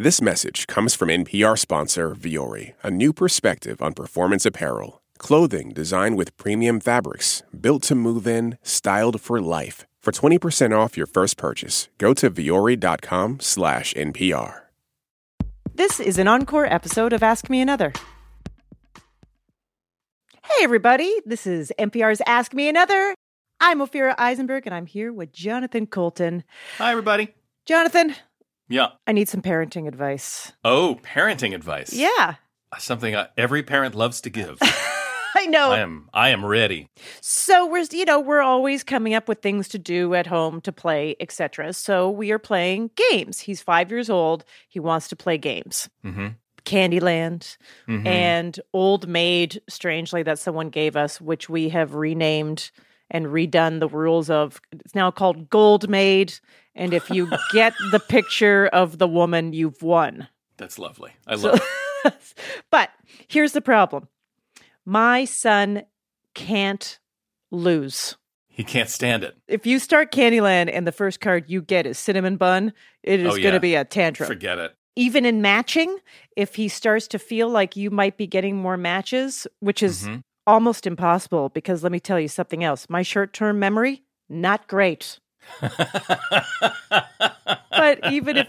This 0.00 0.22
message 0.22 0.68
comes 0.68 0.94
from 0.94 1.08
NPR 1.08 1.58
sponsor 1.58 2.14
Vuori, 2.14 2.74
a 2.84 2.88
new 2.88 3.12
perspective 3.12 3.82
on 3.82 3.94
performance 3.94 4.46
apparel. 4.46 5.02
Clothing 5.18 5.70
designed 5.70 6.16
with 6.16 6.36
premium 6.36 6.78
fabrics, 6.78 7.42
built 7.60 7.82
to 7.88 7.96
move 7.96 8.24
in, 8.24 8.58
styled 8.62 9.20
for 9.20 9.40
life. 9.40 9.86
For 10.00 10.12
20% 10.12 10.70
off 10.70 10.96
your 10.96 11.08
first 11.08 11.36
purchase, 11.36 11.88
go 11.98 12.14
to 12.14 12.30
vuori.com 12.30 13.40
slash 13.40 13.92
NPR. 13.94 14.60
This 15.74 15.98
is 15.98 16.16
an 16.16 16.28
encore 16.28 16.72
episode 16.72 17.12
of 17.12 17.24
Ask 17.24 17.50
Me 17.50 17.60
Another. 17.60 17.92
Hey, 20.44 20.62
everybody. 20.62 21.12
This 21.26 21.44
is 21.44 21.72
NPR's 21.76 22.22
Ask 22.24 22.54
Me 22.54 22.68
Another. 22.68 23.16
I'm 23.60 23.80
Ophira 23.80 24.14
Eisenberg, 24.16 24.64
and 24.64 24.76
I'm 24.76 24.86
here 24.86 25.12
with 25.12 25.32
Jonathan 25.32 25.88
Coulton. 25.88 26.44
Hi, 26.76 26.92
everybody. 26.92 27.34
Jonathan, 27.66 28.14
Yeah. 28.68 28.88
I 29.06 29.12
need 29.12 29.28
some 29.28 29.42
parenting 29.42 29.86
advice. 29.88 30.52
Oh, 30.64 30.98
parenting 31.02 31.54
advice. 31.54 31.92
Yeah, 31.92 32.34
Something 32.78 33.14
uh, 33.14 33.28
every 33.36 33.62
parent 33.62 33.94
loves 33.94 34.20
to 34.22 34.30
give. 34.30 34.58
I 35.34 35.46
know. 35.46 35.70
I 35.70 35.78
am 35.80 36.08
I 36.12 36.28
am 36.30 36.44
ready. 36.44 36.88
So 37.22 37.66
we're, 37.66 37.84
you 37.92 38.04
know, 38.04 38.20
we're 38.20 38.42
always 38.42 38.82
coming 38.84 39.14
up 39.14 39.28
with 39.28 39.40
things 39.40 39.68
to 39.68 39.78
do 39.78 40.14
at 40.14 40.26
home, 40.26 40.60
to 40.62 40.72
play, 40.72 41.16
etc. 41.20 41.72
So 41.72 42.10
we 42.10 42.30
are 42.32 42.38
playing 42.38 42.90
games. 43.10 43.40
He's 43.40 43.62
five 43.62 43.90
years 43.90 44.10
old. 44.10 44.44
He 44.68 44.80
wants 44.80 45.08
to 45.08 45.16
play 45.16 45.38
games. 45.38 45.88
Mhm. 46.04 46.34
Candyland 46.64 47.56
Mhm. 47.88 48.06
and 48.06 48.60
Old 48.74 49.08
Maid, 49.08 49.62
strangely, 49.68 50.22
that 50.24 50.38
someone 50.38 50.68
gave 50.70 50.96
us, 50.96 51.20
which 51.20 51.48
we 51.48 51.70
have 51.70 51.94
renamed 51.94 52.70
and 53.10 53.26
redone 53.26 53.80
the 53.80 53.88
rules 53.88 54.28
of. 54.28 54.60
It's 54.72 54.94
now 54.94 55.10
called 55.10 55.48
Gold 55.48 55.88
Maid. 55.88 56.34
And 56.78 56.94
if 56.94 57.10
you 57.10 57.28
get 57.52 57.74
the 57.90 57.98
picture 58.00 58.68
of 58.68 58.98
the 58.98 59.08
woman, 59.08 59.52
you've 59.52 59.82
won. 59.82 60.28
That's 60.56 60.78
lovely. 60.78 61.10
I 61.26 61.36
So- 61.36 61.48
love 61.50 61.60
it. 62.04 62.14
but 62.70 62.90
here's 63.28 63.52
the 63.52 63.60
problem 63.60 64.08
my 64.86 65.24
son 65.24 65.82
can't 66.34 66.98
lose. 67.50 68.16
He 68.48 68.64
can't 68.64 68.88
stand 68.88 69.22
it. 69.24 69.36
If 69.46 69.66
you 69.66 69.78
start 69.78 70.10
Candyland 70.12 70.70
and 70.72 70.86
the 70.86 70.92
first 70.92 71.20
card 71.20 71.44
you 71.48 71.62
get 71.62 71.86
is 71.86 71.98
Cinnamon 71.98 72.36
Bun, 72.36 72.72
it 73.02 73.20
is 73.20 73.34
Oh, 73.34 73.38
going 73.38 73.54
to 73.54 73.60
be 73.60 73.74
a 73.76 73.84
tantrum. 73.84 74.26
Forget 74.26 74.58
it. 74.58 74.74
Even 74.96 75.24
in 75.24 75.40
matching, 75.42 75.96
if 76.36 76.56
he 76.56 76.68
starts 76.68 77.06
to 77.08 77.18
feel 77.20 77.48
like 77.48 77.76
you 77.76 77.88
might 77.90 78.16
be 78.16 78.26
getting 78.26 78.56
more 78.56 78.76
matches, 78.76 79.46
which 79.60 79.80
is 79.82 80.04
Mhm. 80.08 80.22
almost 80.46 80.86
impossible, 80.88 81.50
because 81.50 81.84
let 81.84 81.92
me 81.92 82.00
tell 82.00 82.18
you 82.18 82.26
something 82.28 82.64
else 82.64 82.86
my 82.88 83.02
short 83.02 83.32
term 83.32 83.58
memory, 83.60 84.02
not 84.28 84.66
great. 84.66 85.20
But 87.76 88.00
even 88.10 88.36
if 88.38 88.48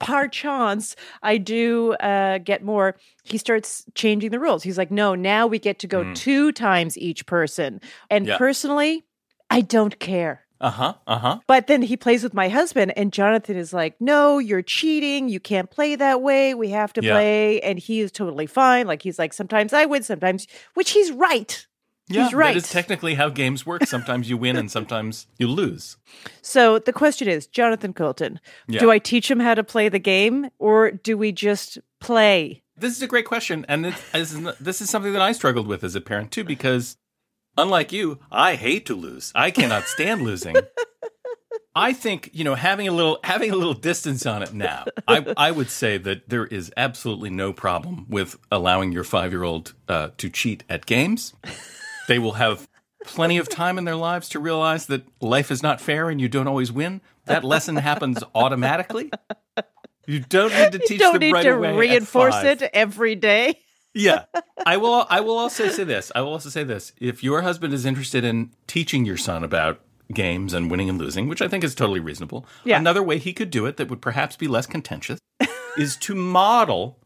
par 0.00 0.26
chance 0.28 0.96
I 1.22 1.38
do 1.38 1.92
uh, 1.94 2.38
get 2.38 2.64
more, 2.64 2.96
he 3.22 3.38
starts 3.38 3.84
changing 3.94 4.30
the 4.32 4.40
rules. 4.40 4.62
He's 4.64 4.78
like, 4.78 4.90
no, 4.90 5.14
now 5.14 5.46
we 5.46 5.58
get 5.58 5.78
to 5.80 5.86
go 5.86 6.02
Mm. 6.04 6.14
two 6.16 6.50
times 6.52 6.98
each 6.98 7.24
person. 7.26 7.80
And 8.10 8.26
Yeah. 8.26 8.36
personally, 8.38 9.04
I 9.50 9.60
don't 9.60 9.98
care. 9.98 10.40
uh-huh. 10.60 10.94
Uh-huh. 11.08 11.38
But 11.48 11.66
then 11.66 11.82
he 11.82 11.96
plays 11.96 12.22
with 12.22 12.34
my 12.34 12.48
husband, 12.48 12.92
and 12.96 13.12
Jonathan 13.12 13.56
is 13.56 13.72
like, 13.72 14.00
No, 14.00 14.38
you're 14.38 14.62
cheating. 14.62 15.28
You 15.28 15.40
can't 15.40 15.68
play 15.70 15.96
that 15.96 16.22
way. 16.22 16.54
We 16.54 16.70
have 16.70 16.92
to 16.94 17.02
Yeah. 17.02 17.14
play. 17.14 17.60
And 17.62 17.78
he 17.80 17.98
is 18.00 18.12
totally 18.12 18.46
fine. 18.46 18.86
Like, 18.86 19.02
he's 19.02 19.18
like, 19.18 19.32
Sometimes 19.32 19.72
I 19.72 19.86
win, 19.86 20.02
sometimes, 20.04 20.46
which 20.74 20.92
he's 20.92 21.10
right. 21.10 21.66
Yeah, 22.12 22.24
He's 22.24 22.34
right. 22.34 22.54
That 22.54 22.64
is 22.64 22.70
technically 22.70 23.14
how 23.14 23.28
games 23.28 23.64
work. 23.66 23.86
Sometimes 23.86 24.28
you 24.28 24.36
win 24.36 24.56
and 24.56 24.70
sometimes 24.78 25.26
you 25.38 25.48
lose. 25.48 25.96
So 26.42 26.78
the 26.78 26.92
question 26.92 27.28
is, 27.28 27.46
Jonathan 27.46 27.92
Coulton, 27.92 28.40
Yeah. 28.68 28.80
do 28.80 28.90
I 28.90 28.98
teach 28.98 29.30
him 29.30 29.40
how 29.40 29.54
to 29.54 29.64
play 29.64 29.88
the 29.88 29.98
game, 29.98 30.48
or 30.58 30.90
do 30.90 31.16
we 31.16 31.32
just 31.32 31.78
play? 32.00 32.62
This 32.76 32.96
is 32.96 33.02
a 33.02 33.06
great 33.06 33.26
question, 33.26 33.64
and 33.68 33.84
this 33.84 34.02
is, 34.14 34.40
this 34.60 34.80
is 34.80 34.90
something 34.90 35.12
that 35.12 35.22
I 35.22 35.32
struggled 35.32 35.66
with 35.66 35.84
as 35.84 35.94
a 35.94 36.00
parent 36.00 36.30
too, 36.32 36.44
because 36.44 36.96
unlike 37.56 37.92
you, 37.92 38.18
I 38.30 38.54
hate 38.56 38.86
to 38.86 38.94
lose. 38.94 39.32
I 39.34 39.50
cannot 39.50 39.84
stand 39.84 40.22
losing. 40.22 40.56
I 41.74 41.94
think 41.94 42.28
you 42.34 42.44
know 42.44 42.54
having 42.54 42.86
a 42.86 42.92
little 42.92 43.18
having 43.24 43.50
a 43.50 43.56
little 43.56 43.72
distance 43.74 44.26
on 44.26 44.42
it 44.42 44.52
now. 44.52 44.84
I 45.08 45.32
I 45.38 45.50
would 45.50 45.70
say 45.70 45.96
that 45.98 46.28
there 46.28 46.44
is 46.46 46.70
absolutely 46.76 47.30
no 47.30 47.54
problem 47.54 48.04
with 48.10 48.36
allowing 48.50 48.92
your 48.92 49.04
five 49.04 49.32
year 49.32 49.42
old 49.42 49.72
uh, 49.88 50.10
to 50.18 50.28
cheat 50.28 50.64
at 50.68 50.84
games. 50.84 51.32
They 52.08 52.18
will 52.18 52.32
have 52.34 52.68
plenty 53.04 53.38
of 53.38 53.48
time 53.48 53.78
in 53.78 53.84
their 53.84 53.96
lives 53.96 54.28
to 54.30 54.38
realize 54.38 54.86
that 54.86 55.02
life 55.20 55.50
is 55.50 55.62
not 55.62 55.80
fair 55.80 56.08
and 56.10 56.20
you 56.20 56.28
don't 56.28 56.46
always 56.48 56.70
win. 56.72 57.00
That 57.26 57.44
lesson 57.44 57.76
happens 57.76 58.22
automatically. 58.34 59.10
You 60.06 60.20
don't 60.20 60.52
need 60.52 60.72
to 60.72 60.78
teach 60.78 60.98
the 61.00 61.04
brighter. 61.04 61.04
you 61.04 61.10
don't 61.10 61.12
them 61.12 61.20
need 61.20 61.32
right 61.32 61.42
to 61.44 61.54
reinforce 61.78 62.42
it 62.42 62.62
every 62.74 63.14
day. 63.14 63.58
Yeah, 63.94 64.24
I 64.64 64.78
will. 64.78 65.06
I 65.10 65.20
will 65.20 65.36
also 65.38 65.68
say 65.68 65.84
this. 65.84 66.10
I 66.14 66.22
will 66.22 66.30
also 66.32 66.48
say 66.48 66.64
this. 66.64 66.92
If 66.98 67.22
your 67.22 67.42
husband 67.42 67.74
is 67.74 67.84
interested 67.84 68.24
in 68.24 68.50
teaching 68.66 69.04
your 69.04 69.18
son 69.18 69.44
about 69.44 69.80
games 70.12 70.54
and 70.54 70.70
winning 70.70 70.88
and 70.88 70.98
losing, 70.98 71.28
which 71.28 71.42
I 71.42 71.46
think 71.48 71.62
is 71.62 71.74
totally 71.74 72.00
reasonable, 72.00 72.46
Yeah. 72.64 72.78
another 72.78 73.02
way 73.02 73.18
he 73.18 73.32
could 73.32 73.50
do 73.50 73.66
it 73.66 73.76
that 73.76 73.88
would 73.90 74.00
perhaps 74.00 74.34
be 74.36 74.48
less 74.48 74.66
contentious 74.66 75.18
is 75.76 75.96
to 75.98 76.14
model 76.14 76.98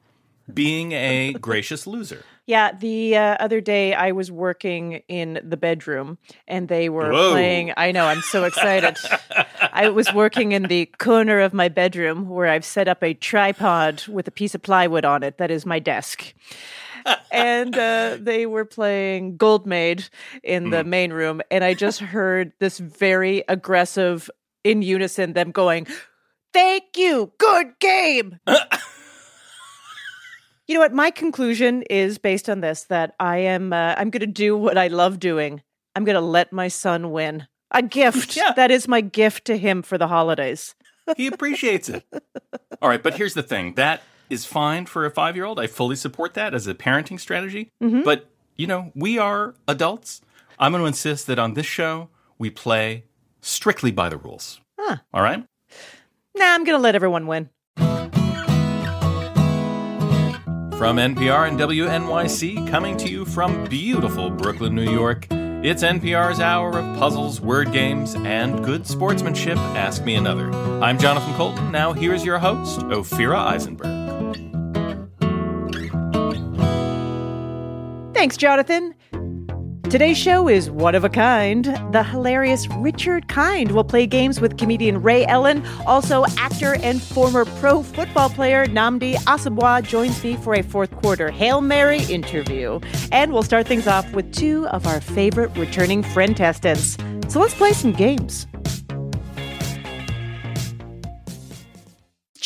being 0.53 0.93
a 0.93 1.33
gracious 1.41 1.87
loser. 1.87 2.25
Yeah, 2.47 2.73
the 2.73 3.17
uh, 3.17 3.37
other 3.41 3.61
day 3.61 3.93
I 3.93 4.12
was 4.12 4.31
working 4.31 5.03
in 5.09 5.41
the 5.43 5.57
bedroom 5.57 6.17
and 6.47 6.69
they 6.69 6.89
were 6.89 7.11
Whoa. 7.11 7.33
playing. 7.33 7.73
I 7.77 7.91
know, 7.91 8.07
I'm 8.07 8.23
so 8.23 8.45
excited. 8.45 8.97
I 9.73 9.89
was 9.89 10.12
working 10.15 10.53
in 10.53 10.65
the 10.65 10.87
corner 10.99 11.41
of 11.41 11.53
my 11.53 11.69
bedroom 11.69 12.29
where 12.29 12.47
I've 12.47 12.65
set 12.65 12.87
up 12.87 13.03
a 13.03 13.15
tripod 13.15 14.07
with 14.07 14.29
a 14.29 14.31
piece 14.31 14.55
of 14.55 14.62
plywood 14.62 15.05
on 15.05 15.25
it. 15.25 15.39
That 15.39 15.51
is 15.51 15.67
my 15.67 15.81
desk. 15.81 16.34
and 17.33 17.77
uh, 17.77 18.17
they 18.21 18.47
were 18.47 18.65
playing 18.65 19.37
Gold 19.37 19.67
Maid 19.67 20.09
in 20.45 20.71
the 20.71 20.84
main 20.84 21.13
room. 21.13 21.43
And 21.51 21.65
I 21.65 21.75
just 21.75 21.99
heard 21.99 22.53
this 22.61 22.78
very 22.78 23.43
aggressive, 23.49 24.31
in 24.63 24.83
unison, 24.83 25.33
them 25.33 25.51
going, 25.51 25.87
Thank 26.53 26.97
you. 26.97 27.33
Good 27.39 27.78
game. 27.81 28.39
You 30.66 30.75
know 30.75 30.81
what? 30.81 30.93
My 30.93 31.10
conclusion 31.10 31.82
is 31.82 32.19
based 32.19 32.49
on 32.49 32.60
this 32.60 32.84
that 32.84 33.15
I 33.21 33.38
am 33.38 33.72
uh, 33.72 33.94
I'm 33.97 34.10
going 34.10 34.21
to 34.21 34.27
do 34.27 34.56
what 34.56 34.77
I 34.77 34.88
love 34.88 35.21
doing. 35.21 35.62
I'm 35.94 36.04
going 36.04 36.15
to 36.15 36.21
let 36.21 36.53
my 36.53 36.69
son 36.69 37.12
win. 37.12 37.47
A 37.71 37.82
gift. 37.82 38.37
Yeah. 38.37 38.53
That 38.54 38.71
is 38.71 38.87
my 38.88 39.00
gift 39.00 39.44
to 39.47 39.56
him 39.56 39.82
for 39.82 39.99
the 39.99 40.09
holidays. 40.09 40.75
He 41.16 41.27
appreciates 41.28 41.88
it. 41.88 42.04
All 42.82 42.88
right, 42.88 43.03
but 43.03 43.15
here's 43.15 43.34
the 43.34 43.43
thing. 43.43 43.75
That 43.75 44.03
is 44.28 44.44
fine 44.44 44.87
for 44.87 45.06
a 45.06 45.10
5-year-old. 45.10 45.60
I 45.60 45.66
fully 45.69 45.97
support 45.97 46.34
that 46.34 46.53
as 46.53 46.66
a 46.66 46.75
parenting 46.75 47.19
strategy. 47.19 47.71
But, 48.03 48.28
you 48.56 48.66
know, 48.66 48.93
we 48.94 49.19
are 49.19 49.54
adults. 49.69 50.21
I'm 50.59 50.72
going 50.72 50.83
to 50.83 50.87
insist 50.87 51.27
that 51.28 51.38
on 51.38 51.54
this 51.54 51.66
show 51.66 52.09
we 52.38 52.50
play 52.50 53.04
strictly 53.41 53.93
by 53.93 54.09
the 54.09 54.16
rules. 54.16 54.60
Huh. 54.78 54.97
All 55.15 55.22
right? 55.22 55.44
Nah, 56.37 56.44
I'm 56.44 56.65
going 56.65 56.77
to 56.77 56.83
let 56.83 56.94
everyone 56.94 57.27
win. 57.27 57.50
From 60.79 60.99
NPR 60.99 61.49
and 61.49 61.59
WNYC, 61.59 62.69
coming 62.69 62.99
to 62.99 63.09
you 63.09 63.25
from 63.25 63.65
beautiful 63.65 64.29
Brooklyn, 64.29 64.75
New 64.75 64.91
York, 64.91 65.27
it's 65.31 65.83
NPR's 65.83 66.39
hour 66.39 66.79
of 66.79 66.99
puzzles, 66.99 67.41
word 67.41 67.73
games, 67.73 68.15
and 68.15 68.63
good 68.63 68.87
sportsmanship. 68.87 69.57
Ask 69.57 70.05
Me 70.05 70.17
Another. 70.17 70.53
I'm 70.83 70.99
Jonathan 70.99 71.35
Coulton. 71.37 71.73
Now 71.73 71.95
here's 71.95 72.27
your 72.27 72.39
host, 72.39 72.81
Ophira 72.81 73.39
Eisenberg. 73.39 73.87
Thanks, 78.15 78.37
Jonathan. 78.37 78.95
Today's 79.89 80.19
show 80.19 80.49
is 80.49 80.69
one 80.69 80.97
of 80.97 81.05
a 81.05 81.09
kind. 81.09 81.67
The 81.93 82.03
hilarious 82.03 82.67
Richard 82.79 83.29
Kind 83.29 83.71
will 83.71 83.85
play 83.85 84.05
games 84.05 84.41
with 84.41 84.59
comedian 84.59 85.01
Ray 85.01 85.25
Ellin. 85.27 85.65
Also, 85.87 86.25
actor 86.39 86.75
and 86.83 87.01
former 87.01 87.45
pro 87.45 87.85
football 87.85 88.29
player 88.29 88.67
Nnamdi 88.67 89.15
Asomugha 89.15 89.87
joins 89.87 90.22
me 90.25 90.37
for 90.39 90.55
a 90.55 90.63
fourth 90.63 90.91
quarter 90.97 91.31
Hail 91.31 91.60
Mary 91.60 92.03
interview. 92.07 92.81
And 93.13 93.33
we'll 93.33 93.45
start 93.45 93.69
things 93.69 93.87
off 93.87 94.13
with 94.13 94.34
two 94.34 94.66
of 94.69 94.89
our 94.89 95.01
favorite 95.01 95.57
returning 95.57 96.03
friend 96.03 96.37
testants. 96.37 96.99
So 97.28 97.39
let's 97.39 97.55
play 97.55 97.72
some 97.72 97.93
games. 97.93 98.49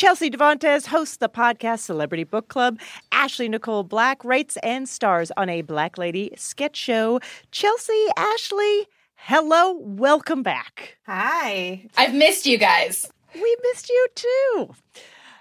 Chelsea 0.00 0.30
Devantez 0.30 0.86
hosts 0.86 1.18
the 1.18 1.28
podcast 1.28 1.80
Celebrity 1.80 2.24
Book 2.24 2.48
Club. 2.48 2.80
Ashley 3.12 3.50
Nicole 3.50 3.82
Black 3.82 4.24
writes 4.24 4.56
and 4.62 4.88
stars 4.88 5.30
on 5.36 5.50
a 5.50 5.60
Black 5.60 5.98
Lady 5.98 6.32
sketch 6.38 6.74
show. 6.74 7.20
Chelsea, 7.50 8.06
Ashley, 8.16 8.86
hello, 9.16 9.76
welcome 9.78 10.42
back. 10.42 10.96
Hi. 11.04 11.86
I've 11.98 12.14
missed 12.14 12.46
you 12.46 12.56
guys. 12.56 13.12
We 13.34 13.56
missed 13.62 13.90
you 13.90 14.06
too. 14.14 14.74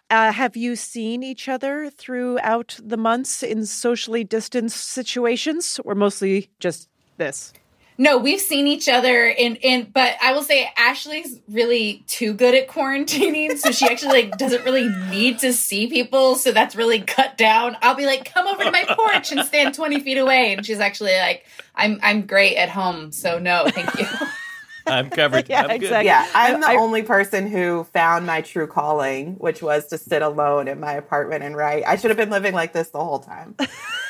Uh, 0.10 0.34
have 0.34 0.58
you 0.58 0.76
seen 0.76 1.24
each 1.24 1.48
other 1.48 1.90
throughout 1.90 2.78
the 2.84 2.98
months 2.98 3.42
in 3.42 3.66
socially 3.66 4.26
distanced 4.26 4.90
situations, 4.90 5.80
or 5.86 5.96
mostly 5.96 6.50
just 6.60 6.90
this? 7.16 7.54
No, 8.02 8.18
we've 8.18 8.40
seen 8.40 8.66
each 8.66 8.88
other 8.88 9.28
in 9.28 9.58
in 9.58 9.92
but 9.94 10.16
I 10.24 10.32
will 10.32 10.42
say 10.42 10.72
Ashley's 10.78 11.42
really 11.50 12.06
too 12.08 12.34
good 12.34 12.56
at 12.56 12.70
quarantining, 12.70 13.58
so 13.58 13.72
she 13.72 13.86
actually 13.86 14.24
like 14.24 14.38
doesn't 14.38 14.64
really 14.64 14.88
need 15.12 15.40
to 15.40 15.52
see 15.52 15.88
people, 15.88 16.36
so 16.36 16.54
that's 16.54 16.78
really 16.78 17.02
cut 17.02 17.38
down. 17.38 17.76
I'll 17.82 17.96
be 17.96 18.06
like, 18.06 18.24
"Come 18.34 18.48
over 18.48 18.64
to 18.64 18.72
my 18.72 18.86
porch 18.88 19.34
and 19.34 19.46
stand 19.46 19.76
20 19.76 20.00
feet 20.00 20.18
away." 20.18 20.54
And 20.54 20.66
she's 20.66 20.80
actually 20.80 21.18
like, 21.18 21.46
"I'm 21.76 22.00
I'm 22.02 22.26
great 22.26 22.56
at 22.56 22.70
home, 22.70 23.12
so 23.12 23.38
no, 23.38 23.66
thank 23.68 23.94
you." 24.00 24.08
I'm 24.88 25.10
covered. 25.10 25.50
Yeah, 25.50 25.64
I'm 25.64 25.68
good. 25.68 25.84
exactly. 25.84 26.06
Yeah, 26.08 26.26
I'm 26.34 26.62
the 26.62 26.68
I- 26.70 26.76
only 26.78 27.04
person 27.04 27.48
who 27.48 27.84
found 27.84 28.26
my 28.26 28.40
true 28.42 28.66
calling, 28.66 29.34
which 29.36 29.62
was 29.62 29.88
to 29.88 29.98
sit 29.98 30.22
alone 30.22 30.70
in 30.70 30.80
my 30.80 30.94
apartment 30.94 31.44
and 31.44 31.56
write. 31.56 31.84
I 31.86 31.98
should 31.98 32.12
have 32.12 32.18
been 32.18 32.30
living 32.32 32.54
like 32.54 32.72
this 32.72 32.90
the 32.90 33.04
whole 33.04 33.20
time. 33.20 33.56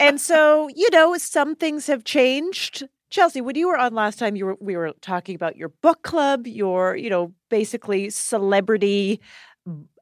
and 0.00 0.20
so 0.20 0.68
you 0.74 0.88
know 0.92 1.16
some 1.16 1.54
things 1.54 1.86
have 1.86 2.04
changed. 2.04 2.84
Chelsea 3.10 3.40
when 3.40 3.56
you 3.56 3.68
were 3.68 3.78
on 3.78 3.94
last 3.94 4.18
time 4.18 4.36
you 4.36 4.46
were 4.46 4.56
we 4.60 4.76
were 4.76 4.92
talking 5.00 5.34
about 5.34 5.56
your 5.56 5.70
book 5.80 6.02
club 6.02 6.46
your 6.46 6.94
you 6.94 7.08
know 7.08 7.32
basically 7.48 8.10
celebrity 8.10 9.20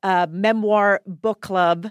uh, 0.02 0.26
memoir 0.30 1.00
book 1.06 1.40
club. 1.40 1.90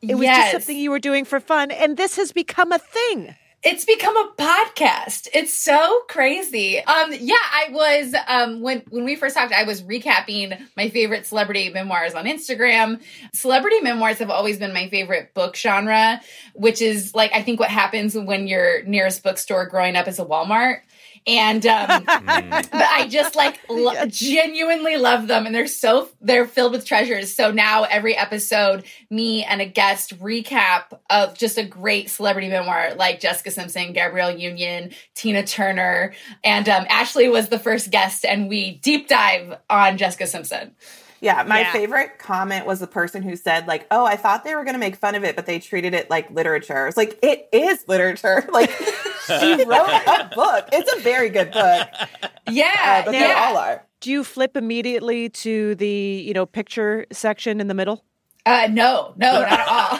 It 0.00 0.16
was 0.16 0.26
just 0.26 0.52
something 0.52 0.76
you 0.76 0.90
were 0.90 0.98
doing 0.98 1.24
for 1.24 1.40
fun 1.40 1.70
and 1.70 1.96
this 1.96 2.16
has 2.16 2.30
become 2.30 2.72
a 2.72 2.78
thing 2.78 3.34
It's 3.66 3.86
become 3.86 4.14
a 4.14 4.30
podcast. 4.36 5.28
It's 5.32 5.50
so 5.50 6.02
crazy. 6.10 6.84
Um, 6.84 7.14
yeah, 7.18 7.34
I 7.36 7.68
was 7.70 8.14
um 8.28 8.60
when 8.60 8.82
when 8.90 9.04
we 9.04 9.16
first 9.16 9.34
talked, 9.34 9.54
I 9.54 9.64
was 9.64 9.82
recapping 9.82 10.60
my 10.76 10.90
favorite 10.90 11.24
celebrity 11.24 11.70
memoirs 11.70 12.12
on 12.14 12.26
Instagram. 12.26 13.00
Celebrity 13.32 13.80
memoirs 13.80 14.18
have 14.18 14.28
always 14.28 14.58
been 14.58 14.74
my 14.74 14.90
favorite 14.90 15.32
book 15.32 15.56
genre, 15.56 16.20
which 16.52 16.82
is 16.82 17.14
like 17.14 17.32
I 17.32 17.42
think 17.42 17.58
what 17.58 17.70
happens 17.70 18.14
when 18.14 18.46
your 18.46 18.82
nearest 18.82 19.22
bookstore 19.22 19.64
growing 19.64 19.96
up 19.96 20.08
is 20.08 20.18
a 20.18 20.26
Walmart. 20.26 20.80
And 21.26 21.64
um, 21.66 22.04
but 22.06 22.74
I 22.74 23.06
just 23.08 23.34
like 23.34 23.60
lo- 23.68 24.04
genuinely 24.08 24.96
love 24.96 25.26
them, 25.26 25.46
and 25.46 25.54
they're 25.54 25.66
so 25.66 26.10
they're 26.20 26.46
filled 26.46 26.72
with 26.72 26.84
treasures. 26.84 27.34
So 27.34 27.50
now 27.50 27.84
every 27.84 28.16
episode, 28.16 28.84
me 29.10 29.42
and 29.44 29.60
a 29.60 29.66
guest 29.66 30.18
recap 30.20 30.98
of 31.08 31.36
just 31.36 31.56
a 31.56 31.64
great 31.64 32.10
celebrity 32.10 32.48
memoir, 32.48 32.94
like 32.94 33.20
Jessica 33.20 33.50
Simpson, 33.50 33.92
Gabrielle 33.92 34.36
Union, 34.36 34.90
Tina 35.14 35.44
Turner, 35.44 36.14
and 36.42 36.68
um, 36.68 36.86
Ashley 36.88 37.28
was 37.28 37.48
the 37.48 37.58
first 37.58 37.90
guest, 37.90 38.24
and 38.24 38.48
we 38.48 38.72
deep 38.78 39.08
dive 39.08 39.58
on 39.70 39.96
Jessica 39.96 40.26
Simpson. 40.26 40.74
Yeah, 41.20 41.42
my 41.44 41.60
Yeah. 41.60 41.72
favorite 41.72 42.18
comment 42.18 42.66
was 42.66 42.80
the 42.80 42.86
person 42.86 43.22
who 43.22 43.36
said, 43.36 43.66
like, 43.66 43.86
oh, 43.90 44.04
I 44.04 44.16
thought 44.16 44.44
they 44.44 44.54
were 44.54 44.64
going 44.64 44.74
to 44.74 44.80
make 44.80 44.96
fun 44.96 45.14
of 45.14 45.24
it, 45.24 45.36
but 45.36 45.46
they 45.46 45.58
treated 45.58 45.94
it 45.94 46.10
like 46.10 46.30
literature. 46.30 46.86
It's 46.86 46.96
like, 46.96 47.18
it 47.22 47.48
is 47.52 47.84
literature. 47.88 48.46
Like, 48.52 48.70
she 48.70 49.54
wrote 49.64 49.88
a 50.06 50.30
book. 50.34 50.68
It's 50.72 50.92
a 50.92 51.00
very 51.00 51.30
good 51.30 51.50
book, 51.52 51.88
Yeah, 52.50 52.72
uh, 52.76 53.04
but 53.06 53.12
they 53.12 53.32
all 53.32 53.56
are. 53.56 53.86
do 54.00 54.10
you 54.10 54.22
flip 54.22 54.54
immediately 54.56 55.30
to 55.30 55.74
the 55.76 56.22
you 56.26 56.34
know 56.34 56.44
picture 56.44 57.06
section 57.10 57.58
in 57.60 57.68
the 57.68 57.74
middle 57.74 58.04
Uh, 58.44 58.68
no, 58.70 59.14
no, 59.16 59.40
not 59.40 59.48
at 59.60 59.66
all. 59.66 59.98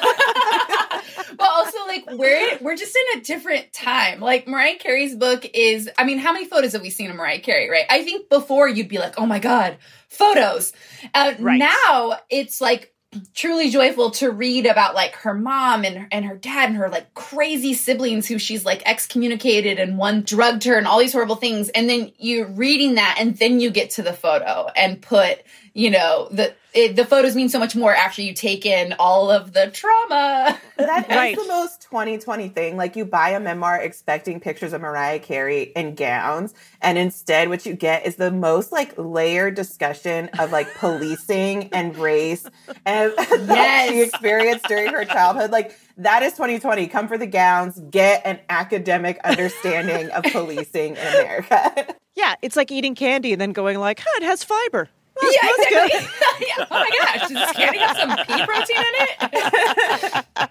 Like 1.96 2.18
we're 2.18 2.58
we're 2.60 2.76
just 2.76 2.96
in 2.96 3.18
a 3.20 3.22
different 3.22 3.72
time. 3.72 4.20
Like 4.20 4.46
Mariah 4.46 4.76
Carey's 4.78 5.14
book 5.14 5.46
is. 5.54 5.88
I 5.98 6.04
mean, 6.04 6.18
how 6.18 6.32
many 6.32 6.46
photos 6.46 6.72
have 6.72 6.82
we 6.82 6.90
seen 6.90 7.10
of 7.10 7.16
Mariah 7.16 7.40
Carey? 7.40 7.70
Right. 7.70 7.86
I 7.88 8.04
think 8.04 8.28
before 8.28 8.68
you'd 8.68 8.88
be 8.88 8.98
like, 8.98 9.14
oh 9.18 9.26
my 9.26 9.38
god, 9.38 9.78
photos. 10.08 10.72
Uh, 11.12 11.34
Right. 11.38 11.58
Now 11.58 12.18
it's 12.30 12.60
like 12.60 12.94
truly 13.34 13.70
joyful 13.70 14.10
to 14.10 14.30
read 14.30 14.66
about 14.66 14.94
like 14.94 15.14
her 15.16 15.34
mom 15.34 15.84
and 15.84 16.06
and 16.10 16.24
her 16.24 16.36
dad 16.36 16.68
and 16.68 16.78
her 16.78 16.88
like 16.88 17.14
crazy 17.14 17.74
siblings 17.74 18.26
who 18.26 18.38
she's 18.38 18.64
like 18.64 18.82
excommunicated 18.86 19.78
and 19.78 19.98
one 19.98 20.22
drugged 20.22 20.64
her 20.64 20.76
and 20.76 20.86
all 20.86 20.98
these 20.98 21.12
horrible 21.12 21.36
things 21.36 21.68
and 21.70 21.88
then 21.88 22.12
you're 22.18 22.48
reading 22.48 22.96
that 22.96 23.16
and 23.20 23.36
then 23.38 23.60
you 23.60 23.70
get 23.70 23.90
to 23.90 24.02
the 24.02 24.12
photo 24.12 24.68
and 24.76 25.00
put 25.00 25.42
you 25.74 25.90
know 25.90 26.28
the 26.30 26.54
it, 26.74 26.96
the 26.96 27.04
photos 27.04 27.34
mean 27.36 27.48
so 27.48 27.58
much 27.58 27.76
more 27.76 27.94
after 27.94 28.20
you 28.20 28.34
take 28.34 28.66
in 28.66 28.94
all 28.98 29.30
of 29.30 29.52
the 29.52 29.68
trauma 29.70 30.58
That 30.76 31.08
is 31.10 31.16
Right. 31.16 31.36
the 31.36 31.46
most 31.46 31.82
2020 31.82 32.48
thing. 32.48 32.76
Like, 32.76 32.96
you 32.96 33.04
buy 33.04 33.30
a 33.30 33.40
memoir 33.40 33.76
expecting 33.80 34.40
pictures 34.40 34.72
of 34.72 34.80
Mariah 34.80 35.20
Carey 35.20 35.62
in 35.76 35.94
gowns, 35.94 36.52
and 36.80 36.98
instead, 36.98 37.48
what 37.48 37.64
you 37.64 37.74
get 37.74 38.04
is 38.06 38.16
the 38.16 38.30
most 38.32 38.72
like 38.72 38.92
layered 38.98 39.54
discussion 39.54 40.28
of 40.38 40.50
like 40.52 40.66
policing 40.78 41.68
and 41.72 41.96
race 41.96 42.44
and 42.84 43.12
that 43.16 43.46
Yes. 43.48 43.90
she 43.90 44.00
experienced 44.02 44.64
during 44.66 44.92
her 44.92 45.04
childhood. 45.04 45.50
Like, 45.52 45.78
that 45.98 46.22
is 46.24 46.32
2020. 46.32 46.88
Come 46.88 47.06
for 47.06 47.16
the 47.18 47.26
gowns, 47.26 47.78
get 47.90 48.22
an 48.24 48.40
academic 48.48 49.18
understanding 49.22 50.10
of 50.10 50.24
policing 50.32 50.96
in 50.96 51.06
America. 51.06 51.94
yeah 52.16 52.34
it's 52.42 52.56
like 52.56 52.70
eating 52.72 52.94
candy 52.94 53.32
and 53.32 53.40
then 53.40 53.52
going 53.52 53.78
like 53.78 54.00
huh 54.00 54.16
it 54.16 54.24
has 54.24 54.42
fiber 54.44 54.88
yeah 55.22 55.50
exactly 55.58 56.08
yeah. 56.46 56.54
oh 56.58 56.66
my 56.70 56.90
gosh 56.98 57.22
is 57.24 57.28
this 57.30 57.52
candy 57.52 57.78
have 57.78 57.96
some 57.96 58.16
pea 58.26 58.44
protein 58.46 58.76
in 58.76 58.94
it 59.00 60.50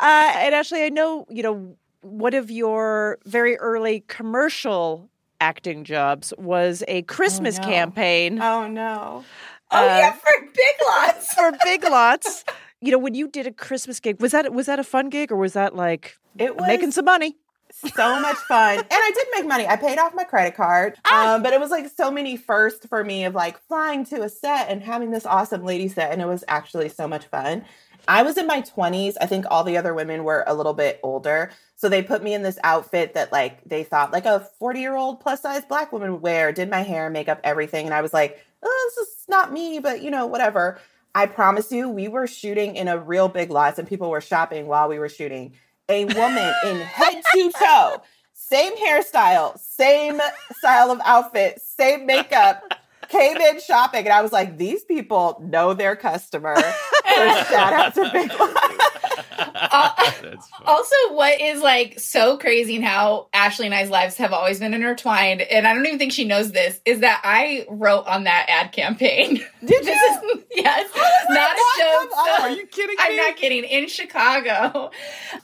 Uh, 0.00 0.32
and 0.36 0.54
actually, 0.54 0.84
I 0.84 0.88
know 0.90 1.26
you 1.28 1.42
know 1.42 1.76
one 2.02 2.34
of 2.34 2.50
your 2.50 3.18
very 3.26 3.56
early 3.58 4.04
commercial 4.06 5.08
acting 5.40 5.84
jobs 5.84 6.32
was 6.38 6.84
a 6.88 7.02
Christmas 7.02 7.58
no. 7.58 7.64
campaign 7.64 8.40
oh 8.40 8.66
no. 8.68 9.24
oh 9.70 9.78
Uh, 9.78 9.84
yeah 9.84 10.12
for 10.12 10.30
big 10.40 10.76
lots 10.86 11.34
for 11.34 11.52
Big 11.64 11.82
Lots. 11.90 12.44
You 12.80 12.92
know, 12.92 12.98
when 12.98 13.14
you 13.14 13.26
did 13.28 13.46
a 13.48 13.52
Christmas 13.52 13.98
gig, 13.98 14.20
was 14.20 14.30
that 14.32 14.52
was 14.52 14.66
that 14.66 14.78
a 14.78 14.84
fun 14.84 15.08
gig 15.08 15.32
or 15.32 15.36
was 15.36 15.52
that 15.54 15.74
like 15.74 16.16
It 16.38 16.56
was 16.56 16.66
making 16.68 16.92
some 16.92 17.04
money? 17.04 17.36
So 17.72 18.20
much 18.20 18.36
fun. 18.36 18.78
And 18.78 18.86
I 18.90 19.12
did 19.14 19.26
make 19.32 19.46
money. 19.46 19.66
I 19.66 19.76
paid 19.76 19.98
off 19.98 20.14
my 20.14 20.24
credit 20.24 20.54
card. 20.54 20.94
Um, 21.10 21.42
but 21.42 21.52
it 21.52 21.60
was 21.60 21.70
like 21.70 21.88
so 21.88 22.10
many 22.10 22.36
firsts 22.36 22.86
for 22.86 23.04
me 23.04 23.24
of 23.24 23.34
like 23.34 23.58
flying 23.66 24.04
to 24.06 24.22
a 24.22 24.28
set 24.28 24.68
and 24.68 24.82
having 24.82 25.10
this 25.10 25.26
awesome 25.26 25.64
lady 25.64 25.88
set. 25.88 26.12
And 26.12 26.20
it 26.20 26.26
was 26.26 26.44
actually 26.48 26.88
so 26.88 27.06
much 27.08 27.26
fun. 27.26 27.64
I 28.06 28.22
was 28.22 28.38
in 28.38 28.46
my 28.46 28.62
20s. 28.62 29.16
I 29.20 29.26
think 29.26 29.44
all 29.50 29.64
the 29.64 29.76
other 29.76 29.92
women 29.92 30.24
were 30.24 30.42
a 30.46 30.54
little 30.54 30.74
bit 30.74 30.98
older. 31.02 31.50
So 31.76 31.88
they 31.88 32.02
put 32.02 32.22
me 32.22 32.34
in 32.34 32.42
this 32.42 32.58
outfit 32.64 33.14
that 33.14 33.30
like 33.30 33.62
they 33.64 33.84
thought 33.84 34.12
like 34.12 34.24
a 34.24 34.40
40 34.58 34.80
year 34.80 34.96
old 34.96 35.20
plus 35.20 35.42
size 35.42 35.64
black 35.64 35.92
woman 35.92 36.12
would 36.12 36.22
wear, 36.22 36.52
did 36.52 36.70
my 36.70 36.80
hair, 36.80 37.10
makeup, 37.10 37.40
everything. 37.44 37.84
And 37.84 37.94
I 37.94 38.00
was 38.00 38.14
like, 38.14 38.44
oh, 38.62 38.90
this 38.96 39.08
is 39.08 39.24
not 39.28 39.52
me, 39.52 39.78
but 39.78 40.02
you 40.02 40.10
know, 40.10 40.26
whatever. 40.26 40.80
I 41.14 41.26
promise 41.26 41.70
you, 41.70 41.88
we 41.88 42.08
were 42.08 42.26
shooting 42.26 42.76
in 42.76 42.88
a 42.88 42.98
real 42.98 43.28
big 43.28 43.50
lots 43.50 43.78
and 43.78 43.88
people 43.88 44.10
were 44.10 44.20
shopping 44.20 44.66
while 44.66 44.88
we 44.88 44.98
were 44.98 45.08
shooting. 45.08 45.52
A 45.90 46.04
woman 46.04 46.52
in 46.66 46.76
head 46.80 47.22
to 47.32 47.50
toe, 47.58 48.02
same 48.34 48.76
hairstyle, 48.76 49.58
same 49.58 50.20
style 50.58 50.90
of 50.90 51.00
outfit, 51.02 51.60
same 51.62 52.04
makeup, 52.04 52.62
came 53.08 53.36
in 53.36 53.60
shopping. 53.60 54.04
And 54.04 54.12
I 54.12 54.22
was 54.22 54.32
like, 54.32 54.58
these 54.58 54.84
people 54.84 55.42
know 55.44 55.74
their 55.74 55.96
customer. 55.96 56.56
So 57.08 57.26
shout 57.44 57.72
out 57.72 57.94
to 57.94 58.10
Big 58.12 58.30
Lots. 58.38 58.54
That's. 60.22 60.50
Also, 60.64 60.94
what 61.10 61.40
is 61.40 61.62
like 61.62 61.98
so 61.98 62.36
crazy 62.38 62.76
and 62.76 62.84
how 62.84 63.28
Ashley 63.32 63.66
and 63.66 63.74
I's 63.74 63.90
lives 63.90 64.16
have 64.16 64.32
always 64.32 64.58
been 64.58 64.74
intertwined, 64.74 65.42
and 65.42 65.66
I 65.66 65.74
don't 65.74 65.86
even 65.86 65.98
think 65.98 66.12
she 66.12 66.24
knows 66.24 66.52
this, 66.52 66.80
is 66.84 67.00
that 67.00 67.20
I 67.24 67.66
wrote 67.68 68.06
on 68.06 68.24
that 68.24 68.46
ad 68.48 68.72
campaign. 68.72 69.36
Did 69.64 69.84
this 69.84 69.86
you? 69.86 70.30
is 70.30 70.44
yes, 70.54 70.90
not 71.28 71.28
a 71.28 71.34
not 71.34 71.56
joke. 71.78 72.10
come 72.10 72.34
up? 72.34 72.40
Are 72.40 72.50
you 72.50 72.66
kidding 72.66 72.96
me? 72.96 72.96
I'm 72.98 73.16
not 73.16 73.36
kidding. 73.36 73.64
In 73.64 73.88
Chicago, 73.88 74.90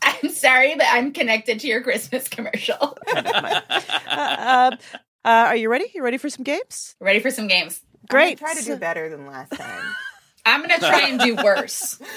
I'm 0.02 0.30
sorry, 0.30 0.74
but 0.76 0.86
I'm 0.90 1.12
connected 1.12 1.60
to 1.60 1.66
your 1.66 1.82
Christmas 1.82 2.28
commercial. 2.28 2.96
Uh, 3.14 3.60
uh, 4.08 4.76
uh, 5.24 5.28
are 5.48 5.56
you 5.56 5.70
ready? 5.70 5.86
You 5.94 6.02
ready 6.02 6.18
for 6.18 6.30
some 6.30 6.44
games? 6.44 6.96
Ready 7.00 7.20
for 7.20 7.30
some 7.30 7.46
games? 7.46 7.80
Great. 8.08 8.38
Try 8.38 8.54
to 8.54 8.64
do 8.64 8.76
better 8.76 9.08
than 9.08 9.26
last 9.26 9.52
time. 9.52 9.94
I'm 10.46 10.60
gonna 10.60 10.78
try 10.78 11.08
and 11.08 11.18
do 11.18 11.36
worse. 11.36 11.98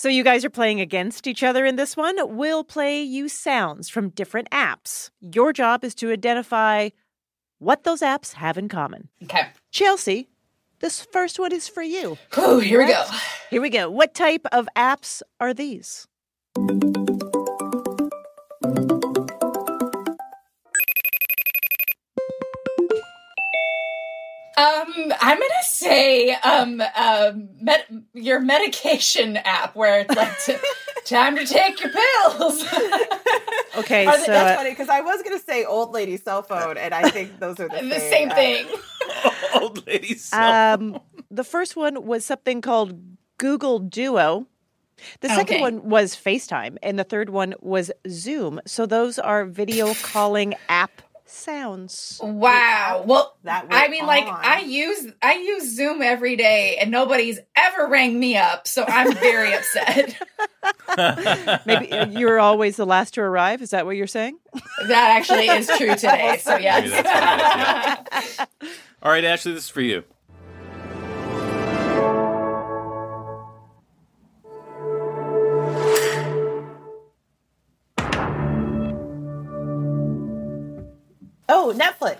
So 0.00 0.08
you 0.08 0.24
guys 0.24 0.46
are 0.46 0.50
playing 0.50 0.80
against 0.80 1.26
each 1.26 1.42
other 1.42 1.66
in 1.66 1.76
this 1.76 1.94
one. 1.94 2.16
We'll 2.34 2.64
play 2.64 3.02
you 3.02 3.28
sounds 3.28 3.90
from 3.90 4.08
different 4.08 4.48
apps. 4.48 5.10
Your 5.20 5.52
job 5.52 5.84
is 5.84 5.94
to 5.96 6.10
identify 6.10 6.88
what 7.58 7.84
those 7.84 8.00
apps 8.00 8.32
have 8.32 8.56
in 8.56 8.70
common. 8.70 9.10
Okay. 9.24 9.48
Chelsea, 9.70 10.30
this 10.78 11.04
first 11.12 11.38
one 11.38 11.52
is 11.52 11.68
for 11.68 11.82
you. 11.82 12.16
Whew, 12.32 12.60
here 12.60 12.78
we 12.78 12.86
go. 12.86 13.04
Here 13.50 13.60
we 13.60 13.68
go. 13.68 13.90
What 13.90 14.14
type 14.14 14.46
of 14.52 14.70
apps 14.74 15.20
are 15.38 15.52
these? 15.52 16.08
Um, 24.60 25.12
I'm 25.20 25.38
gonna 25.38 25.64
say 25.64 26.32
um, 26.34 26.82
um, 26.96 27.48
med- 27.60 28.04
your 28.12 28.40
medication 28.40 29.36
app 29.38 29.74
where 29.74 30.00
it's 30.00 30.14
like 30.14 30.32
t- 30.44 30.56
time 31.06 31.36
to 31.36 31.46
take 31.46 31.80
your 31.82 31.92
pills. 31.92 32.64
Okay, 33.78 34.04
Are 34.04 34.16
they- 34.18 34.24
so 34.24 34.32
that's 34.32 34.50
uh, 34.50 34.56
funny 34.56 34.70
because 34.70 34.88
I 34.88 35.00
was 35.00 35.22
going 35.22 35.38
to 35.38 35.44
say 35.44 35.64
old 35.64 35.92
lady 35.92 36.16
cell 36.16 36.42
phone, 36.42 36.76
and 36.76 36.92
I 36.92 37.08
think 37.08 37.38
those 37.38 37.60
are 37.60 37.68
the, 37.68 37.76
the 37.88 38.00
same, 38.00 38.28
same 38.28 38.30
uh, 38.30 38.34
thing. 38.34 38.66
Old 39.54 39.86
lady 39.86 40.14
cell 40.16 40.74
um, 40.74 41.00
the 41.30 41.44
first 41.44 41.76
one 41.76 42.04
was 42.04 42.26
something 42.26 42.62
called 42.62 43.00
Google 43.38 43.78
Duo. 43.78 44.46
The 45.20 45.28
second 45.28 45.54
Okay. 45.54 45.60
one 45.62 45.88
was 45.88 46.16
FaceTime, 46.16 46.78
and 46.82 46.98
the 46.98 47.04
third 47.04 47.30
one 47.30 47.54
was 47.60 47.92
Zoom. 48.08 48.60
So 48.66 48.86
those 48.86 49.20
are 49.20 49.44
video 49.46 49.94
calling 50.02 50.54
app 50.68 51.00
sounds. 51.30 52.20
Wow. 52.22 53.04
Well, 53.06 53.36
That 53.44 53.66
I 53.70 53.80
went 53.80 53.90
mean, 53.90 54.06
like. 54.06 54.24
I 54.26 54.60
use 54.60 55.06
I 55.22 55.34
use 55.34 55.74
Zoom 55.74 56.02
every 56.02 56.36
day, 56.36 56.76
and 56.80 56.90
nobody's 56.90 57.38
ever 57.56 57.86
rang 57.88 58.18
me 58.18 58.36
up, 58.36 58.66
so 58.66 58.84
I'm 58.86 59.14
very 59.14 59.54
upset. 59.56 60.16
Maybe 61.66 61.92
uh, 61.92 62.06
you're 62.08 62.38
always 62.40 62.76
the 62.76 62.86
last 62.86 63.14
to 63.14 63.20
arrive. 63.22 63.62
Is 63.62 63.70
that 63.70 63.86
what 63.86 63.96
you're 63.96 64.06
saying? 64.06 64.38
That 64.88 65.16
actually 65.16 65.46
is 65.48 65.66
true 65.66 65.94
today. 65.96 66.38
So 66.42 66.56
yes. 66.56 66.90
that's 66.90 68.38
what 68.38 68.48
it 68.48 68.62
is, 68.62 68.72
All 69.02 69.10
right, 69.10 69.24
Ashley, 69.24 69.52
this 69.52 69.64
is 69.64 69.70
for 69.70 69.80
you. 69.80 70.04
Oh, 81.52 81.74
Netflix. 81.76 82.18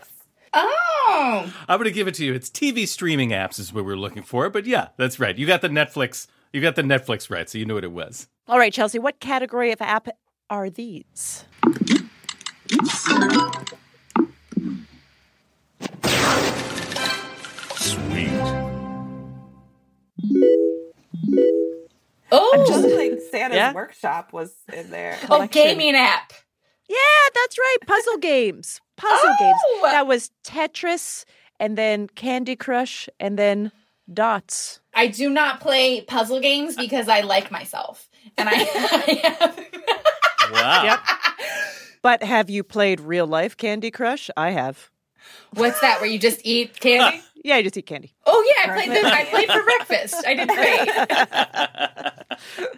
oh, 0.53 1.53
I'm 1.69 1.79
going 1.79 1.89
to 1.89 1.95
give 1.95 2.09
it 2.09 2.15
to 2.17 2.25
you. 2.25 2.35
It's 2.35 2.51
TV 2.51 2.87
streaming 2.89 3.31
apps 3.31 3.61
is 3.61 3.73
what 3.73 3.85
we're 3.85 3.95
looking 3.97 4.25
for, 4.25 4.51
but 4.51 4.67
yeah, 4.67 4.89
that's 4.97 5.21
right. 5.21 5.39
You 5.39 5.47
got 5.47 5.61
the 5.61 5.69
Netflix. 5.69 6.27
You 6.53 6.61
got 6.61 6.75
the 6.75 6.83
Netflix 6.83 7.31
right, 7.31 7.49
so 7.49 7.57
you 7.57 7.65
knew 7.65 7.75
what 7.75 7.85
it 7.85 7.93
was. 7.93 8.27
All 8.49 8.59
right, 8.59 8.73
Chelsea, 8.73 8.99
what 8.99 9.21
category 9.21 9.71
of 9.71 9.81
app 9.81 10.09
are 10.51 10.69
these? 10.69 11.45
Sweet. 17.77 18.31
oh, 22.33 22.55
I'm 22.55 22.67
Just 22.67 22.97
like 22.97 23.21
Santa's 23.31 23.57
Yeah. 23.57 23.73
workshop 23.73 24.33
was 24.33 24.55
in 24.73 24.91
there. 24.91 25.17
oh, 25.25 25.27
collection. 25.27 25.49
gaming 25.63 25.95
app. 25.95 26.33
Yeah, 26.89 26.97
that's 27.35 27.59
right. 27.59 27.77
Puzzle 27.87 28.19
games. 28.19 28.81
Puzzle 29.01 29.35
games. 29.39 29.59
Oh! 29.67 29.81
That 29.85 30.07
was 30.07 30.31
Tetris 30.45 31.25
and 31.59 31.77
then 31.79 32.09
Candy 32.09 32.57
Crush 32.57 33.09
and 33.19 33.39
then 33.39 33.73
Dots. 34.13 34.81
I 34.95 35.07
do 35.07 35.31
not 35.31 35.61
play 35.61 36.01
puzzle 36.01 36.41
games 36.41 36.75
because 36.77 37.09
I 37.09 37.21
like 37.21 37.51
myself, 37.51 38.09
and 38.37 38.49
I, 38.49 38.53
I 38.55 39.21
have. 39.25 39.67
Wow. 40.53 40.83
Yep. 40.85 41.01
But 42.03 42.23
have 42.25 42.51
you 42.51 42.65
played 42.65 42.99
real 43.01 43.27
life 43.27 43.57
Candy 43.57 43.91
Crush? 43.91 44.31
I 44.37 44.51
have. 44.51 44.91
What's 45.55 45.81
that? 45.81 46.01
Where 46.01 46.11
you 46.11 46.19
just 46.19 46.41
eat 46.45 46.81
candy? 46.81 47.23
Yeah, 47.45 47.57
I 47.57 47.63
just 47.63 47.77
eat 47.77 47.87
candy. 47.87 48.15
Oh 48.27 48.55
yeah, 48.57 48.73
I 48.73 48.75
played 48.75 48.91
this. 48.91 49.05
I 49.05 49.25
played 49.27 49.51
for 49.51 49.63
breakfast. 49.63 50.15
I 50.27 50.35
did 50.35 50.49
great. 52.59 52.69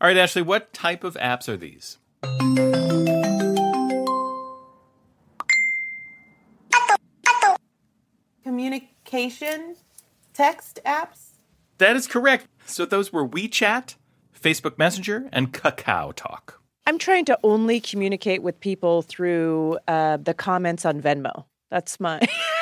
All 0.00 0.08
right, 0.08 0.16
Ashley, 0.16 0.42
what 0.42 0.72
type 0.72 1.04
of 1.04 1.14
apps 1.14 1.48
are 1.48 1.56
these? 1.56 1.98
Communication 8.58 9.76
text 10.32 10.80
apps. 10.84 11.34
That 11.78 11.94
is 11.94 12.08
correct. 12.08 12.48
So 12.66 12.84
those 12.84 13.12
were 13.12 13.24
WeChat, 13.24 13.94
Facebook 14.36 14.76
Messenger, 14.76 15.28
and 15.30 15.52
Kakao 15.52 16.12
Talk. 16.12 16.60
I'm 16.84 16.98
trying 16.98 17.24
to 17.26 17.38
only 17.44 17.78
communicate 17.78 18.42
with 18.42 18.58
people 18.58 19.02
through 19.02 19.78
uh, 19.86 20.16
the 20.16 20.34
comments 20.34 20.84
on 20.84 21.00
Venmo. 21.00 21.44
That's 21.70 22.00
my. 22.00 22.20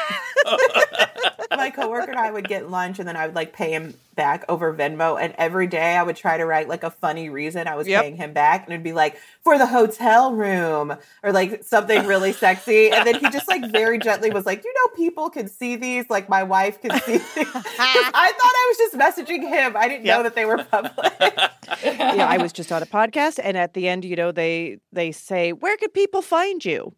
My 1.67 1.71
coworker 1.71 2.11
and 2.11 2.19
I 2.21 2.31
would 2.31 2.49
get 2.49 2.71
lunch 2.71 2.99
and 2.99 3.07
then 3.09 3.17
I 3.17 3.27
would 3.27 3.35
like 3.35 3.53
pay 3.53 3.73
him 3.73 3.95
back 4.15 4.45
over 4.49 4.73
Venmo. 4.73 5.21
And 5.21 5.35
every 5.37 5.67
day 5.67 5.95
I 5.97 6.03
would 6.03 6.17
try 6.17 6.37
to 6.39 6.47
write 6.47 6.69
like 6.69 6.83
a 6.83 6.91
funny 6.91 7.29
reason 7.29 7.67
I 7.69 7.75
was 7.77 7.87
Yep. 7.87 8.03
paying 8.03 8.17
him 8.17 8.33
back. 8.33 8.65
And 8.65 8.73
it'd 8.73 8.83
be 8.85 8.93
like, 8.95 9.19
for 9.45 9.59
the 9.59 9.67
hotel 9.67 10.33
room 10.33 10.97
or 11.23 11.33
like 11.33 11.63
something 11.65 12.07
really 12.07 12.33
sexy. 12.33 12.91
And 12.91 13.07
then 13.07 13.17
he 13.21 13.29
just 13.31 13.47
like 13.49 13.71
very 13.71 13.99
gently 13.99 14.31
was 14.31 14.47
like, 14.47 14.65
you 14.65 14.73
know, 14.73 14.95
people 14.97 15.29
can 15.29 15.49
see 15.49 15.77
these. 15.77 16.09
Like 16.09 16.29
my 16.29 16.43
wife 16.45 16.81
can 16.81 16.99
see 17.01 17.19
these. 17.19 17.23
'Cause 17.35 17.65
I 17.77 18.33
thought 18.33 18.55
I 18.55 18.67
was 18.69 18.77
just 18.79 18.95
messaging 18.95 19.43
him. 19.43 19.77
I 19.77 19.89
didn't 19.89 20.05
know 20.05 20.23
that 20.23 20.35
they 20.35 20.45
were 20.47 20.65
public. 20.65 21.13
yeah, 21.85 22.27
I 22.29 22.39
was 22.39 22.53
just 22.53 22.73
on 22.73 22.83
a 22.83 22.87
podcast, 22.87 23.39
and 23.43 23.57
at 23.57 23.75
the 23.75 23.89
end, 23.89 24.05
you 24.05 24.17
know, 24.17 24.33
they 24.33 24.79
they 24.93 25.13
say, 25.13 25.53
"Where 25.53 25.77
could 25.77 25.93
people 25.93 26.23
find 26.23 26.65
you?" 26.65 26.95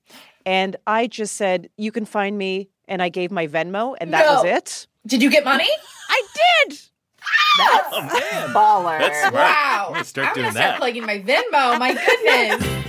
And 0.46 0.76
I 0.87 1.06
just 1.06 1.37
said, 1.37 1.68
"You 1.76 1.90
can 1.90 2.04
find 2.04 2.38
me," 2.38 2.68
and 2.88 3.00
I 3.02 3.09
gave 3.09 3.30
my 3.30 3.47
Venmo, 3.47 3.95
and 4.00 4.12
that 4.12 4.26
was 4.26 4.45
it. 4.45 4.87
Did 5.07 5.23
you 5.23 5.30
get 5.30 5.45
money? 5.45 5.68
I 6.09 6.23
did. 6.35 6.78
That's 7.59 7.88
Oh, 7.92 8.02
man. 8.02 8.49
baller. 8.54 8.99
That's 8.99 9.18
smart. 9.21 9.35
Wow. 9.35 9.85
I'm 9.88 9.92
gonna 9.95 10.04
start 10.04 10.28
I'm 10.28 10.35
doing 10.35 10.45
gonna 10.47 10.52
start 10.59 10.71
that. 10.73 10.78
plugging 10.78 11.07
my 11.07 11.18
Venmo. 11.21 11.78
My 11.78 11.92
goodness. 11.95 12.85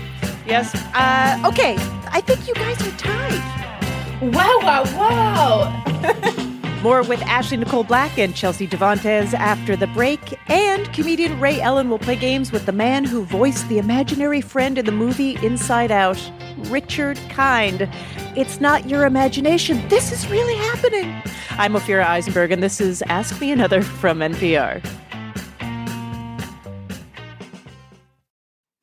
Yes. 0.45 0.73
Uh, 0.93 1.47
okay. 1.49 1.75
I 2.11 2.21
think 2.21 2.47
you 2.47 2.53
guys 2.55 2.81
are 2.81 2.97
tied. 2.97 4.33
wow, 4.33 4.59
wow, 4.63 4.83
wow. 4.97 6.45
More 6.81 7.03
with 7.03 7.21
Ashley 7.23 7.57
Nicole 7.57 7.83
Black 7.83 8.17
and 8.17 8.33
Chelsea 8.33 8.65
Devantez 8.65 9.33
after 9.33 9.75
the 9.75 9.87
break. 9.87 10.39
And 10.49 10.91
comedian 10.93 11.37
Ray 11.37 11.59
Ellin 11.59 11.89
will 11.89 11.99
play 11.99 12.15
games 12.15 12.53
with 12.53 12.65
the 12.65 12.71
man 12.71 13.03
who 13.03 13.25
voiced 13.25 13.67
the 13.67 13.79
imaginary 13.79 14.39
friend 14.39 14.77
in 14.77 14.85
the 14.85 14.93
movie 14.93 15.37
Inside 15.45 15.91
Out, 15.91 16.31
Richard 16.67 17.19
Kind. 17.27 17.89
It's 18.37 18.61
not 18.61 18.87
your 18.87 19.05
imagination. 19.05 19.85
This 19.89 20.13
is 20.13 20.29
really 20.29 20.55
happening. 20.55 21.21
I'm 21.51 21.73
Ophira 21.73 22.05
Eisenberg, 22.05 22.53
and 22.53 22.63
this 22.63 22.79
is 22.79 23.01
Ask 23.03 23.41
Me 23.41 23.51
Another 23.51 23.81
from 23.81 24.19
NPR. 24.19 24.81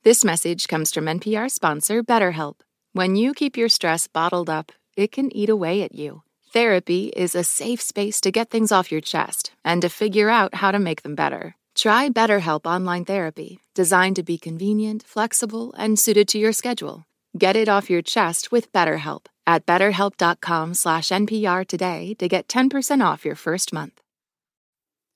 This 0.04 0.22
message 0.22 0.68
comes 0.68 0.92
from 0.92 1.06
NPR 1.06 1.50
sponsor 1.50 2.02
BetterHelp. 2.02 2.60
When 2.92 3.16
you 3.16 3.32
keep 3.32 3.56
your 3.56 3.70
stress 3.70 4.06
bottled 4.06 4.50
up, 4.50 4.70
it 4.98 5.12
can 5.12 5.34
eat 5.34 5.48
away 5.48 5.82
at 5.82 5.94
you. 5.94 6.22
Therapy 6.52 7.08
is 7.08 7.34
a 7.34 7.44
safe 7.44 7.82
space 7.82 8.20
to 8.20 8.30
get 8.30 8.50
things 8.50 8.72
off 8.72 8.92
your 8.92 9.00
chest 9.00 9.52
and 9.64 9.82
to 9.82 9.88
figure 9.88 10.28
out 10.28 10.54
how 10.54 10.70
to 10.70 10.78
make 10.78 11.02
them 11.02 11.14
better. 11.14 11.56
Try 11.74 12.08
BetterHelp 12.08 12.66
Online 12.66 13.04
Therapy, 13.04 13.60
designed 13.74 14.16
to 14.16 14.22
be 14.22 14.38
convenient, 14.38 15.02
flexible, 15.02 15.74
and 15.76 15.98
suited 15.98 16.28
to 16.28 16.38
your 16.38 16.52
schedule. 16.52 17.04
Get 17.36 17.56
it 17.56 17.68
off 17.68 17.90
your 17.90 18.00
chest 18.00 18.52
with 18.52 18.72
BetterHelp 18.72 19.26
at 19.46 19.66
betterhelp.com 19.66 20.74
slash 20.74 21.08
NPR 21.08 21.66
today 21.66 22.14
to 22.18 22.28
get 22.28 22.48
10% 22.48 23.04
off 23.04 23.24
your 23.24 23.34
first 23.34 23.72
month. 23.72 24.00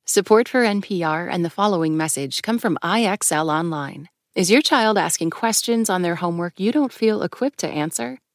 Support 0.05 0.49
for 0.49 0.65
NPR 0.65 1.29
and 1.31 1.45
the 1.45 1.51
following 1.51 1.97
message 1.97 2.43
come 2.43 2.59
from 2.59 2.77
IXL 2.83 3.49
Online. 3.49 4.09
Is 4.35 4.51
your 4.51 4.63
child 4.63 4.99
asking 4.99 5.31
questions 5.31 5.89
on 5.89 6.03
their 6.03 6.17
homework 6.17 6.59
you 6.59 6.73
don't 6.73 6.93
feel 6.93 7.23
equipped 7.23 7.61
to 7.61 7.69
answer? 7.69 8.19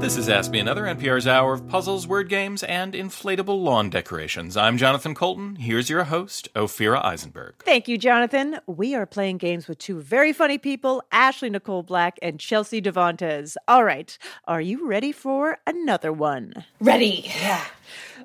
This 0.00 0.16
is 0.16 0.30
Ask 0.30 0.50
Me 0.50 0.60
Another, 0.60 0.84
NPR's 0.84 1.26
hour 1.26 1.52
of 1.52 1.68
puzzles, 1.68 2.06
word 2.06 2.30
games, 2.30 2.62
and 2.62 2.94
inflatable 2.94 3.62
lawn 3.62 3.90
decorations. 3.90 4.56
I'm 4.56 4.78
Jonathan 4.78 5.14
Coulton. 5.14 5.56
Here's 5.56 5.90
your 5.90 6.04
host, 6.04 6.48
Ophira 6.54 7.04
Eisenberg. 7.04 7.56
Thank 7.58 7.86
you, 7.86 7.98
Jonathan. 7.98 8.58
We 8.66 8.94
are 8.94 9.04
playing 9.04 9.36
games 9.36 9.68
with 9.68 9.78
two 9.78 10.00
very 10.00 10.32
funny 10.32 10.56
people, 10.56 11.02
Ashley 11.12 11.50
Nicole 11.50 11.82
Black 11.82 12.18
and 12.22 12.40
Chelsea 12.40 12.80
Devantez. 12.80 13.56
All 13.68 13.84
right. 13.84 14.16
Are 14.46 14.62
you 14.62 14.88
ready 14.88 15.12
for 15.12 15.58
another 15.66 16.14
one? 16.14 16.64
Ready. 16.80 17.30
Yeah. 17.42 17.62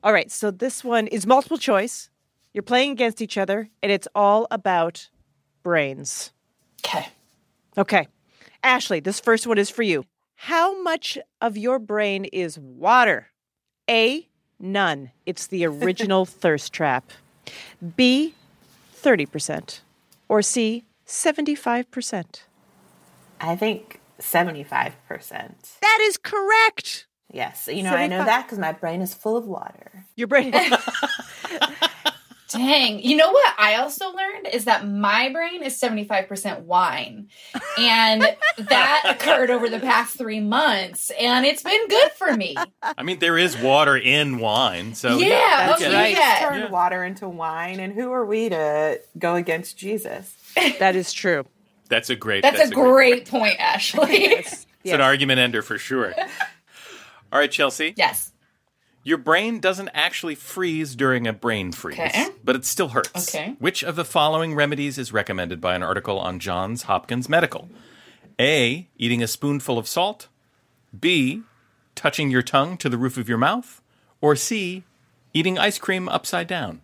All 0.01 0.13
right, 0.13 0.31
so 0.31 0.51
this 0.51 0.81
one 0.81 1.07
is 1.07 1.27
multiple 1.27 1.57
choice. 1.57 2.09
You're 2.53 2.63
playing 2.63 2.91
against 2.91 3.21
each 3.21 3.37
other, 3.37 3.69
and 3.83 3.91
it's 3.91 4.07
all 4.15 4.47
about 4.49 5.09
brains. 5.61 6.31
Okay. 6.85 7.09
Okay. 7.77 8.07
Ashley, 8.63 9.01
this 9.01 9.19
first 9.19 9.45
one 9.45 9.57
is 9.57 9.69
for 9.69 9.83
you. 9.83 10.05
How 10.35 10.81
much 10.81 11.17
of 11.41 11.57
your 11.57 11.79
brain 11.79 12.25
is 12.25 12.59
water? 12.59 13.27
A. 13.89 14.27
None. 14.59 15.11
It's 15.25 15.47
the 15.47 15.65
original 15.67 16.25
thirst 16.25 16.73
trap. 16.73 17.11
B. 17.95 18.33
30%. 19.01 19.79
Or 20.27 20.41
C. 20.41 20.83
75%. 21.07 22.41
I 23.39 23.55
think 23.55 23.99
75%. 24.19 24.93
That 25.81 25.99
is 26.01 26.17
correct. 26.17 27.07
Yes. 27.31 27.69
You 27.71 27.83
know, 27.83 27.91
I 27.91 28.07
know 28.07 28.23
that 28.23 28.45
because 28.45 28.59
my 28.59 28.71
brain 28.71 29.01
is 29.01 29.13
full 29.13 29.37
of 29.37 29.45
water. 29.45 30.05
Your 30.15 30.27
brain. 30.27 30.53
Dang. 32.55 32.99
You 32.99 33.17
know 33.17 33.31
what 33.31 33.53
I 33.57 33.75
also 33.75 34.11
learned 34.11 34.47
is 34.51 34.65
that 34.65 34.87
my 34.87 35.29
brain 35.29 35.61
is 35.63 35.79
75% 35.79 36.61
wine. 36.61 37.27
And 37.77 38.21
that 38.57 39.01
occurred 39.05 39.49
over 39.49 39.69
the 39.69 39.79
past 39.79 40.17
three 40.17 40.39
months. 40.39 41.11
And 41.19 41.45
it's 41.45 41.63
been 41.63 41.87
good 41.87 42.11
for 42.13 42.33
me. 42.35 42.55
I 42.81 43.03
mean, 43.03 43.19
there 43.19 43.37
is 43.37 43.57
water 43.57 43.97
in 43.97 44.39
wine, 44.39 44.95
so 44.95 45.17
Yeah, 45.17 45.67
That's 45.67 45.81
okay, 45.81 45.93
right. 45.93 46.11
yeah. 46.17 46.39
Turn 46.49 46.59
Yeah. 46.61 46.69
water 46.69 47.03
into 47.03 47.27
wine. 47.27 47.79
And 47.79 47.93
who 47.93 48.11
are 48.11 48.25
we 48.25 48.49
to 48.49 49.01
go 49.17 49.35
against 49.35 49.77
Jesus? 49.77 50.33
that 50.79 50.95
is 50.95 51.11
true. 51.11 51.45
that's 51.89 52.09
a 52.09 52.15
great. 52.15 52.41
That's, 52.43 52.69
a 52.71 52.73
great 52.73 53.27
point, 53.29 53.59
Ashley. 53.59 54.25
It's 54.85 54.93
an 54.93 55.01
argument 55.01 55.39
ender 55.39 55.61
for 55.63 55.77
sure. 55.79 56.13
All 57.33 57.39
right, 57.39 57.51
Chelsea. 57.51 57.93
yes. 57.97 58.31
Your 59.07 59.17
brain 59.19 59.59
doesn't 59.59 59.89
actually 59.93 60.33
freeze 60.33 60.95
during 60.95 61.27
a 61.27 61.31
brain 61.31 61.71
freeze, 61.71 61.99
Okay. 61.99 62.27
but 62.43 62.55
it 62.55 62.65
still 62.65 62.89
hurts. 62.89 63.29
Okay. 63.33 63.55
Which 63.59 63.83
of 63.83 63.95
the 63.95 64.03
following 64.03 64.55
remedies 64.55 64.97
is 64.97 65.13
recommended 65.13 65.61
by 65.61 65.75
an 65.75 65.83
article 65.83 66.17
on 66.19 66.39
Johns 66.39 66.83
Hopkins 66.83 67.29
Medical? 67.29 67.69
A. 68.39 68.87
Eating 68.97 69.21
a 69.21 69.27
spoonful 69.27 69.77
of 69.77 69.87
salt. 69.87 70.27
B. 70.99 71.43
Touching 71.93 72.31
your 72.31 72.41
tongue 72.41 72.77
to 72.77 72.89
the 72.89 72.97
roof 72.97 73.15
of 73.17 73.29
your 73.29 73.37
mouth. 73.37 73.79
Or 74.21 74.35
C. 74.35 74.83
Eating 75.35 75.59
ice 75.59 75.77
cream 75.77 76.09
upside 76.09 76.47
down. 76.47 76.81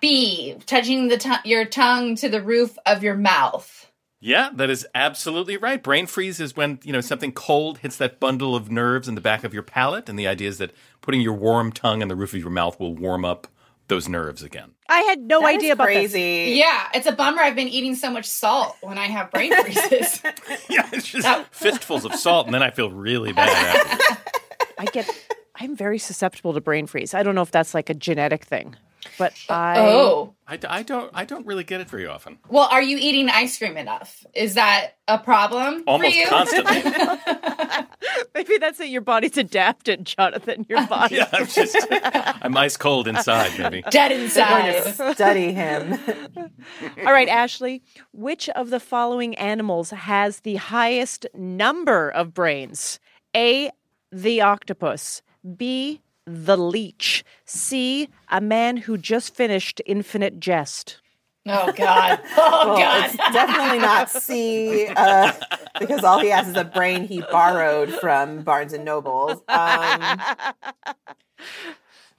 B. 0.00 0.54
Touching 0.64 1.08
the 1.08 1.16
to- 1.18 1.40
your 1.44 1.64
tongue 1.64 2.14
to 2.16 2.28
the 2.28 2.40
roof 2.40 2.78
of 2.86 3.02
your 3.02 3.16
mouth. 3.16 3.87
Yeah, 4.20 4.50
that 4.54 4.68
is 4.68 4.86
absolutely 4.94 5.56
right. 5.56 5.80
Brain 5.82 6.06
freeze 6.06 6.40
is 6.40 6.56
when, 6.56 6.80
you 6.82 6.92
know, 6.92 7.00
something 7.00 7.30
cold 7.32 7.78
hits 7.78 7.96
that 7.98 8.18
bundle 8.18 8.56
of 8.56 8.70
nerves 8.70 9.06
in 9.08 9.14
the 9.14 9.20
back 9.20 9.44
of 9.44 9.54
your 9.54 9.62
palate, 9.62 10.08
and 10.08 10.18
the 10.18 10.26
idea 10.26 10.48
is 10.48 10.58
that 10.58 10.72
putting 11.00 11.20
your 11.20 11.34
warm 11.34 11.70
tongue 11.70 12.02
in 12.02 12.08
the 12.08 12.16
roof 12.16 12.34
of 12.34 12.40
your 12.40 12.50
mouth 12.50 12.80
will 12.80 12.94
warm 12.96 13.24
up 13.24 13.46
those 13.86 14.08
nerves 14.08 14.42
again. 14.42 14.72
I 14.88 15.00
had 15.02 15.20
no 15.20 15.40
That 15.40 15.50
is 15.50 15.56
idea 15.56 15.72
about 15.72 15.86
this. 15.88 16.14
Yeah, 16.14 16.88
it's 16.94 17.06
a 17.06 17.12
bummer. 17.12 17.40
I've 17.40 17.54
been 17.54 17.68
eating 17.68 17.94
so 17.94 18.10
much 18.10 18.26
salt 18.26 18.76
when 18.82 18.98
I 18.98 19.06
have 19.06 19.30
brain 19.30 19.54
freezes. 19.62 20.20
Yeah, 20.68 20.86
it's 20.92 21.06
just 21.08 21.22
That- 21.24 21.46
fistfuls 21.54 22.04
of 22.04 22.14
salt, 22.14 22.46
and 22.46 22.54
then 22.54 22.62
I 22.62 22.70
feel 22.70 22.90
really 22.90 23.32
bad 23.32 23.48
after. 23.48 24.34
I 24.78 24.84
get 24.86 25.08
I'm 25.60 25.74
very 25.74 25.98
susceptible 25.98 26.52
to 26.54 26.60
brain 26.60 26.86
freeze. 26.86 27.14
I 27.14 27.22
don't 27.22 27.34
know 27.34 27.42
if 27.42 27.50
that's 27.50 27.72
like 27.74 27.88
a 27.88 27.94
genetic 27.94 28.44
thing, 28.44 28.76
but 29.18 29.32
I 29.48 29.78
oh. 29.78 30.34
I, 30.46 30.58
I 30.68 30.82
don't 30.82 31.10
I 31.14 31.24
don't 31.24 31.46
really 31.46 31.64
get 31.64 31.80
it 31.80 31.88
very 31.88 32.06
often. 32.06 32.38
Well, 32.48 32.68
are 32.70 32.82
you 32.82 32.96
eating 32.98 33.28
ice 33.28 33.58
cream 33.58 33.76
enough? 33.76 34.24
Is 34.34 34.54
that 34.54 34.96
a 35.06 35.18
problem 35.18 35.84
Almost 35.86 36.10
for 36.10 36.16
you? 36.16 36.26
constantly. 36.26 36.82
maybe 38.34 38.58
that's 38.58 38.80
it. 38.80 38.88
Your 38.88 39.00
body's 39.00 39.36
adapted, 39.36 40.04
Jonathan. 40.04 40.66
Your 40.68 40.86
body. 40.88 41.16
yeah, 41.16 41.28
I'm 41.32 41.46
just 41.46 41.76
I'm 41.90 42.56
ice 42.56 42.76
cold 42.76 43.08
inside, 43.08 43.58
maybe. 43.58 43.82
Dead 43.90 44.12
inside. 44.12 44.82
study 45.14 45.52
him. 45.52 45.98
All 46.98 47.12
right, 47.12 47.28
Ashley. 47.28 47.82
Which 48.12 48.48
of 48.50 48.70
the 48.70 48.80
following 48.80 49.34
animals 49.36 49.90
has 49.90 50.40
the 50.40 50.56
highest 50.56 51.26
number 51.34 52.10
of 52.10 52.34
brains? 52.34 53.00
A. 53.36 53.70
The 54.10 54.40
octopus. 54.40 55.22
B. 55.56 56.00
The 56.30 56.56
leech. 56.56 57.24
C. 57.46 58.08
A 58.30 58.40
man 58.40 58.76
who 58.76 58.98
just 58.98 59.34
finished 59.34 59.80
Infinite 59.86 60.38
Jest. 60.40 61.00
Oh 61.46 61.72
God. 61.72 62.20
Oh 62.36 62.62
Well, 62.68 62.78
God. 62.78 63.06
it's 63.06 63.16
definitely 63.16 63.78
not 63.78 64.10
C 64.22 64.86
uh, 64.88 65.32
because 65.78 66.04
all 66.04 66.18
he 66.20 66.28
has 66.28 66.46
is 66.48 66.56
a 66.56 66.64
brain 66.64 67.06
he 67.08 67.22
borrowed 67.22 67.90
from 67.94 68.42
Barnes 68.42 68.72
and 68.74 68.84
Noble. 68.84 69.30
Um, 69.30 70.20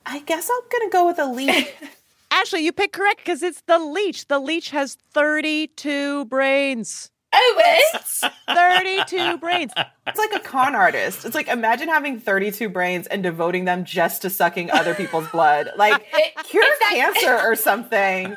I 0.06 0.20
guess 0.26 0.50
I'm 0.50 0.62
gonna 0.72 0.90
go 0.92 1.06
with 1.06 1.20
a 1.20 1.26
leech. 1.26 1.68
Ashley, 2.32 2.62
you 2.62 2.72
picked 2.72 2.94
correct 2.94 3.18
because 3.20 3.44
it's 3.44 3.62
the 3.62 3.78
leech. 3.80 4.28
The 4.28 4.40
leech 4.40 4.70
has 4.72 4.96
32 5.14 6.26
brains. 6.26 7.12
Oh, 7.32 7.56
it's 7.64 8.22
32 8.48 9.38
brains. 9.38 9.72
It's 10.08 10.18
like 10.18 10.34
a 10.34 10.40
con 10.40 10.76
artist. 10.76 11.26
It's 11.26 11.36
like 11.36 11.48
imagine 11.48 11.88
having 11.88 12.20
32 12.20 12.70
brains 12.70 13.06
and 13.08 13.22
devoting 13.22 13.66
them 13.66 13.86
just 13.86 14.22
to 14.24 14.30
sucking 14.30 14.72
other 14.72 14.96
people's 14.96 15.28
blood. 15.30 15.70
Like 15.78 16.06
cure 16.46 16.64
cancer 16.90 17.36
or 17.44 17.56
something. 17.56 18.36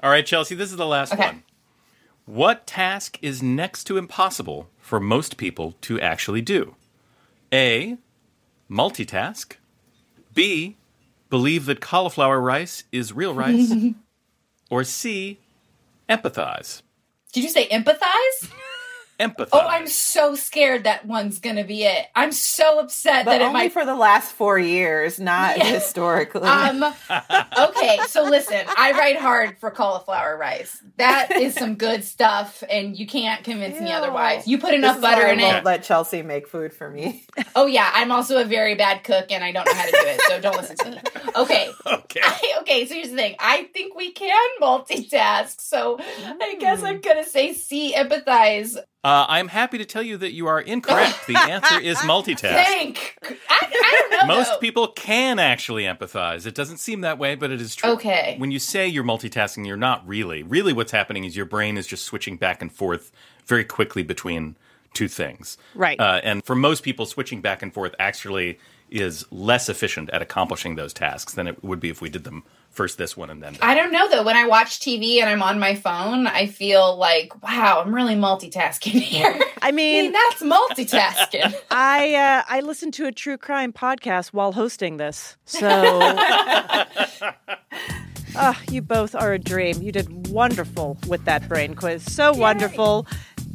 All 0.00 0.10
right, 0.10 0.24
Chelsea, 0.24 0.54
this 0.54 0.70
is 0.70 0.76
the 0.76 0.86
last 0.86 1.12
Okay. 1.12 1.24
one. 1.26 1.42
What 2.24 2.66
task 2.66 3.18
is 3.22 3.42
next 3.42 3.84
to 3.84 3.96
impossible 3.96 4.68
for 4.78 5.00
most 5.00 5.36
people 5.38 5.74
to 5.82 6.00
actually 6.00 6.42
do? 6.42 6.76
A. 7.52 7.96
Multitask. 8.70 9.54
B. 10.34 10.76
Believe 11.30 11.66
that 11.66 11.80
cauliflower 11.80 12.40
rice 12.40 12.84
is 12.92 13.12
real 13.12 13.34
rice. 13.34 13.72
or 14.70 14.84
C. 14.84 15.38
Empathize. 16.08 16.82
Did 17.32 17.44
you 17.44 17.50
say 17.50 17.68
empathize? 17.68 18.50
Empathize. 19.18 19.48
Oh, 19.52 19.66
I'm 19.66 19.88
so 19.88 20.36
scared 20.36 20.84
that 20.84 21.04
one's 21.04 21.40
gonna 21.40 21.64
be 21.64 21.82
it. 21.84 22.06
I'm 22.14 22.30
so 22.30 22.78
upset 22.78 23.24
But 23.24 23.32
that 23.32 23.40
it 23.40 23.44
only 23.46 23.52
might. 23.64 23.72
for 23.72 23.84
the 23.84 23.96
last 23.96 24.30
four 24.32 24.58
years, 24.58 25.18
not 25.18 25.58
Yeah. 25.58 25.64
historically. 25.64 26.42
um. 26.48 26.84
Okay, 27.58 27.98
so 28.06 28.22
listen, 28.22 28.64
I 28.76 28.92
write 28.92 29.16
hard 29.16 29.58
for 29.58 29.70
cauliflower 29.72 30.36
rice. 30.36 30.80
That 30.98 31.32
is 31.32 31.54
some 31.54 31.74
good 31.74 32.04
stuff, 32.04 32.62
and 32.70 32.96
you 32.96 33.06
can't 33.08 33.42
convince 33.42 33.80
me 33.80 33.90
otherwise. 33.90 34.46
You 34.46 34.58
put 34.58 34.72
enough 34.74 34.96
is 34.96 35.02
butter 35.02 35.22
why 35.22 35.28
I 35.30 35.32
in 35.32 35.40
won't 35.40 35.56
it. 35.58 35.64
Let 35.64 35.82
Chelsea 35.82 36.22
make 36.22 36.46
food 36.46 36.72
for 36.72 36.88
me. 36.88 37.24
Oh 37.56 37.66
yeah, 37.66 37.90
I'm 37.92 38.12
also 38.12 38.40
a 38.40 38.44
very 38.44 38.76
bad 38.76 39.02
cook, 39.02 39.32
and 39.32 39.42
I 39.42 39.50
don't 39.50 39.64
know 39.66 39.74
how 39.74 39.84
to 39.86 39.90
do 39.90 39.98
it. 40.00 40.20
So 40.28 40.40
don't 40.40 40.56
listen 40.56 40.76
to 40.76 40.90
me. 40.92 40.98
Okay. 41.34 41.70
Okay. 42.08 42.20
okay, 42.60 42.86
so 42.86 42.94
here's 42.94 43.10
the 43.10 43.16
thing. 43.16 43.34
I 43.38 43.64
think 43.74 43.94
we 43.94 44.12
can 44.12 44.34
multitask. 44.60 45.60
So 45.60 45.98
I 46.00 46.56
guess 46.58 46.82
I'm 46.82 47.00
gonna 47.00 47.24
say 47.24 47.52
C 47.54 47.94
empathize. 47.96 48.76
Uh, 49.04 49.26
I'm 49.28 49.48
happy 49.48 49.78
to 49.78 49.84
tell 49.84 50.02
you 50.02 50.16
that 50.16 50.32
you 50.32 50.48
are 50.48 50.60
incorrect. 50.60 51.26
The 51.28 51.38
answer 51.38 51.80
is 51.80 51.98
multitask. 51.98 52.40
Thank. 52.40 53.16
I, 53.22 53.36
I 53.48 53.96
don't 54.00 54.28
know. 54.28 54.34
Most 54.34 54.50
though. 54.50 54.58
people 54.58 54.88
can 54.88 55.38
actually 55.38 55.84
empathize. 55.84 56.46
It 56.46 56.54
doesn't 56.54 56.78
seem 56.78 57.02
that 57.02 57.16
way, 57.16 57.36
but 57.36 57.52
it 57.52 57.60
is 57.60 57.76
true. 57.76 57.90
Okay. 57.92 58.34
When 58.38 58.50
you 58.50 58.58
say 58.58 58.88
you're 58.88 59.04
multitasking, 59.04 59.66
you're 59.66 59.76
not 59.76 60.06
really. 60.06 60.42
Really, 60.42 60.72
what's 60.72 60.90
happening 60.90 61.24
is 61.24 61.36
your 61.36 61.46
brain 61.46 61.76
is 61.78 61.86
just 61.86 62.04
switching 62.04 62.36
back 62.36 62.60
and 62.60 62.72
forth 62.72 63.12
very 63.46 63.64
quickly 63.64 64.02
between 64.02 64.56
two 64.94 65.06
things. 65.08 65.58
Right. 65.76 65.98
Uh, 66.00 66.20
and 66.24 66.44
for 66.44 66.56
most 66.56 66.82
people, 66.82 67.06
switching 67.06 67.40
back 67.40 67.62
and 67.62 67.72
forth 67.72 67.94
actually 68.00 68.58
is 68.90 69.24
less 69.30 69.68
efficient 69.68 70.10
at 70.10 70.22
accomplishing 70.22 70.74
those 70.74 70.92
tasks 70.92 71.34
than 71.34 71.46
it 71.46 71.62
would 71.62 71.78
be 71.78 71.90
if 71.90 72.00
we 72.00 72.08
did 72.08 72.24
them 72.24 72.42
first 72.70 72.98
this 72.98 73.16
one 73.16 73.30
and 73.30 73.42
then 73.42 73.54
that. 73.54 73.64
I 73.64 73.74
don't 73.74 73.90
know 73.92 74.08
though. 74.08 74.22
When 74.22 74.36
I 74.36 74.46
watch 74.46 74.78
TV 74.80 75.20
and 75.20 75.28
I'm 75.28 75.42
on 75.42 75.58
my 75.58 75.74
phone, 75.74 76.26
I 76.26 76.46
feel 76.46 76.96
like, 76.96 77.42
wow, 77.42 77.82
I'm 77.84 77.94
really 77.94 78.14
multitasking 78.14 79.00
here. 79.00 79.24
I 79.62 79.68
I 79.68 79.72
mean, 79.72 80.04
mean, 80.04 80.12
that's 80.12 80.42
multitasking. 80.42 81.54
I 81.70 82.14
uh, 82.14 82.42
I 82.48 82.60
listened 82.60 82.94
to 82.94 83.06
a 83.06 83.12
true 83.12 83.36
crime 83.36 83.72
podcast 83.72 84.28
while 84.28 84.52
hosting 84.52 84.96
this. 84.98 85.36
So, 85.44 85.68
Ah, 88.40 88.60
you 88.70 88.82
both 88.82 89.14
are 89.16 89.32
a 89.32 89.38
dream. 89.38 89.82
You 89.82 89.90
did 89.90 90.28
wonderful 90.28 90.98
with 91.08 91.24
that 91.24 91.48
brain 91.48 91.74
quiz. 91.74 92.04
So 92.04 92.32
wonderful. 92.32 93.06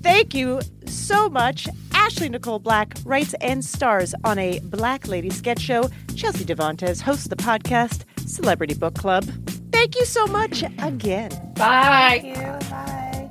Thank 0.02 0.34
you 0.34 0.62
so 0.86 1.30
much. 1.30 1.67
Ashley 1.93 2.28
Nicole 2.28 2.60
Black 2.60 2.95
writes 3.06 3.34
and 3.39 3.63
stars 3.63 4.13
on 4.26 4.38
a 4.39 4.60
Black 4.60 5.08
Lady 5.08 5.30
sketch 5.30 5.62
show. 5.62 5.89
Chelsea 6.15 6.43
Devantez 6.43 7.02
hosts 7.02 7.28
the 7.28 7.38
podcast 7.38 8.04
Celebrity 8.27 8.73
Book 8.73 8.95
Club. 8.95 9.25
Thank 9.71 9.95
you 9.95 10.05
so 10.05 10.25
much 10.27 10.63
again. 10.81 11.29
Bye. 11.55 12.33
Bye. 12.69 13.29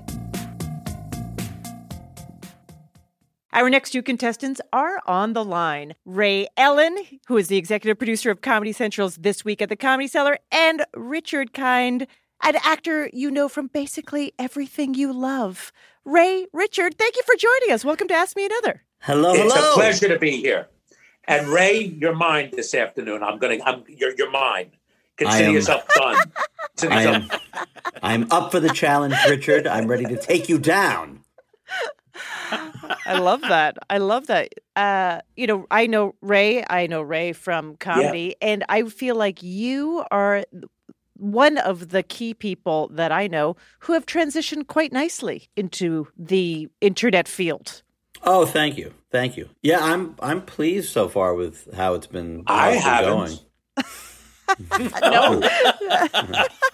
Our 3.55 3.69
next 3.69 3.91
two 3.91 4.03
contestants 4.03 4.61
are 4.73 5.01
on 5.07 5.35
the 5.35 5.45
line. 5.45 5.95
Ray 6.07 6.47
Ellin, 6.57 6.97
who 7.29 7.37
is 7.37 7.49
the 7.49 7.59
executive 7.59 7.99
producer 7.99 8.31
of 8.31 8.41
Comedy 8.41 8.73
Central's 8.73 9.17
This 9.17 9.45
Week 9.45 9.61
at 9.61 9.69
the 9.69 9.77
Comedy 9.77 10.09
Cellar, 10.09 10.39
and 10.51 10.85
Richard 10.95 11.53
Kind, 11.53 12.07
an 12.43 12.57
actor 12.65 13.11
you 13.13 13.31
know 13.31 13.49
from 13.51 13.67
basically 13.67 14.33
everything 14.39 14.95
you 14.95 15.13
love. 15.13 15.71
Ray, 16.05 16.47
Richard, 16.55 16.97
thank 16.97 17.15
you 17.17 17.23
for 17.25 17.35
joining 17.37 17.73
us. 17.75 17.85
Welcome 17.85 18.09
to 18.09 18.15
Ask 18.15 18.37
Me 18.37 18.47
Another. 18.47 18.83
Hello, 19.01 19.33
It's 19.35 19.53
hello. 19.55 19.73
a 19.73 19.75
pleasure 19.75 20.09
to 20.09 20.19
be 20.19 20.31
here. 20.39 20.69
And 21.29 21.47
Ray, 21.49 21.79
you're 22.01 22.15
mine 22.17 22.51
this 22.57 22.75
afternoon. 22.75 23.23
I'm 23.23 23.39
gonna. 23.39 23.59
I'm. 23.65 23.85
You're. 23.87 24.13
You're 24.17 24.31
mine. 24.31 24.73
I 25.21 25.25
Consider 25.25 25.45
am- 25.49 25.55
yourself 25.55 25.87
done. 25.95 26.33
Consider 26.77 26.93
I 26.95 27.03
am, 27.03 27.29
I'm 28.03 28.27
up 28.33 28.51
for 28.51 28.61
the 28.61 28.71
challenge, 28.71 29.15
Richard. 29.29 29.67
I'm 29.67 29.87
ready 29.87 30.05
to 30.07 30.17
take 30.17 30.49
you 30.49 30.59
down. 30.59 31.21
I 33.07 33.19
love 33.19 33.41
that. 33.43 33.77
I 33.89 33.99
love 33.99 34.27
that. 34.27 34.53
Uh, 34.77 35.21
you 35.37 35.47
know, 35.47 35.67
I 35.71 35.87
know 35.87 36.15
Ray. 36.21 36.65
I 36.69 36.87
know 36.87 37.01
Ray 37.03 37.33
from 37.33 37.77
comedy, 37.77 38.37
and 38.43 38.65
I 38.69 38.85
feel 38.85 39.17
like 39.17 39.43
you 39.43 40.05
are 40.11 40.45
one 41.15 41.57
of 41.59 41.91
the 41.91 42.03
key 42.03 42.35
people 42.35 42.89
that 42.93 43.13
I 43.13 43.27
know 43.29 43.57
who 43.81 43.93
have 43.95 44.07
transitioned 44.07 44.67
quite 44.67 44.93
nicely 44.93 45.49
into 45.57 46.09
the 46.19 46.69
internet 46.81 47.29
field. 47.29 47.83
Oh, 48.25 48.45
thank 48.47 48.77
you, 48.77 48.93
thank 49.11 49.37
you. 49.37 49.49
Yeah, 49.63 49.79
I'm 49.81 50.15
I'm 50.21 50.43
pleased 50.43 50.91
so 50.91 51.09
far 51.09 51.35
with 51.35 51.73
how 51.75 51.95
it's 51.95 52.07
been. 52.07 52.45
how 52.47 52.55
I 52.55 52.71
it's 52.73 52.85
haven't. 52.85 53.11
going. 53.13 53.39
No, 55.03 55.41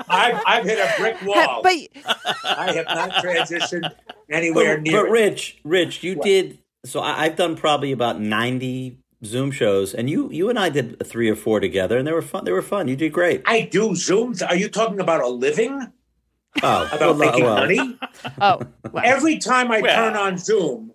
I've, 0.08 0.42
I've 0.46 0.64
hit 0.64 0.78
a 0.78 1.00
brick 1.00 1.20
wall. 1.22 1.62
but 1.62 1.74
I 2.44 2.72
have 2.72 2.86
not 2.86 3.10
transitioned 3.22 3.92
anywhere 4.30 4.76
But, 4.76 4.82
near 4.82 5.02
but 5.02 5.08
it. 5.08 5.10
Rich, 5.12 5.58
Rich, 5.64 6.02
you 6.02 6.14
did. 6.16 6.58
So 6.84 7.00
I, 7.00 7.24
I've 7.24 7.36
done 7.36 7.56
probably 7.56 7.92
about 7.92 8.20
ninety 8.20 8.98
Zoom 9.24 9.50
shows, 9.50 9.94
and 9.94 10.08
you 10.08 10.30
you 10.30 10.48
and 10.48 10.58
I 10.58 10.68
did 10.68 11.04
three 11.06 11.28
or 11.28 11.36
four 11.36 11.60
together, 11.60 11.98
and 11.98 12.06
they 12.06 12.12
were 12.12 12.22
fun. 12.22 12.44
They 12.44 12.52
were 12.52 12.62
fun. 12.62 12.88
You 12.88 12.96
did 12.96 13.12
great. 13.12 13.42
I 13.46 13.62
do 13.62 13.90
Zooms. 13.90 14.46
Are 14.46 14.56
you 14.56 14.68
talking 14.68 15.00
about 15.00 15.20
a 15.22 15.28
living? 15.28 15.92
Oh, 16.62 16.86
About 16.92 17.00
well, 17.00 17.14
making 17.14 17.44
well, 17.44 17.56
money? 17.56 17.98
oh, 18.40 18.60
well, 18.90 19.02
Every 19.04 19.38
time 19.38 19.70
I 19.70 19.80
Well. 19.80 19.94
turn 19.94 20.16
on 20.16 20.38
Zoom, 20.38 20.92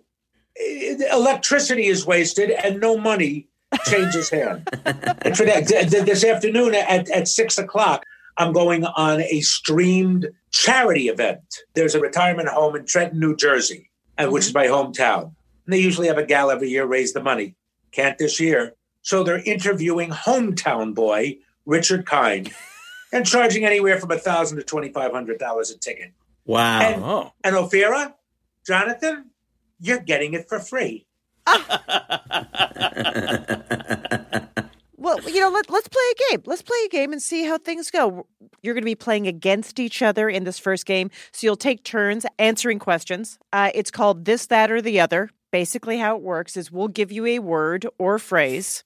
eh, 0.58 0.96
electricity 1.12 1.86
is 1.86 2.04
wasted 2.04 2.50
and 2.50 2.80
no 2.80 2.98
money 2.98 3.48
changes 3.86 4.30
hand. 4.30 4.68
and 4.84 5.36
for 5.36 5.44
that, 5.44 5.66
th- 5.68 5.90
th- 5.90 6.04
this 6.04 6.24
afternoon 6.24 6.74
at, 6.74 7.10
at 7.10 7.28
six 7.28 7.58
o'clock, 7.58 8.04
I'm 8.36 8.52
going 8.52 8.84
on 8.84 9.20
a 9.22 9.40
streamed 9.40 10.28
charity 10.50 11.08
event. 11.08 11.40
There's 11.74 11.94
a 11.94 12.00
retirement 12.00 12.48
home 12.48 12.76
in 12.76 12.84
Trenton, 12.86 13.20
New 13.20 13.36
Jersey, 13.36 13.90
uh, 14.18 14.26
which 14.28 14.46
is 14.46 14.54
my 14.54 14.66
hometown. 14.66 15.22
And 15.66 15.72
they 15.72 15.78
usually 15.78 16.08
have 16.08 16.18
a 16.18 16.26
gal 16.26 16.50
every 16.50 16.68
year 16.68 16.84
raise 16.84 17.12
the 17.12 17.22
money. 17.22 17.54
Can't 17.92 18.18
this 18.18 18.40
year. 18.40 18.74
So 19.02 19.22
they're 19.22 19.38
interviewing 19.44 20.10
hometown 20.10 20.94
boy 20.94 21.38
Richard 21.66 22.06
Kind 22.06 22.52
and 23.12 23.24
charging 23.26 23.64
anywhere 23.64 23.98
from 24.00 24.10
a 24.10 24.18
thousand 24.18 24.58
to 24.58 24.64
twenty 24.64 24.90
five 24.92 25.12
hundred 25.12 25.38
dollars 25.38 25.70
a 25.70 25.78
ticket. 25.78 26.12
Wow. 26.44 26.80
And- 26.80 27.02
Oh. 27.04 27.32
And 27.44 27.54
Ophira, 27.56 28.14
Jonathan, 28.66 29.30
you're 29.80 30.00
getting 30.00 30.34
it 30.34 30.48
for 30.48 30.58
free. 30.58 31.06
well, 34.96 35.20
you 35.28 35.40
know, 35.40 35.50
let, 35.50 35.68
let's 35.70 35.88
play 35.88 36.02
a 36.12 36.30
game. 36.30 36.42
Let's 36.46 36.62
play 36.62 36.78
a 36.86 36.88
game 36.88 37.12
and 37.12 37.22
see 37.22 37.44
how 37.44 37.58
things 37.58 37.90
go. 37.90 38.26
You're 38.62 38.74
going 38.74 38.82
to 38.82 38.86
be 38.86 38.94
playing 38.94 39.26
against 39.26 39.78
each 39.78 40.02
other 40.02 40.28
in 40.28 40.44
this 40.44 40.58
first 40.58 40.86
game. 40.86 41.10
So 41.32 41.46
you'll 41.46 41.56
take 41.56 41.84
turns 41.84 42.24
answering 42.38 42.78
questions. 42.78 43.38
Uh, 43.52 43.70
it's 43.74 43.90
called 43.90 44.24
this, 44.24 44.46
that, 44.46 44.70
or 44.70 44.80
the 44.80 45.00
other. 45.00 45.30
Basically, 45.52 45.98
how 45.98 46.16
it 46.16 46.22
works 46.22 46.56
is 46.56 46.72
we'll 46.72 46.88
give 46.88 47.12
you 47.12 47.26
a 47.26 47.38
word 47.38 47.86
or 47.98 48.18
phrase, 48.18 48.82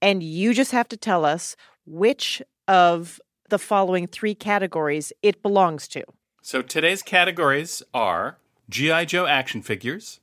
and 0.00 0.22
you 0.22 0.54
just 0.54 0.70
have 0.70 0.88
to 0.88 0.96
tell 0.96 1.24
us 1.24 1.56
which 1.84 2.40
of 2.68 3.20
the 3.48 3.58
following 3.58 4.06
three 4.06 4.34
categories 4.34 5.12
it 5.22 5.42
belongs 5.42 5.88
to. 5.88 6.04
So 6.40 6.62
today's 6.62 7.02
categories 7.02 7.82
are 7.92 8.38
G.I. 8.68 9.04
Joe 9.04 9.26
action 9.26 9.62
figures, 9.62 10.20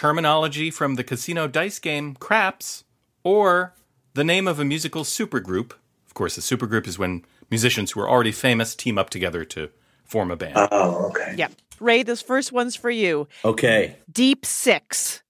terminology 0.00 0.70
from 0.70 0.94
the 0.94 1.04
casino 1.04 1.46
dice 1.46 1.78
game 1.78 2.14
Craps, 2.14 2.84
or 3.22 3.74
the 4.14 4.24
name 4.24 4.48
of 4.48 4.58
a 4.58 4.64
musical 4.64 5.04
supergroup. 5.04 5.72
Of 6.06 6.14
course, 6.14 6.38
a 6.38 6.40
supergroup 6.40 6.86
is 6.86 6.98
when 6.98 7.22
musicians 7.50 7.90
who 7.90 8.00
are 8.00 8.08
already 8.08 8.32
famous 8.32 8.74
team 8.74 8.96
up 8.96 9.10
together 9.10 9.44
to 9.44 9.68
form 10.02 10.30
a 10.30 10.36
band. 10.36 10.54
Oh, 10.56 11.08
okay. 11.10 11.34
Yeah. 11.36 11.48
Ray, 11.80 12.02
this 12.02 12.22
first 12.22 12.50
one's 12.50 12.74
for 12.74 12.90
you. 12.90 13.28
okay. 13.44 13.96
Deep 14.10 14.46
Six. 14.46 15.22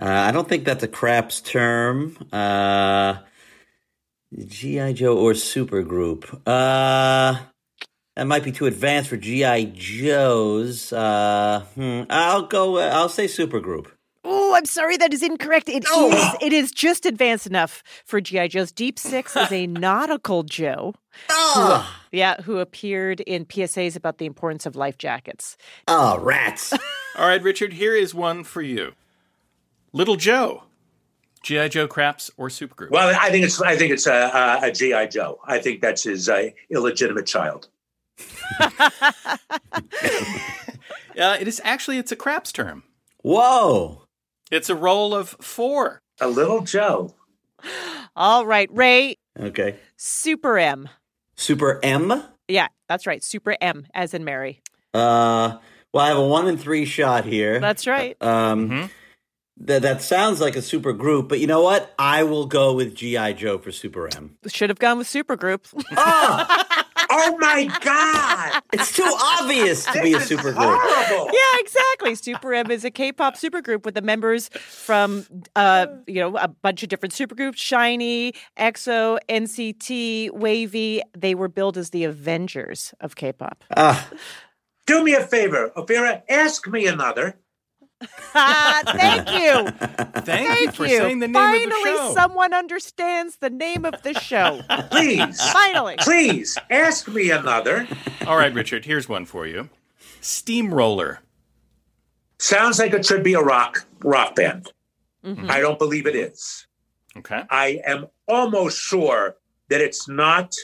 Uh, 0.00 0.06
I 0.06 0.30
don't 0.30 0.48
think 0.48 0.64
that's 0.64 0.84
a 0.84 0.88
craps 0.88 1.40
term. 1.40 2.16
Uh, 2.32 3.16
GI 4.38 4.92
Joe 4.92 5.18
or 5.18 5.32
supergroup. 5.32 6.40
Uh, 6.46 7.40
that 8.16 8.26
might 8.26 8.44
be 8.44 8.52
too 8.52 8.66
advanced 8.66 9.08
for 9.10 9.16
GI 9.16 9.72
Joes. 9.74 10.92
Uh, 10.92 11.64
hmm, 11.74 12.02
I'll 12.10 12.42
go. 12.42 12.78
Uh, 12.78 12.90
I'll 12.92 13.08
say 13.08 13.26
supergroup. 13.26 13.88
Oh, 14.24 14.54
I'm 14.54 14.66
sorry, 14.66 14.96
that 14.98 15.12
is 15.12 15.22
incorrect. 15.22 15.68
It 15.68 15.84
is. 15.84 16.34
It 16.40 16.52
is 16.52 16.70
just 16.70 17.06
advanced 17.06 17.46
enough 17.46 17.82
for 18.04 18.20
GI 18.20 18.48
Joe's. 18.48 18.70
Deep 18.70 18.98
Six 18.98 19.34
is 19.34 19.50
a 19.50 19.66
nautical 19.66 20.44
Joe. 20.44 20.94
Oh, 21.28 21.92
Yeah, 22.12 22.40
who 22.42 22.58
appeared 22.58 23.20
in 23.20 23.44
PSAs 23.46 23.96
about 23.96 24.18
the 24.18 24.26
importance 24.26 24.64
of 24.64 24.76
life 24.76 24.96
jackets. 24.96 25.56
oh, 25.88 26.18
rats. 26.20 26.72
All 27.18 27.26
right, 27.26 27.42
Richard, 27.42 27.72
here 27.74 27.94
is 27.96 28.14
one 28.14 28.44
for 28.44 28.62
you. 28.62 28.92
Little 29.92 30.16
Joe, 30.16 30.62
G.I. 31.42 31.68
Joe 31.68 31.88
Craps 31.88 32.30
or 32.36 32.48
supergroup. 32.48 32.90
Well, 32.90 33.14
I 33.20 33.30
think 33.30 33.44
it's 33.44 33.60
I 33.60 33.76
think 33.76 33.92
it's 33.92 34.06
a, 34.06 34.12
a, 34.62 34.68
a 34.68 34.72
GI 34.72 35.08
Joe. 35.08 35.40
I 35.44 35.58
think 35.58 35.80
that's 35.82 36.04
his 36.04 36.28
uh, 36.28 36.50
illegitimate 36.70 37.26
child. 37.26 37.68
Uh, 41.18 41.36
it 41.38 41.46
is 41.46 41.60
actually 41.62 41.98
it's 41.98 42.10
a 42.10 42.16
Craps 42.16 42.52
term. 42.52 42.84
Whoa. 43.22 44.04
It's 44.50 44.70
a 44.70 44.74
roll 44.74 45.14
of 45.14 45.28
four. 45.42 46.00
A 46.22 46.26
little 46.26 46.62
Joe. 46.62 47.14
All 48.16 48.46
right, 48.46 48.68
Ray, 48.72 49.16
Okay. 49.38 49.76
Super 49.96 50.58
M. 50.58 50.88
Super 51.36 51.80
M. 51.82 52.22
Yeah, 52.48 52.68
that's 52.88 53.06
right. 53.06 53.22
Super 53.22 53.56
M, 53.60 53.86
as 53.94 54.14
in 54.14 54.24
Mary. 54.24 54.62
Uh, 54.94 55.58
well, 55.92 56.04
I 56.04 56.08
have 56.08 56.16
a 56.18 56.26
one 56.26 56.48
in 56.48 56.56
three 56.56 56.84
shot 56.86 57.24
here. 57.26 57.60
That's 57.60 57.86
right. 57.86 58.16
Um, 58.22 58.70
Mhm. 58.70 58.90
That 59.58 59.82
that 59.82 60.02
sounds 60.02 60.40
like 60.40 60.56
a 60.56 60.62
super 60.62 60.92
group, 60.92 61.28
but 61.28 61.38
you 61.38 61.46
know 61.46 61.62
what? 61.62 61.94
I 61.98 62.22
will 62.24 62.46
go 62.46 62.72
with 62.72 62.94
GI 62.94 63.34
Joe 63.34 63.58
for 63.58 63.70
Super 63.70 64.08
M. 64.16 64.36
Should 64.48 64.70
have 64.70 64.78
gone 64.78 64.98
with 64.98 65.06
Supergroup. 65.06 65.60
Oh, 65.96 66.64
Oh 67.14 67.36
my 67.38 67.64
God! 67.82 68.62
it's 68.72 68.96
too 68.96 69.02
obvious 69.04 69.84
to 69.84 70.00
be 70.00 70.14
a 70.14 70.18
This 70.18 70.28
super 70.28 70.52
group. 70.52 70.56
yeah, 70.56 71.58
exactly. 71.58 72.14
Super 72.14 72.54
M 72.54 72.70
is 72.70 72.84
a 72.86 72.90
K-pop 72.90 73.36
supergroup 73.36 73.84
with 73.84 73.94
the 73.94 74.00
members 74.00 74.48
from, 74.48 75.26
uh, 75.54 75.88
you 76.06 76.20
know, 76.20 76.34
a 76.38 76.48
bunch 76.48 76.82
of 76.82 76.88
different 76.88 77.12
supergroups: 77.12 77.56
SHINee, 77.56 78.34
EXO, 78.58 79.18
NCT, 79.28 80.30
WayV. 80.30 81.00
They 81.16 81.34
were 81.34 81.48
billed 81.48 81.76
as 81.76 81.90
the 81.90 82.04
Avengers 82.04 82.94
of 83.00 83.14
K-pop. 83.14 83.62
Ah, 83.76 84.08
Do 84.86 85.04
me 85.04 85.12
a 85.14 85.20
favor, 85.26 85.70
Ophira. 85.76 86.22
Ask 86.30 86.66
me 86.66 86.86
another. 86.86 87.36
Ah, 88.34 88.82
thank 88.86 89.28
you. 89.30 89.70
Thank, 90.22 90.48
you 90.48 90.54
Thank 90.66 90.74
for 90.74 90.86
you. 90.86 90.98
saying 90.98 91.18
the 91.18 91.28
name 91.28 91.34
Finally, 91.34 91.64
of 91.64 91.70
the 91.70 91.96
show. 91.96 92.14
someone 92.14 92.54
understands 92.54 93.36
the 93.36 93.50
name 93.50 93.84
of 93.84 94.00
the 94.02 94.14
show. 94.14 94.60
Please, 94.90 95.40
Finally. 95.52 95.96
please 96.00 96.56
ask 96.70 97.08
me 97.08 97.30
another. 97.30 97.86
All 98.26 98.36
right, 98.36 98.52
Richard, 98.54 98.84
here's 98.84 99.08
one 99.08 99.24
for 99.26 99.46
you. 99.46 99.68
Steamroller. 100.20 101.20
Sounds 102.38 102.78
like 102.78 102.92
it 102.92 103.04
should 103.04 103.22
be 103.22 103.34
a 103.34 103.40
rock 103.40 103.84
rock 104.02 104.34
band. 104.36 104.72
Mhm. 105.24 105.50
I 105.50 105.60
don't 105.60 105.78
believe 105.78 106.06
it 106.06 106.14
is. 106.16 106.66
Okay. 107.16 107.42
I 107.50 107.80
am 107.84 108.06
almost 108.26 108.78
sure 108.80 109.36
that 109.68 109.80
it's 109.80 110.08
not 110.08 110.54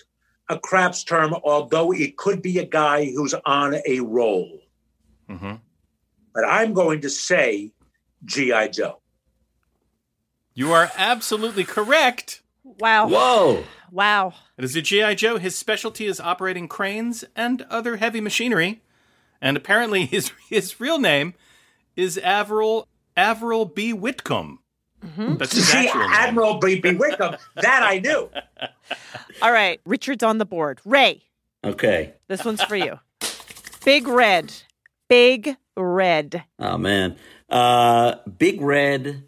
a 0.49 0.59
craps 0.59 1.05
term, 1.05 1.35
although 1.45 1.93
it 1.93 2.17
could 2.17 2.41
be 2.43 2.59
a 2.59 2.65
guy 2.65 3.05
who's 3.07 3.35
on 3.45 3.77
a 3.87 4.01
roll. 4.01 4.61
hmm 5.29 5.55
But 6.39 6.45
I'm 6.49 6.73
going 6.73 7.01
to 7.01 7.11
say 7.11 7.73
G.I. 8.25 8.69
Joe. 8.69 9.01
You 10.55 10.71
are 10.73 10.89
absolutely 10.97 11.65
correct. 11.65 12.43
Wow. 12.63 13.09
whoa. 13.09 13.65
Wow. 13.91 14.35
It 14.57 14.63
is 14.63 14.77
a 14.77 14.83
G.I. 14.83 15.17
Joe. 15.17 15.39
His 15.39 15.57
specialty 15.57 16.07
is 16.07 16.21
operating 16.21 16.69
cranes 16.69 17.25
and 17.35 17.63
other 17.63 17.97
heavy 17.97 18.21
machinery. 18.21 18.83
And 19.43 19.57
apparently 19.57 20.07
his 20.07 20.31
his 20.49 20.79
real 20.79 21.01
name 21.01 21.35
is 21.97 22.19
Averill 22.19 22.87
Averill 23.17 23.65
B. 23.65 23.93
Whitcomb. 23.93 24.61
Mm-hmm. 25.05 25.39
That's 25.39 25.55
his 25.57 25.67
See, 25.67 25.89
actual 25.89 26.03
name. 26.03 26.11
Admiral 26.13 26.59
B. 26.61 26.79
B. 26.81 26.93
Wickham, 26.95 27.35
that 27.57 27.83
I 27.83 27.99
knew. 27.99 28.31
All 29.43 29.51
right. 29.51 29.81
Richard's 29.85 30.23
on 30.23 30.39
the 30.39 30.47
board. 30.47 30.81
Ray, 30.85 31.25
Okay. 31.65 32.15
this 32.29 32.45
one's 32.45 32.63
for 32.63 32.77
you. 32.77 33.01
Big 33.85 34.07
Red. 34.07 34.53
Big 35.09 35.57
Red. 35.77 36.45
Oh 36.59 36.79
man. 36.79 37.17
Uh, 37.49 38.17
Big 38.39 38.61
Red. 38.61 39.25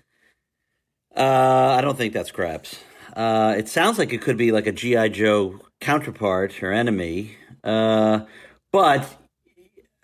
Uh, 1.17 1.75
I 1.79 1.81
don't 1.81 1.97
think 1.97 2.13
that's 2.13 2.31
craps. 2.31 2.79
Uh, 3.17 3.55
it 3.59 3.69
sounds 3.69 3.99
like 3.99 4.13
it 4.13 4.23
could 4.23 4.37
be 4.37 4.53
like 4.53 4.67
a 4.67 4.73
GI 4.73 5.09
Joe 5.11 5.59
counterpart 5.81 6.63
or 6.63 6.73
enemy. 6.73 7.37
Uh, 7.65 8.21
but 8.73 9.03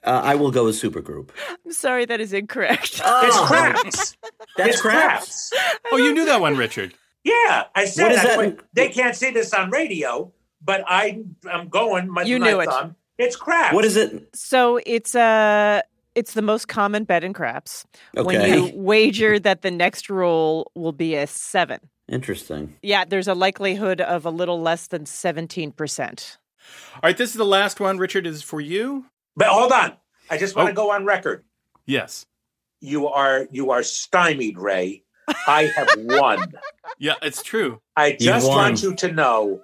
uh, 0.02 0.20
I 0.24 0.34
will 0.34 0.50
go 0.50 0.64
with 0.64 0.80
supergroup. 0.80 1.30
I'm 1.64 1.72
sorry, 1.72 2.04
that 2.06 2.20
is 2.20 2.32
incorrect. 2.32 2.94
It's 2.94 3.02
Oh, 3.04 3.44
craps. 3.46 4.16
That's 4.56 4.70
it's 4.70 4.80
craps. 4.80 5.52
Oh, 5.92 5.96
you 5.96 6.12
knew 6.12 6.24
that 6.26 6.40
one, 6.40 6.56
Richard. 6.56 6.94
Yeah, 7.24 7.64
I 7.74 7.84
said 7.86 8.02
What 8.04 8.12
is 8.12 8.22
that. 8.22 8.38
that? 8.38 8.58
They 8.72 8.88
can't 8.88 9.14
see 9.16 9.30
this 9.30 9.52
on 9.52 9.70
radio, 9.70 10.32
but 10.62 10.84
I, 10.86 11.22
I'm 11.50 11.68
going. 11.68 12.08
My, 12.10 12.22
You 12.22 12.38
my 12.38 12.50
knew 12.50 12.60
it. 12.60 12.68
thumb. 12.68 12.96
It's 13.18 13.36
craps. 13.36 13.74
What 13.74 13.84
is 13.84 13.96
it? 13.96 14.28
So 14.34 14.78
it's 14.86 15.14
uh 15.14 15.82
It's 16.14 16.34
the 16.34 16.42
most 16.42 16.68
common 16.68 17.04
bet 17.04 17.24
in 17.24 17.32
craps. 17.32 17.84
When 18.14 18.40
you 18.50 18.70
wager 18.74 19.38
that 19.38 19.62
the 19.62 19.70
next 19.70 20.08
roll 20.10 20.70
will 20.74 20.92
be 20.92 21.14
a 21.14 21.26
seven. 21.26 21.80
Interesting. 22.08 22.76
Yeah, 22.82 23.04
there's 23.04 23.28
a 23.28 23.34
likelihood 23.34 24.00
of 24.00 24.24
a 24.24 24.30
little 24.30 24.60
less 24.60 24.86
than 24.86 25.04
17%. 25.04 26.36
All 26.94 27.00
right, 27.02 27.16
this 27.16 27.30
is 27.30 27.36
the 27.36 27.44
last 27.44 27.80
one. 27.80 27.98
Richard 27.98 28.26
is 28.26 28.42
for 28.42 28.60
you. 28.60 29.06
But 29.36 29.48
hold 29.48 29.72
on. 29.72 29.94
I 30.30 30.38
just 30.38 30.54
want 30.56 30.68
to 30.68 30.72
Oh. 30.72 30.74
go 30.86 30.90
on 30.92 31.04
record. 31.04 31.44
Yes. 31.84 32.26
You 32.80 33.08
are 33.08 33.46
you 33.50 33.70
are 33.70 33.82
stymied, 33.82 34.58
Ray. 34.58 35.02
I 35.46 35.64
have 35.74 35.88
won. 35.96 36.52
Yeah, 36.98 37.14
it's 37.20 37.42
true. 37.42 37.80
I 37.96 38.12
just 38.18 38.48
want 38.48 38.82
you 38.82 38.94
to 38.94 39.12
know 39.12 39.60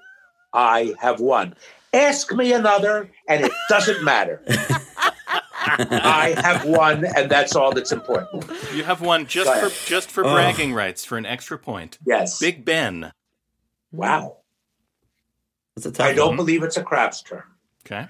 I 0.52 0.92
have 1.00 1.18
won. 1.20 1.54
Ask 1.92 2.32
me 2.32 2.52
another, 2.52 3.10
and 3.28 3.44
it 3.44 3.52
doesn't 3.68 4.02
matter. 4.02 4.42
I 5.64 6.34
have 6.42 6.64
one, 6.64 7.04
and 7.04 7.30
that's 7.30 7.54
all 7.54 7.72
that's 7.72 7.92
important. 7.92 8.44
You 8.74 8.82
have 8.84 9.00
one 9.00 9.26
just 9.26 9.52
for 9.52 9.88
just 9.88 10.10
for 10.10 10.24
Oh. 10.26 10.32
bragging 10.32 10.72
rights 10.74 11.04
for 11.04 11.18
an 11.18 11.26
extra 11.26 11.58
point. 11.58 11.98
Yes. 12.06 12.38
Big 12.38 12.64
Ben. 12.64 13.12
Wow. 13.92 14.38
That's 15.76 15.86
a 15.86 15.92
tough 15.92 16.06
I 16.06 16.14
don't 16.14 16.28
one. 16.28 16.36
believe 16.36 16.62
it's 16.62 16.76
a 16.76 16.82
craps 16.82 17.22
term. 17.22 17.44
Okay. 17.86 18.06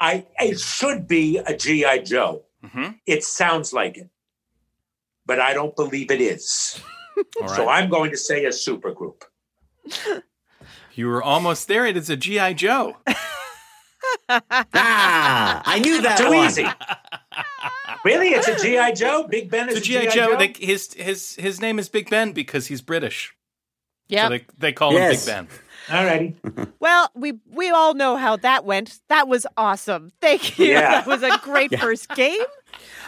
I 0.00 0.26
it 0.40 0.58
should 0.60 1.06
be 1.08 1.38
a 1.38 1.56
GI 1.56 2.02
Joe. 2.04 2.44
hmm 2.64 2.90
It 3.06 3.24
sounds 3.24 3.72
like 3.72 3.96
it, 3.98 4.08
but 5.26 5.40
I 5.40 5.54
don't 5.54 5.74
believe 5.76 6.10
it 6.10 6.20
is. 6.20 6.80
All 7.16 7.46
right. 7.48 7.56
So 7.56 7.68
I'm 7.68 7.88
going 7.90 8.10
to 8.10 8.16
say 8.16 8.44
a 8.44 8.48
supergroup. 8.50 9.22
You 10.94 11.06
were 11.08 11.22
almost 11.22 11.68
there. 11.68 11.86
It 11.86 11.96
is 11.96 12.08
a 12.10 12.16
GI 12.16 12.54
Joe. 12.54 12.96
Ah, 14.28 15.62
I 15.64 15.78
knew 15.78 16.00
that 16.02 16.18
Too 16.18 16.26
one. 16.30 16.46
easy. 16.46 16.66
really, 18.04 18.28
it's 18.28 18.48
a 18.48 18.56
GI 18.56 18.92
Joe. 18.94 19.26
Big 19.28 19.50
Ben 19.50 19.68
is 19.68 19.78
It's 19.78 19.88
a 19.88 19.96
a 19.96 20.02
GI 20.02 20.08
Joe. 20.14 20.36
They, 20.36 20.52
his 20.58 20.92
his 20.94 21.34
his 21.36 21.60
name 21.60 21.78
is 21.78 21.88
Big 21.88 22.10
Ben 22.10 22.32
because 22.32 22.66
he's 22.66 22.80
British. 22.82 23.34
Yeah. 24.08 24.24
So 24.24 24.28
they 24.30 24.46
they 24.58 24.72
call 24.72 24.92
Yes. 24.92 25.26
him 25.26 25.46
Big 25.46 25.48
Ben. 25.88 25.96
All 25.98 26.04
righty. 26.04 26.36
Well, 26.80 27.10
we 27.14 27.32
we 27.50 27.70
all 27.70 27.94
know 27.94 28.16
how 28.16 28.36
that 28.36 28.64
went. 28.66 29.00
That 29.08 29.26
was 29.26 29.46
awesome. 29.56 30.12
Thank 30.20 30.58
you. 30.58 30.66
Yeah. 30.66 30.90
That 31.04 31.06
was 31.06 31.22
a 31.22 31.38
great 31.42 31.78
first 31.78 32.08
game. 32.10 32.40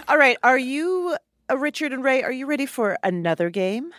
All 0.08 0.16
right, 0.16 0.38
are 0.42 0.58
you 0.58 1.16
uh, 1.50 1.58
Richard 1.58 1.92
and 1.92 2.02
Ray? 2.02 2.22
Are 2.22 2.32
you 2.32 2.46
ready 2.46 2.64
for 2.66 2.96
another 3.02 3.50
game? 3.50 3.92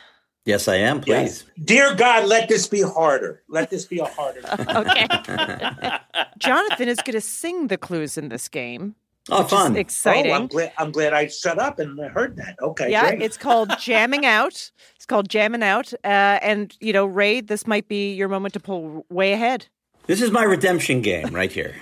Yes, 0.47 0.69
I 0.69 0.75
am. 0.75 1.01
Please. 1.01 1.43
Dear 1.61 1.93
God, 1.93 2.25
let 2.25 2.47
this 2.47 2.67
be 2.67 2.81
harder. 2.81 3.43
Let 3.49 3.69
this 3.69 3.83
be 3.83 3.99
a 3.99 4.05
harder. 4.05 4.39
Okay. 4.77 5.05
Jonathan 6.37 6.87
is 6.87 6.97
going 6.97 7.15
to 7.15 7.21
sing 7.21 7.67
the 7.67 7.77
clues 7.77 8.17
in 8.17 8.29
this 8.29 8.47
game. 8.47 8.95
Oh, 9.29 9.39
which 9.43 9.51
is 9.51 9.59
fun. 9.59 9.75
exciting. 9.75 10.31
Oh, 10.31 10.35
I'm 10.35 10.47
glad. 10.47 10.71
I'm 10.77 10.91
glad 10.91 11.13
I 11.13 11.27
shut 11.27 11.59
up 11.59 11.79
and 11.79 11.99
heard 11.99 12.37
that. 12.37 12.55
Okay, 12.61 12.89
yeah, 12.89 13.09
great. 13.09 13.21
it's 13.21 13.35
called 13.35 13.73
jamming 13.79 14.25
out. 14.25 14.71
It's 14.95 15.05
called 15.05 15.27
jamming 15.27 15.63
out. 15.63 15.91
Uh, 16.05 16.39
and 16.41 16.73
you 16.79 16.93
know, 16.93 17.05
Ray, 17.05 17.41
this 17.41 17.67
might 17.67 17.89
be 17.89 18.13
your 18.13 18.29
moment 18.29 18.53
to 18.53 18.61
pull 18.61 19.05
way 19.09 19.33
ahead. 19.33 19.67
This 20.05 20.21
is 20.21 20.31
my 20.31 20.43
redemption 20.43 21.01
game 21.01 21.35
right 21.35 21.51
here. 21.51 21.75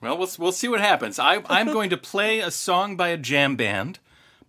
Well, 0.00 0.18
we'll 0.18 0.30
we'll 0.38 0.52
see 0.52 0.66
what 0.66 0.80
happens. 0.80 1.20
I 1.20 1.40
I'm 1.48 1.68
going 1.68 1.90
to 1.90 1.96
play 1.96 2.40
a 2.40 2.50
song 2.50 2.96
by 2.96 3.08
a 3.08 3.16
jam 3.16 3.54
band, 3.54 4.00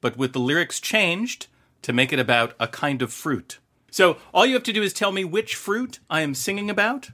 but 0.02 0.18
with 0.18 0.34
the 0.34 0.40
lyrics 0.40 0.80
changed 0.80 1.48
to 1.84 1.94
make 1.94 2.12
it 2.12 2.20
about 2.20 2.54
a 2.60 2.68
kind 2.68 3.02
of 3.02 3.14
fruit. 3.14 3.60
So 3.92 4.18
all 4.34 4.46
you 4.46 4.56
have 4.56 4.64
to 4.64 4.74
do 4.74 4.82
is 4.82 4.92
tell 4.92 5.12
me 5.12 5.24
which 5.24 5.56
fruit 5.56 6.00
I 6.10 6.22
am 6.22 6.34
singing 6.34 6.70
about, 6.70 7.12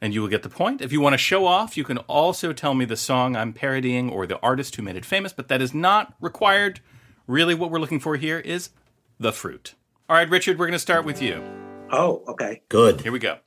and 0.00 0.14
you 0.14 0.22
will 0.22 0.28
get 0.28 0.42
the 0.42 0.48
point. 0.48 0.80
If 0.80 0.90
you 0.92 1.00
want 1.00 1.12
to 1.12 1.18
show 1.18 1.46
off, 1.46 1.76
you 1.76 1.84
can 1.84 1.98
also 1.98 2.52
tell 2.52 2.74
me 2.74 2.84
the 2.86 2.96
song 2.96 3.36
I'm 3.36 3.52
parodying 3.52 4.10
or 4.10 4.26
the 4.26 4.40
artist 4.40 4.76
who 4.76 4.82
made 4.82 4.96
it 4.96 5.04
famous, 5.04 5.32
but 5.32 5.48
that 5.48 5.60
is 5.60 5.74
not 5.74 6.14
required. 6.20 6.80
Really, 7.26 7.54
what 7.54 7.70
we're 7.70 7.78
looking 7.78 8.00
for 8.00 8.16
here 8.16 8.38
is 8.38 8.70
the 9.18 9.32
fruit. 9.32 9.74
All 10.08 10.16
right, 10.16 10.28
Richard, 10.28 10.58
we're 10.58 10.66
going 10.66 10.72
to 10.72 10.78
start 10.78 11.04
with 11.04 11.22
you. 11.22 11.42
oh, 11.90 12.22
okay. 12.28 12.62
Good. 12.68 13.00
Here 13.02 13.12
we 13.12 13.18
go. 13.18 13.38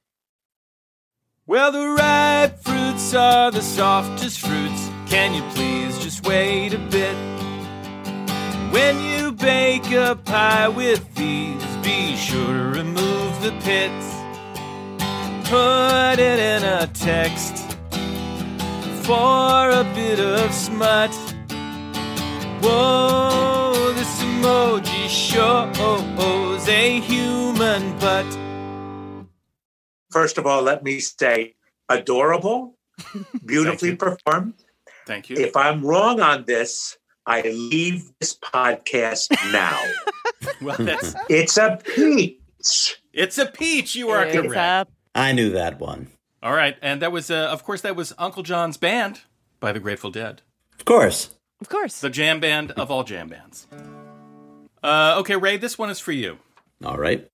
Well, 1.46 1.72
the 1.72 1.88
ripe 1.88 2.60
fruits 2.60 3.14
are 3.14 3.52
the 3.52 3.62
softest 3.62 4.40
fruits. 4.40 4.90
Can 5.06 5.34
you 5.34 5.42
please 5.54 5.98
just 6.00 6.28
wait 6.28 6.74
a 6.74 6.78
bit? 6.78 7.37
When 8.72 9.02
you 9.02 9.32
bake 9.32 9.92
a 9.92 10.16
pie 10.26 10.68
with 10.68 11.14
these, 11.16 11.64
be 11.84 12.16
sure 12.16 12.54
to 12.54 12.80
remove 12.80 13.42
the 13.42 13.52
pits. 13.64 14.08
Put 15.50 16.20
it 16.20 16.40
in 16.40 16.64
a 16.64 16.88
text 16.94 17.78
for 19.06 19.70
a 19.70 19.86
bit 19.96 20.20
of 20.20 20.54
smut. 20.54 21.14
Whoa, 22.62 23.94
this 23.94 24.22
emoji 24.22 25.08
shows 25.08 26.68
a 26.68 27.00
human 27.00 27.98
butt. 28.00 28.26
First 30.12 30.38
of 30.38 30.46
all, 30.46 30.62
let 30.62 30.84
me 30.84 31.00
say, 31.00 31.56
adorable, 31.88 32.78
beautifully 33.46 33.96
Thank 33.96 34.00
performed. 34.00 34.54
Thank 35.06 35.30
you. 35.30 35.38
If 35.38 35.56
I'm 35.56 35.86
wrong 35.86 36.20
on 36.20 36.44
this, 36.46 36.97
I 37.28 37.42
leave 37.42 38.12
this 38.20 38.36
podcast 38.38 39.30
now. 39.52 39.80
Well, 40.62 40.78
that's 40.80 41.16
it's 41.30 41.58
a 41.58 41.80
peach. 41.84 43.02
it's 43.14 43.38
a 43.38 43.46
peach. 43.48 43.96
You 43.96 44.10
are 44.10 44.24
It's 44.26 44.36
correct. 44.36 44.56
up. 44.56 44.90
I 45.16 45.32
knew 45.32 45.50
that 45.52 45.80
one. 45.80 46.08
All 46.44 46.54
right, 46.54 46.76
and 46.82 47.02
that 47.02 47.12
was, 47.12 47.30
uh, 47.32 47.36
of 47.52 47.64
course, 47.64 47.82
that 47.82 47.96
was 47.96 48.14
Uncle 48.20 48.44
John's 48.44 48.78
band 48.78 49.22
by 49.60 49.72
the 49.72 49.80
Grateful 49.80 50.12
Dead, 50.12 50.42
Of 50.80 50.86
course. 50.86 51.32
Of 51.60 51.70
course. 51.70 52.00
the 52.02 52.10
jam 52.12 52.40
band 52.40 52.72
of 52.72 52.92
all 52.92 53.04
jam 53.04 53.30
bands. 53.30 53.66
Uh, 54.84 55.16
okay, 55.20 55.36
Ray, 55.36 55.58
this 55.58 55.78
one 55.78 55.90
is 55.90 56.00
for 56.00 56.12
you. 56.12 56.38
All 56.86 56.98
right. 56.98 57.28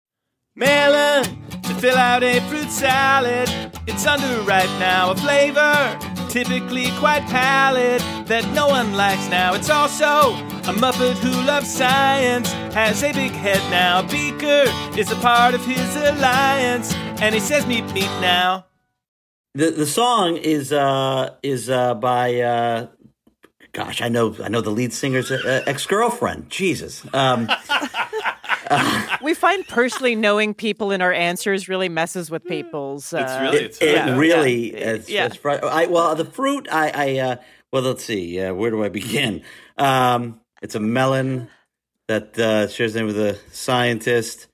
Melon 0.55 1.23
to 1.63 1.73
fill 1.75 1.97
out 1.97 2.23
a 2.23 2.39
fruit 2.47 2.69
salad. 2.69 3.49
It's 3.87 4.05
underripe 4.05 4.79
now, 4.79 5.11
a 5.11 5.15
flavor 5.15 5.99
typically 6.33 6.89
quite 6.97 7.21
pallid 7.27 8.01
that 8.25 8.43
no 8.55 8.67
one 8.67 8.93
likes 8.93 9.29
now. 9.29 9.53
It's 9.53 9.69
also 9.69 10.33
a 10.67 10.73
Muppet 10.73 11.13
who 11.17 11.29
loves 11.45 11.69
science, 11.71 12.51
has 12.73 13.03
a 13.03 13.13
big 13.13 13.31
head 13.33 13.61
now. 13.69 14.01
Beaker 14.01 14.63
is 14.97 15.11
a 15.11 15.15
part 15.17 15.53
of 15.53 15.63
his 15.63 15.95
alliance, 15.95 16.91
and 17.21 17.35
he 17.35 17.39
says 17.39 17.67
meet 17.67 17.85
meet 17.93 18.09
now. 18.19 18.65
The 19.53 19.69
the 19.69 19.85
song 19.85 20.37
is 20.37 20.73
uh 20.73 21.35
is 21.43 21.69
uh 21.69 21.93
by 21.93 22.41
uh 22.41 22.87
gosh, 23.71 24.01
I 24.01 24.09
know 24.09 24.35
I 24.43 24.49
know 24.49 24.61
the 24.61 24.71
lead 24.71 24.91
singer's 24.91 25.29
uh, 25.29 25.61
ex-girlfriend. 25.67 26.49
Jesus. 26.49 27.03
Um 27.13 27.47
We 29.21 29.33
find 29.33 29.65
personally 29.67 30.15
knowing 30.15 30.53
people 30.53 30.91
in 30.91 31.01
our 31.01 31.13
answers 31.13 31.69
really 31.69 31.89
messes 31.89 32.29
with 32.29 32.43
people's. 32.45 33.13
Uh, 33.13 33.19
It's 33.19 33.41
really 33.41 33.63
it's 33.65 33.77
it 33.81 33.89
Yeah. 33.95 34.17
really 34.17 34.71
Yeah. 34.73 34.89
it's, 34.91 35.09
Yeah. 35.09 35.25
it's 35.27 35.35
fr- 35.37 35.51
I 35.63 35.85
well 35.87 36.15
the 36.15 36.25
fruit 36.25 36.67
I 36.71 36.91
I 36.93 37.19
uh 37.19 37.35
well 37.71 37.83
let's 37.83 38.03
see. 38.03 38.39
Uh, 38.39 38.53
where 38.53 38.71
do 38.71 38.83
I 38.83 38.89
begin? 38.89 39.43
Um 39.77 40.39
it's 40.61 40.75
a 40.75 40.79
melon 40.79 41.47
that 42.07 42.37
uh 42.37 42.67
shares 42.67 42.93
the 42.93 42.99
name 42.99 43.07
with 43.07 43.19
a 43.19 43.37
scientist. 43.51 44.47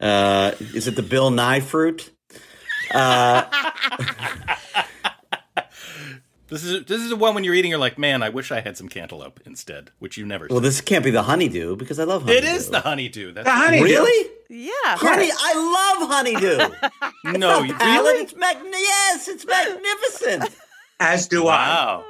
Uh 0.00 0.52
is 0.74 0.86
it 0.88 0.94
the 0.96 1.02
Bill 1.02 1.30
Nye 1.30 1.60
fruit? 1.60 2.10
Uh 2.92 3.44
This 6.52 6.64
is 6.64 6.84
this 6.84 7.00
is 7.00 7.08
the 7.08 7.16
one 7.16 7.34
when 7.34 7.44
you're 7.44 7.54
eating, 7.54 7.70
you're 7.70 7.80
like, 7.80 7.96
man, 7.98 8.22
I 8.22 8.28
wish 8.28 8.52
I 8.52 8.60
had 8.60 8.76
some 8.76 8.88
cantaloupe 8.88 9.40
instead, 9.46 9.90
which 10.00 10.18
you 10.18 10.26
never. 10.26 10.46
well 10.50 10.58
said. 10.58 10.64
this 10.64 10.80
can't 10.82 11.02
be 11.02 11.10
the 11.10 11.22
honeydew 11.22 11.76
because 11.76 11.98
I 11.98 12.04
love 12.04 12.22
honeydew. 12.22 12.38
it 12.38 12.44
is 12.44 12.68
the 12.68 12.80
honeydew. 12.80 13.32
That's 13.32 13.46
The 13.46 13.50
honeydew. 13.52 13.84
Really? 13.84 14.30
yeah. 14.50 14.70
Honey, 14.84 15.30
I 15.34 15.96
love 15.98 16.08
honeydew. 16.10 16.58
no, 17.38 17.62
you- 17.62 17.74
Alan, 17.80 18.04
really? 18.04 18.22
It's 18.24 18.36
mag- 18.36 18.58
yes, 18.62 19.28
it's 19.28 19.46
magnificent. 19.46 20.54
As 21.00 21.26
do 21.26 21.46
I. 21.48 21.56
Wow. 21.56 22.04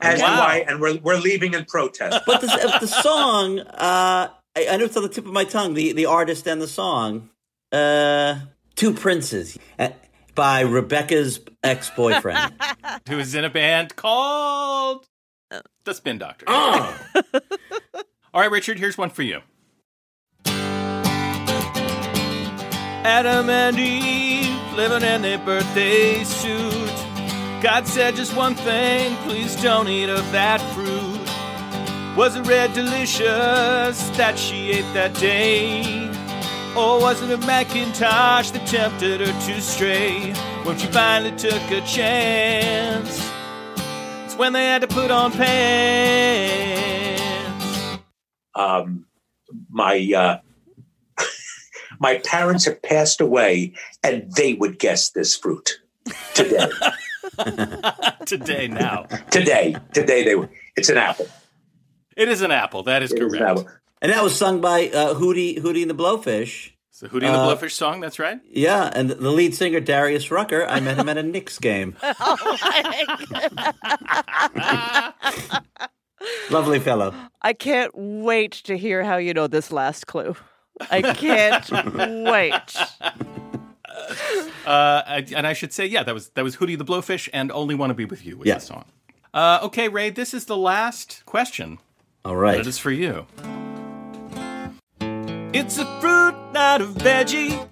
As 0.00 0.20
Wow. 0.20 0.34
do 0.36 0.42
I. 0.42 0.64
And 0.66 0.80
we're, 0.80 0.96
we're 0.98 1.18
leaving 1.18 1.52
in 1.54 1.66
protest. 1.66 2.20
But 2.26 2.40
the, 2.40 2.46
the 2.80 2.86
song, 2.88 3.60
uh, 3.60 4.28
I, 4.56 4.66
I 4.70 4.76
know 4.78 4.86
it's 4.86 4.96
on 4.96 5.02
the 5.02 5.08
tip 5.10 5.26
of 5.26 5.32
my 5.32 5.44
tongue. 5.44 5.74
The 5.74 5.92
the 5.92 6.06
artist 6.06 6.46
and 6.48 6.60
the 6.62 6.68
song, 6.68 7.28
uh, 7.70 8.36
"Two 8.76 8.94
Princes" 8.94 9.58
by 10.34 10.60
Rebecca's 10.60 11.40
ex 11.62 11.90
boyfriend. 11.90 12.54
Who 13.08 13.18
is 13.18 13.34
in 13.34 13.44
a 13.44 13.50
band 13.50 13.96
called 13.96 15.06
the 15.84 15.94
Spin 15.94 16.18
Doctor? 16.18 16.44
oh, 16.48 16.98
All 18.34 18.40
right, 18.40 18.50
Richard, 18.50 18.78
here's 18.78 18.98
one 18.98 19.10
for 19.10 19.22
you. 19.22 19.40
Adam 23.06 23.50
and 23.50 23.78
Eve 23.78 24.72
living 24.72 25.02
in 25.08 25.22
their 25.22 25.38
birthday 25.38 26.24
suit. 26.24 26.90
God 27.62 27.86
said 27.86 28.16
just 28.16 28.34
one 28.36 28.54
thing, 28.54 29.16
please 29.18 29.54
don't 29.62 29.88
eat 29.88 30.08
of 30.08 30.32
that 30.32 30.60
fruit. 30.74 31.20
Was 32.16 32.36
it 32.36 32.46
red 32.46 32.72
delicious 32.74 34.08
that 34.16 34.38
she 34.38 34.70
ate 34.72 34.92
that 34.94 35.14
day? 35.14 36.13
Or 36.76 37.00
was 37.00 37.22
it 37.22 37.30
a 37.30 37.38
Macintosh 37.46 38.50
that 38.50 38.66
tempted 38.66 39.20
her 39.20 39.26
to 39.46 39.60
stray 39.60 40.32
when 40.64 40.76
she 40.76 40.88
finally 40.88 41.30
took 41.36 41.62
a 41.70 41.80
chance? 41.82 43.30
It's 44.24 44.36
when 44.36 44.52
they 44.52 44.66
had 44.66 44.80
to 44.82 44.88
put 44.88 45.12
on 45.12 45.30
pants. 45.30 47.22
um, 48.56 49.06
my 49.70 50.10
uh, 50.16 50.38
my 52.00 52.18
parents 52.24 52.64
have 52.64 52.82
passed 52.82 53.20
away, 53.20 53.72
and 54.02 54.32
they 54.32 54.54
would 54.54 54.80
guess 54.80 55.10
this 55.10 55.36
fruit 55.36 55.78
today. 56.34 56.68
Today, 58.26 58.68
now. 58.68 59.02
today, 59.30 59.74
today 59.92 60.22
they 60.24 60.34
would. 60.36 60.50
It's 60.76 60.88
an 60.88 60.98
apple. 60.98 61.26
It 62.16 62.28
is 62.28 62.42
an 62.42 62.50
apple. 62.52 62.82
That 62.84 63.02
is 63.02 63.12
It 63.12 63.22
is 63.22 63.32
an 63.32 63.38
correct. 63.40 63.58
apple. 63.60 63.68
And 64.04 64.12
that 64.12 64.22
was 64.22 64.36
sung 64.36 64.60
by 64.60 64.88
uh, 64.90 65.14
Hootie 65.14 65.58
Hootie 65.62 65.80
and 65.80 65.90
the 65.90 65.94
Blowfish. 65.94 66.72
So 66.90 67.06
Hootie 67.08 67.22
and 67.24 67.34
the 67.34 67.38
Uh, 67.38 67.56
Blowfish 67.56 67.70
song, 67.72 68.00
that's 68.00 68.18
right. 68.18 68.38
Yeah, 68.50 68.90
and 68.94 69.08
the 69.08 69.30
lead 69.30 69.54
singer 69.54 69.80
Darius 69.80 70.30
Rucker. 70.30 70.66
I 70.68 70.80
met 70.80 70.98
him 70.98 71.08
at 71.08 71.16
a 71.16 71.22
Knicks 71.32 71.58
game. 71.58 71.96
Lovely 76.50 76.80
fellow. 76.80 77.14
I 77.42 77.52
can't 77.54 77.92
wait 77.94 78.52
to 78.64 78.76
hear 78.76 79.04
how 79.04 79.16
you 79.16 79.32
know 79.34 79.46
this 79.46 79.72
last 79.72 80.06
clue. 80.06 80.36
I 80.90 81.00
can't 81.14 81.70
wait. 81.70 82.76
Uh, 84.66 85.02
and 85.34 85.46
I 85.46 85.52
should 85.54 85.72
say, 85.72 85.86
yeah, 85.86 86.02
that 86.02 86.14
was 86.14 86.28
that 86.30 86.44
was 86.44 86.56
Hootie 86.56 86.76
the 86.78 86.84
Blowfish 86.84 87.28
and 87.32 87.50
"Only 87.52 87.74
Want 87.74 87.90
to 87.90 87.94
Be 87.94 88.04
with 88.04 88.24
You" 88.24 88.38
was 88.38 88.46
Yeah. 88.48 88.54
the 88.56 88.60
song. 88.60 88.84
Uh, 89.32 89.60
okay, 89.62 89.88
Ray, 89.88 90.10
this 90.10 90.32
is 90.34 90.44
the 90.46 90.56
last 90.56 91.22
question. 91.26 91.78
All 92.24 92.36
right. 92.36 92.56
That 92.58 92.66
is 92.66 92.78
for 92.78 92.90
you. 92.90 93.26
It's 95.56 95.78
a 95.78 95.84
fruit, 96.00 96.34
not 96.52 96.80
a 96.80 96.86
veggie. 96.86 97.68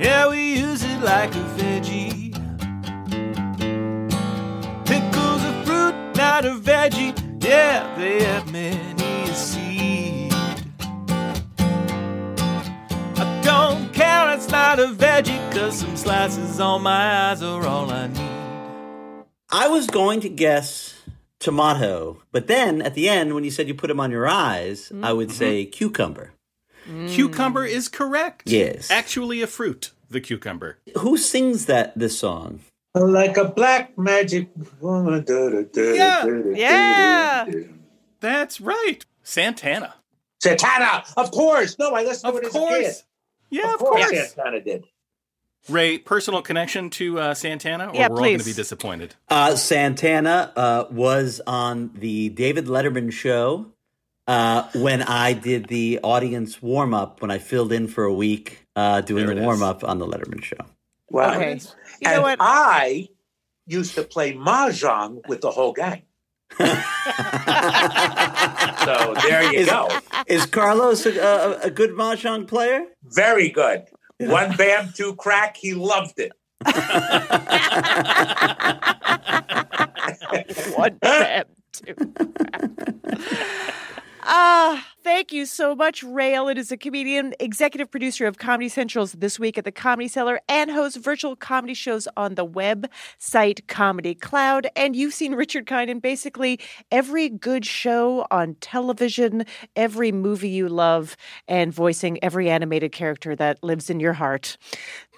Yeah, 0.00 0.30
we 0.30 0.54
use 0.58 0.82
it 0.82 1.02
like 1.02 1.34
a 1.34 1.44
veggie. 1.58 2.32
Pickles 4.86 5.42
a 5.44 5.64
fruit, 5.66 6.16
not 6.16 6.46
a 6.46 6.54
veggie. 6.54 7.12
Yeah, 7.44 7.94
they 7.98 8.24
have 8.24 8.50
many 8.50 9.28
a 9.28 9.34
seed. 9.34 10.32
I 13.18 13.40
don't 13.44 13.92
care, 13.92 14.34
it's 14.34 14.48
not 14.48 14.78
a 14.78 14.86
veggie, 14.86 15.52
cause 15.52 15.80
some 15.80 15.94
slices 15.94 16.58
on 16.58 16.84
my 16.84 17.28
eyes 17.28 17.42
are 17.42 17.66
all 17.66 17.90
I 17.90 18.06
need. 18.06 19.26
I 19.50 19.68
was 19.68 19.86
going 19.86 20.20
to 20.20 20.30
guess 20.30 20.97
tomato, 21.38 22.22
but 22.32 22.46
then 22.46 22.82
at 22.82 22.94
the 22.94 23.08
end, 23.08 23.34
when 23.34 23.44
you 23.44 23.50
said 23.50 23.68
you 23.68 23.74
put 23.74 23.88
them 23.88 24.00
on 24.00 24.10
your 24.10 24.26
eyes, 24.26 24.90
I 24.90 24.94
mm-hmm. 24.94 25.16
would 25.16 25.30
say 25.30 25.64
cucumber. 25.64 26.32
Mm. 26.88 27.10
Cucumber 27.10 27.64
is 27.64 27.88
correct. 27.88 28.42
Yes. 28.46 28.90
Actually, 28.90 29.42
a 29.42 29.46
fruit, 29.46 29.92
the 30.08 30.20
cucumber. 30.20 30.78
Who 30.98 31.16
sings 31.16 31.66
that 31.66 31.96
this 31.98 32.18
song? 32.18 32.60
Like 32.94 33.36
a 33.36 33.44
black 33.44 33.96
magic 33.98 34.48
woman. 34.80 35.24
Yeah, 35.28 36.24
yeah. 36.54 37.46
That's 38.20 38.60
right. 38.60 39.04
Santana. 39.22 39.94
Santana, 40.40 41.04
of 41.16 41.30
course. 41.30 41.78
No, 41.78 41.94
I 41.94 42.02
listened 42.02 42.34
Of 42.34 42.40
to 42.40 42.46
it 42.46 42.48
as 42.48 42.54
a 42.54 42.58
course. 42.58 42.80
kid. 42.80 42.94
Yeah, 43.50 43.74
Of 43.74 43.80
course, 43.80 44.10
Santana 44.10 44.60
did. 44.60 44.84
Ray, 45.68 45.98
personal 45.98 46.42
connection 46.42 46.90
to 46.90 47.18
uh, 47.18 47.34
Santana, 47.34 47.88
or 47.88 47.94
Yeah, 47.94 48.08
we're 48.08 48.16
all 48.16 48.24
going 48.24 48.38
to 48.38 48.44
be 48.44 48.52
disappointed. 48.52 49.14
Uh, 49.28 49.54
Santana 49.56 50.52
uh, 50.56 50.84
was 50.90 51.40
on 51.46 51.90
the 51.94 52.30
David 52.30 52.66
Letterman 52.66 53.12
show 53.12 53.66
uh, 54.26 54.68
when 54.74 55.02
I 55.02 55.32
did 55.32 55.66
the 55.68 56.00
audience 56.02 56.62
warm 56.62 56.94
up 56.94 57.20
when 57.22 57.30
I 57.30 57.38
filled 57.38 57.72
in 57.72 57.88
for 57.88 58.04
a 58.04 58.12
week 58.12 58.66
uh, 58.76 59.00
doing 59.00 59.26
There 59.26 59.34
the 59.34 59.42
warm 59.42 59.62
up 59.62 59.84
on 59.84 59.98
the 59.98 60.06
Letterman 60.06 60.42
show. 60.42 60.56
Wow. 61.10 61.34
Okay. 61.34 61.52
You 61.52 61.60
and 62.04 62.16
know 62.16 62.22
what? 62.22 62.38
I 62.40 63.08
used 63.66 63.94
to 63.94 64.02
play 64.02 64.34
mahjong 64.34 65.26
with 65.28 65.40
the 65.40 65.50
whole 65.50 65.72
gang. 65.72 66.02
so 66.58 66.64
there 69.26 69.52
you 69.52 69.60
Is- 69.60 69.68
go. 69.68 69.88
Is 70.26 70.46
Carlos 70.46 71.06
a, 71.06 71.18
a, 71.18 71.60
a 71.66 71.70
good 71.70 71.90
mahjong 71.90 72.46
player? 72.48 72.84
Very 73.02 73.48
good. 73.50 73.86
One 74.20 74.56
bam, 74.56 74.92
two 74.94 75.14
crack. 75.14 75.56
He 75.56 75.74
loved 75.74 76.18
it. 76.18 76.32
One 80.76 80.98
bam, 81.00 81.44
two 81.72 81.94
bam. 81.94 83.10
Ah, 84.30 84.86
thank 85.08 85.32
you 85.32 85.46
so 85.46 85.74
much, 85.74 86.02
Ray 86.02 86.34
Ellin 86.34 86.58
is 86.58 86.70
a 86.70 86.76
comedian, 86.76 87.32
executive 87.40 87.90
producer 87.90 88.26
of 88.26 88.36
Comedy 88.36 88.68
Central's 88.68 89.12
This 89.12 89.38
Week 89.38 89.56
at 89.56 89.64
the 89.64 89.72
Comedy 89.72 90.06
Cellar, 90.06 90.38
and 90.50 90.70
hosts 90.70 90.98
virtual 90.98 91.34
comedy 91.34 91.72
shows 91.72 92.06
on 92.14 92.34
the 92.34 92.46
website 92.46 93.66
Comedy 93.68 94.14
Cloud. 94.14 94.66
And 94.76 94.94
you've 94.94 95.14
seen 95.14 95.34
Richard 95.34 95.64
Kind 95.64 95.88
in 95.88 96.00
basically 96.00 96.60
every 96.92 97.30
good 97.30 97.64
show 97.64 98.26
on 98.30 98.56
television, 98.60 99.46
every 99.76 100.12
movie 100.12 100.50
you 100.50 100.68
love, 100.68 101.16
and 101.48 101.72
voicing 101.72 102.22
every 102.22 102.50
animated 102.50 102.92
character 102.92 103.34
that 103.34 103.64
lives 103.64 103.88
in 103.88 104.00
your 104.00 104.12
heart. 104.12 104.58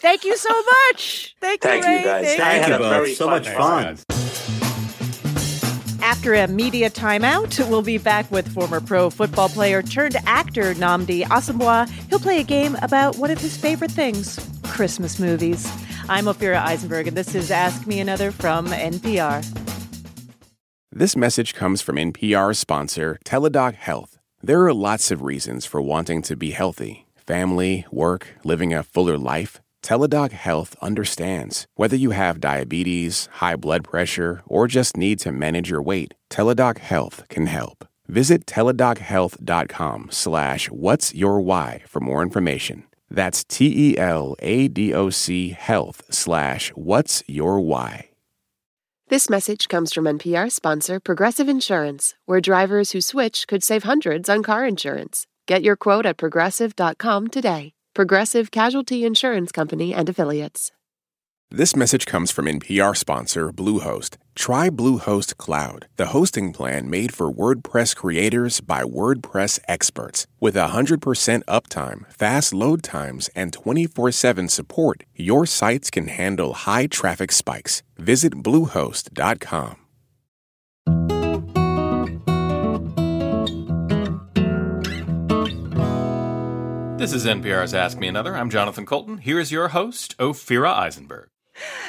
Thank 0.01 0.25
you 0.25 0.37
so 0.37 0.55
much. 0.91 1.35
Thank, 1.41 1.63
Thank 1.63 1.85
you, 1.85 1.91
you, 1.91 2.05
guys. 2.05 2.27
Thank 2.27 2.41
I 2.41 2.45
Thank 2.45 2.63
had 2.63 2.73
you 2.75 2.79
both. 2.79 2.93
very 2.93 3.15
So 3.15 3.25
fun 3.25 3.35
much 3.35 3.47
time. 3.47 3.97
fun. 3.97 4.60
After 6.11 6.35
a 6.35 6.49
media 6.49 6.91
timeout, 6.91 7.57
we'll 7.71 7.83
be 7.83 7.97
back 7.97 8.29
with 8.33 8.53
former 8.53 8.81
pro 8.81 9.11
football 9.11 9.49
player 9.49 9.81
turned 9.81 10.17
actor 10.27 10.75
Nnamdi 10.75 11.23
Asomugha. 11.23 11.89
He'll 12.09 12.19
play 12.19 12.41
a 12.41 12.43
game 12.43 12.77
about 12.83 13.17
one 13.17 13.31
of 13.31 13.41
his 13.41 13.57
favorite 13.57 13.93
things 13.93 14.37
Christmas 14.65 15.21
movies. 15.21 15.71
I'm 16.09 16.25
Ophira 16.25 16.65
Eisenberg, 16.65 17.07
and 17.07 17.17
this 17.17 17.37
is 17.37 17.53
Ask 17.53 17.87
Me 17.87 18.01
Another 18.01 18.33
from 18.33 18.67
NPR. 18.67 19.47
This 20.91 21.15
message 21.15 21.55
comes 21.55 21.81
from 21.81 21.95
NPR 21.95 22.57
sponsor 22.57 23.21
Teladoc 23.25 23.75
Health. 23.75 24.19
There 24.43 24.65
are 24.65 24.75
lots 24.75 25.13
of 25.13 25.23
reasons 25.23 25.65
for 25.65 25.81
wanting 25.81 26.23
to 26.23 26.35
be 26.35 26.51
healthy 26.51 27.07
family, 27.15 27.87
work, 27.93 28.27
living 28.43 28.75
a 28.75 28.83
fuller 28.83 29.17
life. 29.17 29.61
Teladoc 29.83 30.33
Health 30.33 30.75
understands. 30.81 31.67
Whether 31.75 31.97
you 31.97 32.13
have 32.13 32.41
diabetes, 32.41 33.29
high 33.33 33.57
blood 33.57 33.85
pressure, 33.85 34.41
or 34.47 34.67
just 34.67 34.97
need 34.97 35.19
to 35.21 35.33
manage 35.33 35.69
your 35.71 35.83
weight, 35.83 36.15
Teladoc 36.31 36.79
Health 36.79 37.25
can 37.29 37.47
help. 37.47 37.87
Visit 38.09 38.47
teladochealth.com 38.47 40.09
slash 40.11 40.71
what's 40.71 41.15
your 41.15 41.41
why 41.41 41.83
for 41.87 42.01
more 42.01 42.23
information. 42.23 42.85
That's 43.11 43.45
T-E-L-A-D-O-C 43.45 45.51
health 45.51 46.03
slash 46.11 46.71
what's 46.71 47.23
your 47.27 47.61
why. 47.61 48.07
This 49.09 49.29
message 49.29 49.69
comes 49.69 49.93
from 49.93 50.05
NPR 50.05 50.53
sponsor 50.53 51.01
Progressive 51.01 51.49
Insurance, 51.49 52.15
where 52.27 52.41
drivers 52.41 52.93
who 52.93 53.01
switch 53.01 53.49
could 53.49 53.65
save 53.65 53.83
hundreds 53.83 54.29
on 54.29 54.45
car 54.45 54.65
insurance. 54.65 55.27
Get 55.47 55.65
your 55.65 55.75
quote 55.75 56.07
at 56.07 56.17
progressive.com 56.17 57.29
today. 57.29 57.73
Progressive 57.95 58.51
Casualty 58.51 59.05
Insurance 59.05 59.51
Company 59.51 59.93
and 59.93 60.09
Affiliates. 60.09 60.71
This 61.53 61.75
message 61.75 62.07
comes 62.07 62.31
from 62.31 62.45
NPR 62.45 62.97
sponsor 62.97 63.51
Bluehost. 63.51 64.17
Try 64.37 64.71
Bluehost 64.71 65.37
Cloud, 65.37 65.89
the 65.97 66.07
hosting 66.07 66.53
plan 66.53 66.89
made 66.89 67.13
for 67.13 67.33
WordPress 67.33 67.97
creators 67.97 68.61
by 68.61 68.85
WordPress 68.85 69.59
experts. 69.67 70.29
With 70.39 70.55
100% 70.55 71.45
uptime, 71.47 72.13
fast 72.13 72.55
load 72.55 72.85
times, 72.85 73.29
and 73.35 73.53
24 73.53 74.13
7 74.13 74.49
support, 74.49 75.03
your 75.17 75.45
sites 75.45 75.91
can 75.91 76.07
handle 76.07 76.53
high 76.53 76.87
traffic 76.87 77.33
spikes. 77.33 77.83
Visit 77.99 78.35
Bluehost.com. 78.45 79.77
This 87.01 87.15
is 87.15 87.25
NPR's 87.25 87.73
Ask 87.73 87.97
Me 87.97 88.09
Another. 88.09 88.37
I'm 88.37 88.51
Jonathan 88.51 88.85
Coulton. 88.85 89.17
Here 89.17 89.41
is 89.41 89.51
your 89.51 89.69
host, 89.69 90.15
Ophira 90.19 90.71
Eisenberg. 90.71 91.31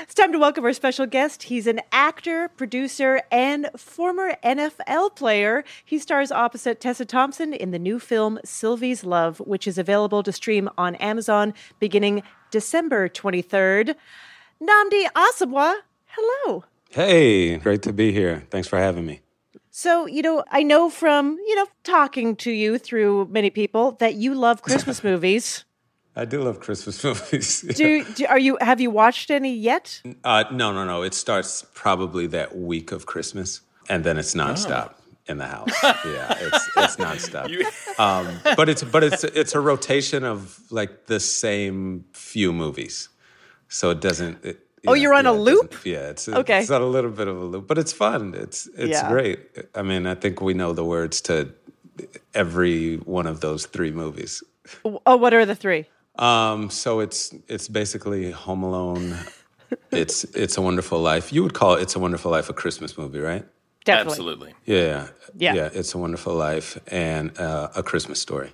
It's 0.04 0.14
time 0.14 0.32
to 0.32 0.40
welcome 0.40 0.64
our 0.64 0.72
special 0.72 1.06
guest. 1.06 1.44
He's 1.44 1.68
an 1.68 1.82
actor, 1.92 2.48
producer, 2.48 3.22
and 3.30 3.70
former 3.76 4.38
NFL 4.42 5.18
player. 5.18 5.66
He 5.84 6.00
stars 6.00 6.32
opposite 6.32 6.80
Tessa 6.80 7.04
Thompson 7.04 7.54
in 7.54 7.72
the 7.72 7.78
new 7.78 8.00
film 8.00 8.40
Sylvie's 8.46 9.04
Love, 9.04 9.40
which 9.40 9.68
is 9.68 9.78
available 9.78 10.24
to 10.24 10.32
stream 10.32 10.70
on 10.78 10.96
Amazon 10.96 11.54
beginning 11.78 12.24
December 12.50 13.10
23rd. 13.10 13.96
Nnamdi 14.64 15.08
Asomugha, 15.14 15.76
hello. 16.06 16.64
Hey, 16.90 17.58
great 17.58 17.82
to 17.82 17.92
be 17.92 18.14
here. 18.14 18.48
Thanks 18.50 18.70
for 18.70 18.80
having 18.80 19.06
me. 19.06 19.21
So, 19.74 20.06
you 20.06 20.22
know, 20.22 20.44
I 20.52 20.64
know 20.64 20.90
from, 20.90 21.38
you 21.48 21.56
know, 21.56 21.66
talking 21.84 22.36
to 22.38 22.52
you 22.52 22.78
through 22.78 23.30
many 23.32 23.50
people 23.50 23.94
that 23.94 24.16
you 24.16 24.36
love 24.36 24.62
Christmas 24.62 25.02
movies. 25.12 25.64
I 26.14 26.26
do 26.26 26.44
love 26.44 26.60
Christmas 26.60 27.02
movies. 27.06 27.62
Do, 27.62 28.04
do 28.04 28.26
are 28.28 28.38
you 28.38 28.58
have 28.60 28.82
you 28.82 28.92
watched 28.92 29.32
any 29.32 29.56
yet? 29.56 30.02
uh, 30.26 30.44
no, 30.52 30.74
no, 30.74 30.84
no. 30.84 31.04
It 31.04 31.14
starts 31.14 31.66
probably 31.74 32.28
that 32.28 32.58
week 32.58 32.92
of 32.92 33.06
Christmas, 33.06 33.62
and 33.88 34.04
then 34.04 34.18
it's 34.18 34.36
nonstop 34.36 34.94
in 35.28 35.38
the 35.38 35.48
house. 35.48 35.72
yeah, 35.84 36.36
it's 36.38 36.70
it's 36.76 36.96
nonstop. 36.98 37.48
um, 37.98 38.42
but 38.58 38.68
it's 38.68 38.84
but 38.84 39.06
it's 39.06 39.24
it's 39.24 39.56
a 39.56 39.62
rotation 39.62 40.26
of 40.26 40.60
like 40.70 41.06
the 41.06 41.22
same 41.22 42.04
few 42.12 42.52
movies, 42.52 43.08
so 43.70 43.90
it 43.92 44.02
doesn't. 44.02 44.44
It, 44.44 44.60
you 44.60 44.71
Oh, 44.88 44.94
you're 44.94 45.14
on 45.14 45.26
a 45.28 45.34
loop? 45.34 45.72
doesn't- 45.72 45.86
Yeah, 45.86 46.10
it's 46.10 46.28
Okay. 46.28 46.60
It's 46.62 46.72
on 46.72 46.82
a 46.82 46.88
little 46.88 47.12
bit 47.12 47.28
of 47.28 47.38
a 47.38 47.46
loop, 47.46 47.68
but 47.68 47.78
it's 47.78 47.94
fun. 47.94 48.34
It's 48.36 48.68
it's 48.78 48.92
Yeah. 49.02 49.10
great. 49.10 49.40
I 49.76 49.82
mean, 49.84 50.08
I 50.08 50.16
think 50.16 50.42
we 50.42 50.54
know 50.54 50.74
the 50.74 50.84
words 50.86 51.22
to 51.22 51.50
every 52.34 52.96
one 52.98 53.28
of 53.28 53.40
those 53.42 53.66
three 53.66 53.92
movies. 53.92 54.44
Oh, 55.06 55.18
what 55.18 55.34
are 55.34 55.46
the 55.46 55.56
three? 55.56 55.86
Um, 56.18 56.70
so 56.70 57.00
it's 57.00 57.34
it's 57.48 57.68
basically 57.68 58.32
Home 58.32 58.64
Alone. 58.64 59.18
it's 59.92 60.24
It's 60.36 60.58
a 60.58 60.62
Wonderful 60.62 61.00
Life. 61.00 61.32
You 61.34 61.44
would 61.44 61.54
call 61.54 61.76
it 61.76 61.82
It's 61.82 61.96
a 61.96 62.00
Wonderful 62.00 62.32
Life 62.32 62.50
a 62.50 62.54
Christmas 62.54 62.98
movie, 62.98 63.20
right? 63.20 63.46
Definitely. 63.86 64.12
Absolutely. 64.12 64.54
Yeah, 64.66 65.08
Yeah. 65.38 65.54
yeah. 65.56 65.70
It's 65.74 65.94
a 65.96 65.98
Wonderful 65.98 66.36
Life 66.36 66.78
and 66.88 67.32
uh, 67.40 67.70
a 67.76 67.82
Christmas 67.84 68.20
Story. 68.20 68.52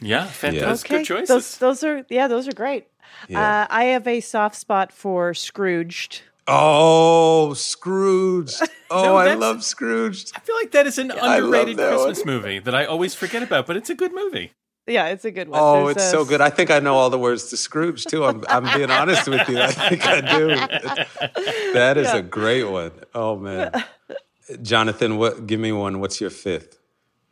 Yeah, 0.00 0.26
fantastic. 0.26 0.90
Good 0.90 1.04
choices. 1.06 1.28
Those, 1.28 1.58
those 1.58 1.84
are 1.84 2.04
yeah, 2.10 2.28
those 2.28 2.46
are 2.48 2.52
great. 2.52 2.86
Yeah. 3.28 3.62
Uh, 3.62 3.66
I 3.70 3.84
have 3.84 4.06
a 4.06 4.20
soft 4.20 4.56
spot 4.56 4.92
for 4.92 5.32
Scrooged. 5.34 6.22
Oh, 6.48 7.54
Scrooge! 7.54 8.52
Oh, 8.88 9.02
No, 9.02 9.16
I 9.16 9.34
love 9.34 9.64
Scrooge. 9.64 10.26
I 10.36 10.38
feel 10.38 10.54
like 10.54 10.70
that 10.70 10.86
is 10.86 10.96
an 10.96 11.10
I 11.10 11.38
underrated 11.38 11.76
Christmas 11.76 12.18
one. 12.18 12.26
movie 12.26 12.58
that 12.60 12.72
I 12.72 12.84
always 12.84 13.16
forget 13.16 13.42
about, 13.42 13.66
but 13.66 13.76
it's 13.76 13.90
a 13.90 13.96
good 13.96 14.14
movie. 14.14 14.52
Yeah, 14.86 15.08
it's 15.08 15.24
a 15.24 15.32
good 15.32 15.48
one. 15.48 15.58
Oh, 15.60 15.86
There's 15.86 15.96
it's 15.96 16.04
a- 16.04 16.10
so 16.10 16.24
good. 16.24 16.40
I 16.40 16.50
think 16.50 16.70
I 16.70 16.78
know 16.78 16.94
all 16.94 17.10
the 17.10 17.18
words 17.18 17.46
to 17.50 17.56
Scrooge 17.56 18.04
too. 18.04 18.24
I'm, 18.24 18.44
I'm 18.48 18.62
being 18.78 18.92
honest 18.92 19.26
with 19.26 19.48
you. 19.48 19.58
I 19.60 19.72
think 19.72 20.06
I 20.06 20.20
do. 20.20 20.46
That 21.72 21.96
is 21.96 22.06
Yeah. 22.06 22.18
a 22.18 22.22
great 22.22 22.62
one. 22.62 22.92
Oh 23.12 23.34
man, 23.36 23.72
Jonathan, 24.62 25.16
what? 25.18 25.48
Give 25.48 25.58
me 25.58 25.72
one. 25.72 25.98
What's 25.98 26.20
your 26.20 26.30
fifth? 26.30 26.78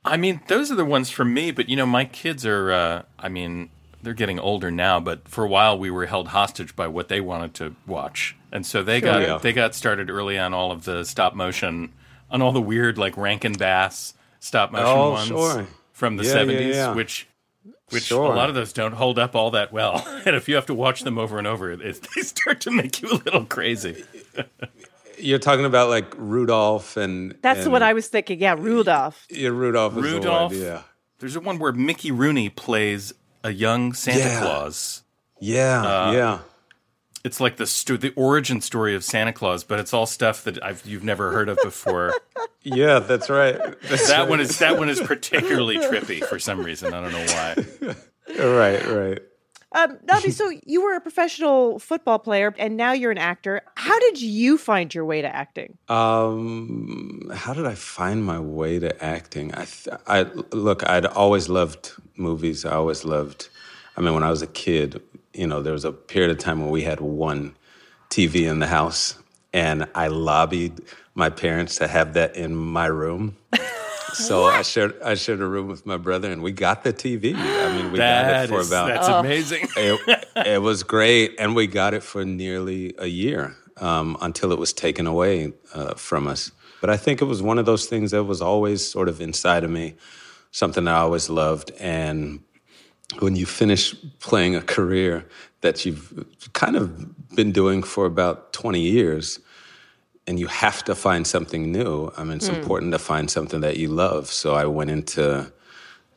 I 0.05 0.17
mean, 0.17 0.41
those 0.49 0.71
are 0.71 0.75
the 0.75 0.85
ones 0.85 1.11
for 1.11 1.25
me, 1.25 1.51
but 1.51 1.69
you 1.69 1.77
know, 1.77 1.87
my 1.87 2.05
kids 2.05 2.45
are, 2.45 2.73
uh, 2.73 3.03
I 3.19 3.29
mean, 3.29 3.71
they're 4.03 4.13
getting 4.15 4.39
older 4.39 4.71
now, 4.71 5.01
but 5.01 5.27
for 5.29 5.45
a 5.45 5.49
while 5.49 5.79
we 5.79 5.91
were 5.91 6.07
held 6.07 6.29
hostage 6.29 6.77
by 6.77 6.87
what 6.89 7.09
they 7.09 7.21
wanted 7.23 7.55
to 7.55 7.75
watch. 7.87 8.37
And 8.53 8.67
so 8.67 8.83
they 8.83 9.01
Sure. 9.01 9.13
got 9.13 9.23
Yeah. 9.23 9.39
they 9.39 9.53
got 9.53 9.75
started 9.75 10.11
early 10.11 10.39
on 10.39 10.53
all 10.53 10.71
of 10.73 10.85
the 10.85 11.05
stop 11.05 11.35
motion, 11.35 11.93
on 12.31 12.43
all 12.43 12.53
the 12.53 12.61
weird 12.61 12.99
like 12.99 13.17
Rankin 13.17 13.55
Bass 13.55 14.13
stop 14.41 14.71
motion 14.73 14.87
Oh, 14.87 15.11
ones 15.13 15.29
sure. 15.29 15.67
from 15.93 16.17
the 16.17 16.25
Yeah, 16.25 16.35
yeah, 16.35 16.39
70s, 16.61 16.75
yeah. 16.75 16.95
which 16.95 17.27
which 17.91 18.05
Sure. 18.05 18.33
a 18.33 18.37
lot 18.37 18.49
of 18.49 18.55
those 18.55 18.73
don't 18.73 18.93
hold 18.95 19.19
up 19.19 19.35
all 19.35 19.51
that 19.53 19.73
well. 19.73 20.05
and 20.27 20.35
if 20.37 20.49
you 20.49 20.55
have 20.55 20.67
to 20.67 20.75
watch 20.75 21.03
them 21.03 21.17
over 21.19 21.39
and 21.39 21.47
over, 21.47 21.71
it, 21.73 21.81
they 22.15 22.23
start 22.23 22.61
to 22.63 22.71
make 22.71 23.01
you 23.03 23.09
a 23.11 23.17
little 23.25 23.45
crazy. 23.47 24.05
You're 25.19 25.39
talking 25.39 25.65
about 25.65 25.89
like 25.89 26.15
Rudolph 26.17 26.97
and 26.97 27.35
That's 27.43 27.65
and, 27.65 27.73
what 27.73 27.83
I 27.83 27.93
was 27.93 28.09
thinking. 28.09 28.41
Yeah, 28.41 28.55
Rudolph. 28.59 29.27
Yeah, 29.31 29.49
Rudolph. 29.51 29.95
Rudolph. 29.95 30.53
The 30.53 30.59
yeah. 30.59 30.83
There's 31.19 31.37
a 31.37 31.41
one 31.41 31.59
where 31.59 31.73
Mickey 31.73 32.11
Rooney 32.11 32.49
plays 32.51 33.13
a 33.43 33.51
young 33.53 33.93
Santa 33.93 34.19
Yeah. 34.21 34.41
Claus. 34.41 35.03
Yeah, 35.41 35.83
Uh, 35.83 36.13
yeah. 36.13 36.39
It's 37.25 37.41
like 37.41 37.57
the 37.57 37.67
sto- 37.67 37.97
the 37.97 38.13
origin 38.17 38.61
story 38.61 38.95
of 38.95 39.03
Santa 39.03 39.33
Claus, 39.33 39.65
but 39.65 39.79
it's 39.81 39.95
all 39.95 40.05
stuff 40.05 40.45
that 40.45 40.63
I've 40.63 40.85
you've 40.85 41.05
never 41.05 41.33
heard 41.33 41.49
of 41.49 41.59
before. 41.63 42.13
Yeah, 42.67 42.99
that's 43.01 43.29
right. 43.29 43.59
That's 43.83 44.09
that 44.09 44.21
right. 44.21 44.29
one 44.29 44.41
is 44.41 44.59
that 44.61 44.79
one 44.79 44.89
is 44.89 44.99
particularly 44.99 45.77
trippy 45.77 46.25
for 46.25 46.39
some 46.39 46.61
reason. 46.65 46.95
I 46.95 47.03
don't 47.03 47.13
know 47.13 47.27
why. 47.27 47.95
right, 48.43 48.87
right. 48.87 49.19
Um, 49.75 49.99
Nabi, 50.07 50.33
so 50.41 50.51
you 50.65 50.83
were 50.83 50.95
a 50.95 51.01
professional 51.01 51.79
football 51.79 52.19
player, 52.19 52.55
and 52.59 52.77
now 52.77 52.93
you're 52.93 53.11
an 53.11 53.19
actor. 53.19 53.61
How 53.75 53.99
did 53.99 54.23
you 54.23 54.57
find 54.57 54.95
your 54.95 55.05
way 55.05 55.21
to 55.21 55.29
acting? 55.29 55.77
Um, 55.89 57.31
how 57.35 57.53
did 57.53 57.67
I 57.67 57.75
find 57.75 58.25
my 58.25 58.39
way 58.39 58.79
to 58.79 59.05
acting? 59.05 59.53
I, 59.55 59.65
th- 59.65 59.97
I 60.07 60.23
look. 60.53 60.89
I'd 60.89 61.07
always 61.07 61.49
loved 61.49 61.93
movies. 62.17 62.65
I 62.65 62.73
always 62.73 63.05
loved. 63.05 63.49
I 63.97 64.01
mean, 64.01 64.15
when 64.15 64.23
I 64.23 64.31
was 64.31 64.43
a 64.43 64.47
kid, 64.47 65.03
you 65.35 65.47
know, 65.47 65.63
there 65.63 65.73
was 65.73 65.85
a 65.85 65.93
period 65.93 66.31
of 66.31 66.39
time 66.39 66.61
when 66.61 66.71
we 66.71 66.83
had 66.83 67.01
one 67.01 67.55
TV 68.11 68.49
in 68.49 68.61
the 68.61 68.67
house, 68.67 69.17
and 69.53 69.87
I 69.95 70.09
lobbied 70.09 70.81
my 71.15 71.31
parents 71.31 71.77
to 71.77 71.89
have 71.89 72.15
that 72.15 72.37
in 72.37 72.55
my 72.55 72.87
room. 72.87 73.37
So 74.15 74.45
I 74.45 74.63
shared 74.63 75.03
I 75.03 75.15
shared 75.15 75.41
a 75.41 75.47
room 75.47 75.67
with 75.67 75.87
my 75.87 75.97
brother, 75.97 76.31
and 76.31 76.41
we 76.41 76.53
got 76.53 76.85
the 76.85 76.93
TV. 76.93 77.35
I 77.75 77.83
mean, 77.83 77.93
we 77.93 77.99
got 77.99 78.45
it 78.45 78.49
for 78.49 78.61
is- 78.61 78.69
about 78.69 78.87
that's 78.89 79.09
amazing. 79.09 79.69
it, 79.77 80.27
it 80.37 80.63
was 80.63 80.83
great, 80.83 81.35
and 81.39 81.55
we 81.55 81.67
got 81.67 81.95
it 81.95 82.03
for 82.03 82.25
nearly 82.25 82.95
a 82.99 83.07
year 83.07 83.57
um, 83.79 84.17
until 84.21 84.53
it 84.53 84.59
was 84.59 84.73
taken 84.73 85.07
away 85.07 85.53
uh, 85.75 85.95
from 85.95 86.27
us. 86.27 86.51
But 86.81 86.91
I 86.91 86.97
think 86.97 87.23
it 87.23 87.25
was 87.25 87.43
one 87.43 87.59
of 87.59 87.67
those 87.67 87.87
things 87.87 88.11
that 88.11 88.25
was 88.25 88.41
always 88.43 88.87
sort 88.87 89.09
of 89.09 89.21
inside 89.21 89.65
of 89.65 89.71
me, 89.71 89.95
something 90.51 90.87
I 90.87 90.99
always 90.99 91.31
loved. 91.31 91.71
And 91.81 92.41
when 93.21 93.37
you 93.37 93.47
finish 93.47 93.95
playing 94.21 94.55
a 94.55 94.61
career 94.61 95.25
that 95.63 95.85
you've 95.87 96.27
kind 96.53 96.77
of 96.77 97.35
been 97.35 97.53
doing 97.53 97.83
for 97.83 98.05
about 98.07 98.53
20 98.53 98.81
years, 98.81 99.41
and 100.27 100.39
you 100.41 100.47
have 100.47 100.83
to 100.85 100.95
find 100.95 101.27
something 101.27 101.71
new. 101.73 102.11
I 102.17 102.25
mean, 102.25 102.37
it's 102.39 102.49
Hmm. 102.49 102.55
important 102.55 102.93
to 102.93 102.99
find 102.99 103.31
something 103.31 103.61
that 103.61 103.77
you 103.77 103.89
love. 103.89 104.29
So 104.31 104.55
I 104.55 104.65
went 104.65 104.91
into 104.91 105.53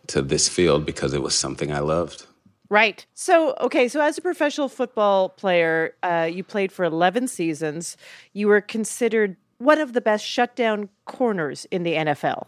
to 0.08 0.22
this 0.22 0.50
field 0.50 0.86
because 0.86 1.14
it 1.14 1.22
was 1.22 1.36
something 1.36 1.72
I 1.72 1.80
loved. 1.80 2.26
Right. 2.70 3.06
So, 3.14 3.56
okay. 3.62 3.88
So, 3.88 4.02
as 4.02 4.18
a 4.18 4.22
professional 4.22 4.68
football 4.68 5.30
player, 5.30 5.96
uh, 6.04 6.30
you 6.32 6.44
played 6.44 6.72
for 6.72 6.84
11 6.84 7.28
seasons. 7.30 7.96
You 8.34 8.48
were 8.48 8.62
considered 8.62 9.38
one 9.58 9.80
of 9.80 9.94
the 9.94 10.02
best 10.02 10.26
shutdown 10.26 10.90
corners 11.06 11.66
in 11.72 11.84
the 11.84 11.94
NFL. 11.94 12.48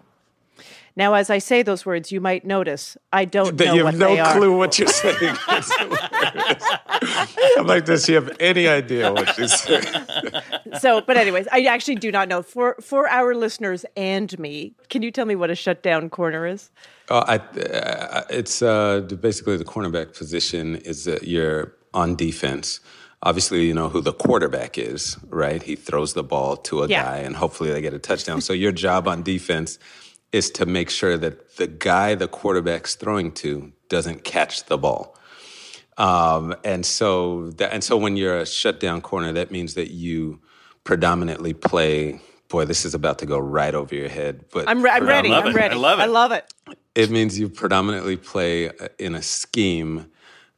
Now, 0.96 1.14
as 1.14 1.30
I 1.30 1.38
say 1.38 1.64
those 1.64 1.86
words, 1.86 2.12
you 2.12 2.20
might 2.20 2.44
notice 2.44 2.98
I 3.14 3.24
don't 3.24 3.58
that 3.58 3.68
know 3.68 3.74
you 3.74 3.84
what 3.86 3.94
have 3.94 4.00
no 4.02 4.16
they 4.16 4.20
are. 4.20 4.34
clue 4.34 4.58
what 4.58 4.78
you're 4.78 4.90
saying. 4.90 5.38
I'm 7.58 7.66
like, 7.68 7.86
does 7.86 8.06
she 8.06 8.14
have 8.14 8.36
any 8.42 8.68
idea 8.68 9.14
what 9.14 9.34
she's 9.36 9.58
saying? 9.62 9.86
so, 10.80 11.00
but 11.00 11.16
anyways, 11.16 11.48
I 11.54 11.62
actually 11.64 11.96
do 11.96 12.12
not 12.12 12.28
know. 12.28 12.42
For 12.42 12.76
for 12.82 13.08
our 13.08 13.34
listeners 13.34 13.86
and 13.96 14.38
me, 14.40 14.74
can 14.90 15.02
you 15.02 15.12
tell 15.12 15.26
me 15.26 15.36
what 15.36 15.50
a 15.50 15.56
shutdown 15.56 16.10
corner 16.10 16.46
is? 16.46 16.70
Oh, 17.10 17.20
I, 17.28 17.38
uh, 17.38 18.24
it's 18.30 18.62
uh, 18.62 19.02
basically 19.02 19.58
the 19.58 19.66
cornerback 19.66 20.16
position 20.18 20.76
is 20.78 21.06
that 21.06 21.24
you're 21.28 21.74
on 21.94 22.16
defense. 22.16 22.80
Obviously, 23.24 23.66
you 23.66 23.74
know 23.74 23.90
who 23.90 24.00
the 24.02 24.14
quarterback 24.14 24.78
is, 24.78 25.18
right? 25.30 25.62
He 25.62 25.76
throws 25.76 26.14
the 26.14 26.24
ball 26.24 26.56
to 26.58 26.84
a 26.84 26.88
Yeah. 26.88 27.04
guy, 27.04 27.18
and 27.18 27.36
hopefully 27.36 27.72
they 27.72 27.82
get 27.82 27.94
a 27.94 28.00
touchdown. 28.00 28.42
so 28.42 28.54
your 28.54 28.72
job 28.72 29.08
on 29.08 29.24
defense 29.24 29.80
is 30.32 30.52
to 30.52 30.66
make 30.66 30.90
sure 30.92 31.18
that 31.18 31.58
the 31.58 31.68
guy 31.68 32.14
the 32.16 32.28
quarterback's 32.28 32.96
throwing 32.96 33.32
to 33.32 33.72
doesn't 33.90 34.24
catch 34.24 34.66
the 34.66 34.78
ball. 34.78 35.16
Um, 35.98 36.56
and 36.64 36.86
so 36.86 37.50
that, 37.58 37.74
and 37.74 37.84
so 37.84 37.98
when 37.98 38.16
you're 38.16 38.38
a 38.38 38.46
shutdown 38.46 39.02
corner, 39.02 39.34
that 39.34 39.52
means 39.52 39.74
that 39.74 39.92
you 39.92 40.40
predominantly 40.84 41.54
play. 41.54 42.22
Boy, 42.48 42.66
this 42.66 42.86
is 42.86 42.94
about 42.94 43.20
to 43.20 43.26
go 43.26 43.38
right 43.38 43.76
over 43.76 43.94
your 43.94 44.08
head. 44.10 44.46
But 44.52 44.70
I'm, 44.70 44.82
re- 44.82 44.90
I'm 44.92 45.06
ready. 45.06 45.30
love 45.30 45.46
I'm 45.46 45.52
it. 45.52 45.56
ready. 45.56 45.76
I 45.76 45.78
love 45.78 46.00
it. 46.00 46.04
I 46.04 46.06
love 46.06 46.32
it. 46.32 46.46
It 46.96 47.10
means 47.10 47.40
you 47.40 47.50
predominantly 47.50 48.18
play 48.18 48.70
uh, 48.70 48.88
in 48.98 49.16
a 49.16 49.22
scheme 49.22 50.12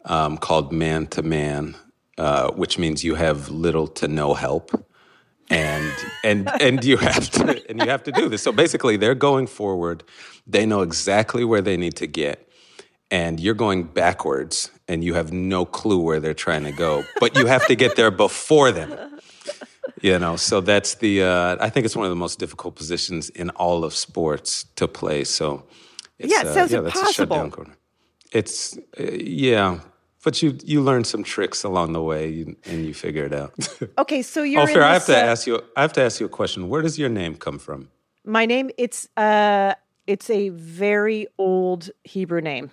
um, 0.06 0.38
called 0.38 0.72
man 0.72 1.08
to 1.08 1.22
man, 1.22 1.76
uh, 2.18 2.52
which 2.52 2.78
means 2.78 3.04
you 3.04 3.16
have 3.16 3.50
little 3.50 3.88
to 3.88 4.08
no 4.08 4.34
help, 4.34 4.72
and 5.50 5.94
and 6.24 6.50
and 6.62 6.84
you 6.84 6.98
have 6.98 7.30
to 7.32 7.70
and 7.70 7.80
you 7.80 7.88
have 7.88 8.04
to 8.04 8.12
do 8.12 8.30
this. 8.30 8.42
So 8.42 8.52
basically, 8.52 8.98
they're 8.98 9.16
going 9.16 9.48
forward. 9.48 10.04
They 10.48 10.66
know 10.66 10.82
exactly 10.82 11.44
where 11.44 11.62
they 11.62 11.78
need 11.78 11.96
to 11.98 12.08
get, 12.08 12.50
and 13.12 13.40
you're 13.40 13.54
going 13.54 13.84
backwards, 13.84 14.72
and 14.88 15.04
you 15.04 15.14
have 15.14 15.32
no 15.32 15.66
clue 15.66 16.00
where 16.00 16.20
they're 16.20 16.34
trying 16.34 16.64
to 16.64 16.72
go, 16.72 17.04
but 17.20 17.36
you 17.36 17.46
have 17.46 17.68
to 17.68 17.76
get 17.76 17.96
there 17.96 18.12
before 18.12 18.72
them. 18.72 19.20
You 20.02 20.18
know, 20.18 20.36
so 20.36 20.62
that's 20.62 20.96
the. 20.96 21.24
Uh, 21.24 21.58
I 21.60 21.70
think 21.70 21.86
it's 21.86 21.96
one 21.96 22.06
of 22.06 22.10
the 22.12 22.16
most 22.16 22.40
difficult 22.40 22.76
positions 22.76 23.30
in 23.30 23.50
all 23.52 23.84
of 23.84 23.94
sports 23.94 24.66
to 24.76 24.88
play. 24.88 25.24
So, 25.24 25.64
it's, 26.24 26.34
Yeah, 26.34 26.50
it 26.50 26.54
sounds 26.54 26.72
yeah, 26.72 26.82
that's 26.82 27.02
a 27.02 27.14
shutdown 27.14 27.46
impossible. 27.46 27.52
corner. 27.52 27.78
It's 28.32 28.78
uh, 29.00 29.12
yeah, 29.12 29.80
but 30.24 30.42
you 30.42 30.58
you 30.64 30.82
learn 30.82 31.04
some 31.04 31.24
tricks 31.24 31.64
along 31.64 31.94
the 31.94 32.02
way, 32.02 32.46
and 32.66 32.86
you 32.86 32.94
figure 32.94 33.26
it 33.26 33.34
out. 33.34 33.54
Okay, 33.98 34.22
so 34.22 34.44
you're. 34.44 34.62
oh, 34.62 34.68
fair. 34.68 34.84
I 34.84 34.94
have 34.94 35.06
to 35.06 35.18
uh, 35.18 35.32
ask 35.32 35.48
you. 35.48 35.62
I 35.76 35.82
have 35.82 35.94
to 35.94 36.02
ask 36.02 36.20
you 36.20 36.26
a 36.26 36.30
question. 36.30 36.70
Where 36.70 36.82
does 36.82 36.98
your 36.98 37.10
name 37.10 37.36
come 37.36 37.60
from? 37.60 37.90
My 38.24 38.46
name. 38.46 38.70
It's 38.78 39.08
uh, 39.18 39.74
it's 40.08 40.30
a 40.30 40.50
very 40.50 41.28
old 41.38 41.90
Hebrew 42.04 42.42
name. 42.42 42.72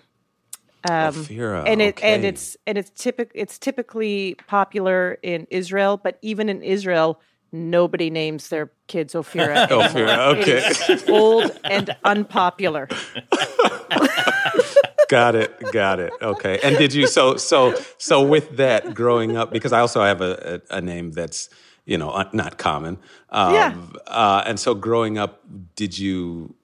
Um, 0.89 1.15
Ophira, 1.15 1.65
and 1.67 1.83
it 1.83 2.03
and 2.03 2.25
it's 2.25 2.57
and 2.67 2.79
it's 2.79 2.91
typic 2.91 3.33
it's 3.35 3.59
typically 3.59 4.37
popular 4.47 5.19
in 5.23 5.47
Israel, 5.51 5.97
but 5.97 6.19
even 6.23 6.49
in 6.49 6.63
Israel, 6.63 7.21
nobody 7.53 8.11
names 8.11 8.49
their 8.49 8.71
kids 8.87 9.15
Ophira. 9.15 9.67
Ophira, 9.69 10.37
okay. 10.37 11.13
old 11.13 11.59
and 11.65 11.95
unpopular. 12.05 12.89
got 15.09 15.35
it. 15.35 15.73
Got 15.73 16.01
it. 16.01 16.13
Okay. 16.21 16.59
And 16.63 16.77
did 16.77 16.95
you 16.95 17.07
so 17.07 17.37
so 17.37 17.75
so 17.99 18.23
with 18.23 18.57
that 18.57 18.95
growing 18.95 19.37
up 19.37 19.53
because 19.53 19.73
I 19.73 19.81
also 19.81 20.03
have 20.03 20.21
a, 20.21 20.63
a, 20.71 20.79
a 20.79 20.81
name 20.81 21.13
that's 21.13 21.49
you 21.89 21.97
know, 21.97 22.11
uh, 22.11 22.29
not 22.33 22.59
common. 22.59 22.99
Um, 23.31 23.55
Yeah. 23.55 23.75
Uh, 24.07 24.43
and 24.47 24.61
so 24.61 24.75
growing 24.75 25.17
up, 25.17 25.41
did 25.75 25.99
you, 25.99 26.55